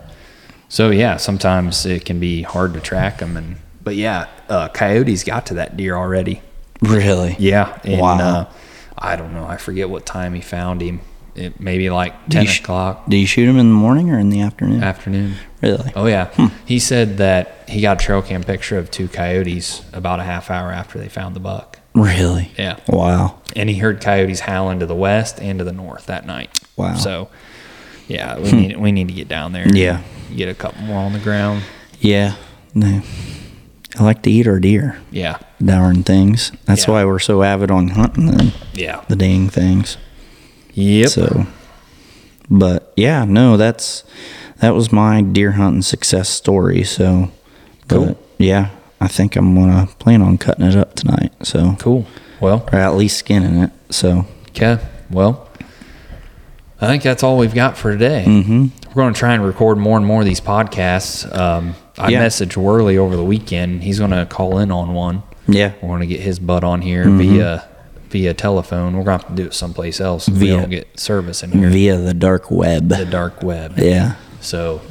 so 0.69 0.89
yeah, 0.91 1.17
sometimes 1.17 1.85
it 1.85 2.05
can 2.05 2.19
be 2.19 2.41
hard 2.41 2.73
to 2.73 2.79
track 2.79 3.19
them. 3.19 3.37
And 3.37 3.57
but 3.83 3.95
yeah, 3.95 4.27
uh, 4.49 4.67
coyotes 4.69 5.23
got 5.23 5.45
to 5.47 5.55
that 5.55 5.77
deer 5.77 5.95
already. 5.95 6.41
Really? 6.81 7.35
Yeah. 7.39 7.79
And, 7.83 8.01
Wow. 8.01 8.17
Uh, 8.19 8.45
I 8.97 9.15
don't 9.17 9.33
know. 9.33 9.45
I 9.45 9.57
forget 9.57 9.89
what 9.89 10.05
time 10.05 10.33
he 10.33 10.41
found 10.41 10.81
him. 10.81 11.01
It 11.35 11.59
maybe 11.59 11.89
like 11.89 12.29
ten 12.29 12.43
you 12.43 12.47
sh- 12.47 12.61
o'clock 12.61 13.09
Do 13.09 13.17
you 13.17 13.25
shoot 13.27 13.47
him 13.49 13.57
in 13.57 13.67
the 13.67 13.73
morning 13.75 14.09
or 14.09 14.17
in 14.17 14.29
the 14.29 14.39
afternoon? 14.39 14.81
afternoon. 14.81 15.35
really? 15.61 15.91
Oh 15.93 16.05
yeah. 16.05 16.29
He 16.65 16.79
said 16.79 17.17
that 17.17 17.65
he 17.67 17.81
got 17.81 18.01
a 18.01 18.05
trail 18.05 18.21
cam 18.21 18.41
picture 18.43 18.77
of 18.77 18.89
two 18.89 19.09
coyotes 19.09 19.81
about 19.91 20.21
a 20.21 20.23
half 20.23 20.49
hour 20.49 20.71
after 20.71 20.97
they 20.97 21.09
found 21.09 21.35
the 21.35 21.41
buck. 21.41 21.79
Really? 21.95 22.51
Yeah. 22.57 22.77
Wow. 22.87 23.39
and 23.55 23.69
he 23.69 23.77
heard 23.77 24.01
coyotes 24.01 24.41
howling 24.41 24.79
to 24.79 24.85
the 24.85 24.95
west 24.95 25.39
and 25.39 25.59
to 25.59 25.65
the 25.65 25.71
north 25.71 26.07
that 26.07 26.25
night. 26.25 26.59
Wow. 26.75 26.91
Hmm. 26.93 26.97
So, 26.99 27.29
yeah, 28.07 28.37
we 28.37 28.51
need 28.51 28.77
we 28.77 28.91
need 28.91 29.07
to 29.07 29.13
get 29.13 29.27
down 29.29 29.53
there. 29.53 29.63
and 29.63 29.77
Yeah. 29.77 30.01
get 30.35 30.49
a 30.49 30.53
couple 30.53 30.81
more 30.83 30.99
on 30.99 31.13
the 31.13 31.19
ground. 31.19 31.63
Yeah. 31.99 32.35
No. 32.73 33.01
I 33.97 34.03
like 34.03 34.21
to 34.23 34.29
eat 34.31 34.45
our 34.45 34.59
deer, 34.59 34.97
Yeah, 35.09 35.37
darn 35.63 36.03
things. 36.03 36.51
That's 36.65 36.85
Yeah. 36.85 36.91
why 36.93 37.05
we're 37.05 37.19
so 37.19 37.43
avid 37.43 37.71
on 37.71 37.87
hunting 37.89 38.25
them, 38.25 38.51
yeah, 38.73 38.99
the 39.07 39.15
dang 39.15 39.47
things. 39.47 39.95
yep. 40.73 41.07
So, 41.09 41.47
but 42.49 42.91
yeah, 42.97 43.23
no, 43.23 43.55
that's 43.55 44.03
that 44.59 44.75
was 44.75 44.91
my 44.91 45.21
deer 45.21 45.53
hunting 45.53 45.81
success 45.81 46.27
story. 46.27 46.83
So, 46.83 47.31
Cool. 47.87 48.05
but 48.07 48.17
yeah, 48.37 48.69
I 49.05 49.07
think 49.07 49.35
I'm 49.35 49.53
gonna 49.55 49.87
plan 49.99 50.21
on 50.21 50.37
cutting 50.37 50.65
it 50.65 50.75
up 50.75 50.95
tonight. 50.95 51.31
So, 51.43 51.75
cool. 51.79 52.05
Well, 52.41 52.67
or 52.73 52.79
at 52.79 52.95
least 52.95 53.17
skinning 53.17 53.55
it. 53.63 53.71
So, 53.91 54.25
okay. 54.49 54.79
Well, 55.09 55.47
I 56.81 56.87
think 56.87 57.03
that's 57.03 57.23
all 57.23 57.37
we've 57.37 57.53
got 57.53 57.77
for 57.77 57.91
today. 57.93 58.25
mm-hmm. 58.27 58.65
We're 58.89 59.03
going 59.03 59.13
to 59.13 59.19
try 59.19 59.33
and 59.33 59.45
record 59.45 59.77
more 59.77 59.97
and 59.97 60.05
more 60.05 60.21
of 60.21 60.25
these 60.25 60.41
podcasts. 60.41 61.25
Um, 61.35 61.75
I 61.97 62.09
Yeah. 62.09 62.25
messaged 62.25 62.57
Worley 62.57 62.97
over 62.97 63.15
the 63.15 63.23
weekend. 63.23 63.83
He's 63.83 63.99
going 63.99 64.11
to 64.11 64.25
call 64.25 64.57
in 64.59 64.71
on 64.71 64.93
one. 64.93 65.23
yeah, 65.47 65.71
We're 65.81 65.89
going 65.89 66.01
to 66.01 66.07
get 66.07 66.19
his 66.21 66.39
butt 66.39 66.63
on 66.63 66.81
here 66.81 67.05
Mm-hmm. 67.05 67.17
via 67.17 67.63
via 68.09 68.33
telephone. 68.33 68.95
We're 68.97 69.03
going 69.03 69.19
to 69.19 69.25
have 69.25 69.35
to 69.35 69.41
do 69.41 69.47
it 69.47 69.53
someplace 69.53 69.99
else 70.01 70.27
if 70.27 70.33
we 70.35 70.39
Via- 70.47 70.57
don't 70.57 70.69
get 70.69 70.99
service 70.99 71.43
in 71.43 71.51
here. 71.51 71.69
via 71.69 71.97
the 71.97 72.13
dark 72.13 72.49
web. 72.51 72.87
the 72.89 73.05
dark 73.05 73.41
web. 73.43 73.73
Yeah, 73.77 74.15
So, 74.41 74.81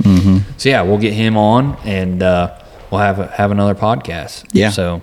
so 0.59 0.69
yeah, 0.69 0.83
we'll 0.83 0.99
get 0.99 1.13
him 1.15 1.37
on, 1.37 1.77
and 1.85 2.23
uh, 2.23 2.59
we'll 2.95 3.03
have 3.03 3.31
have 3.31 3.51
another 3.51 3.75
podcast. 3.75 4.45
Yeah. 4.53 4.71
So 4.71 5.03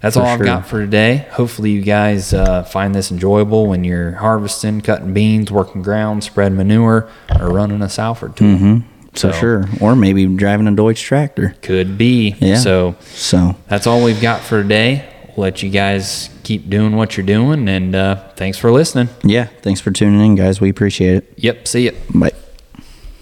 that's 0.00 0.16
all 0.16 0.24
I've 0.26 0.38
sure. 0.38 0.46
got 0.46 0.66
for 0.66 0.80
today. 0.80 1.26
Hopefully, 1.32 1.70
you 1.72 1.82
guys 1.82 2.32
uh, 2.32 2.62
find 2.62 2.94
this 2.94 3.10
enjoyable 3.10 3.66
when 3.66 3.84
you're 3.84 4.12
harvesting, 4.12 4.80
cutting 4.80 5.12
beans, 5.12 5.50
working 5.52 5.82
ground, 5.82 6.24
spread 6.24 6.52
manure, 6.52 7.08
or 7.38 7.48
running 7.50 7.82
a 7.82 7.88
Salford 7.88 8.36
tool. 8.36 8.82
for 9.12 9.18
So- 9.18 9.32
sure. 9.32 9.68
Or 9.80 9.94
maybe 9.96 10.26
driving 10.26 10.68
a 10.68 10.72
Deutz 10.72 11.00
tractor. 11.02 11.54
Could 11.62 11.98
be. 11.98 12.36
Yeah. 12.38 12.56
So 12.56 12.94
So, 13.14 13.56
that's 13.68 13.86
all 13.86 14.02
we've 14.04 14.20
got 14.22 14.40
for 14.40 14.62
today. 14.62 15.04
We'll 15.36 15.44
let 15.44 15.62
you 15.62 15.70
guys 15.70 16.30
keep 16.44 16.70
doing 16.70 16.96
what 16.96 17.16
you're 17.16 17.26
doing, 17.26 17.68
and 17.68 17.94
uh, 17.94 18.16
thanks 18.36 18.56
for 18.58 18.70
listening. 18.72 19.08
yeah, 19.22 19.48
thanks 19.62 19.80
for 19.80 19.90
tuning 19.90 20.20
in, 20.24 20.34
guys. 20.36 20.60
We 20.60 20.68
appreciate 20.70 21.16
it. 21.16 21.32
Yep. 21.36 21.68
See 21.68 21.84
ya. 21.86 21.92
Bye. 22.14 22.32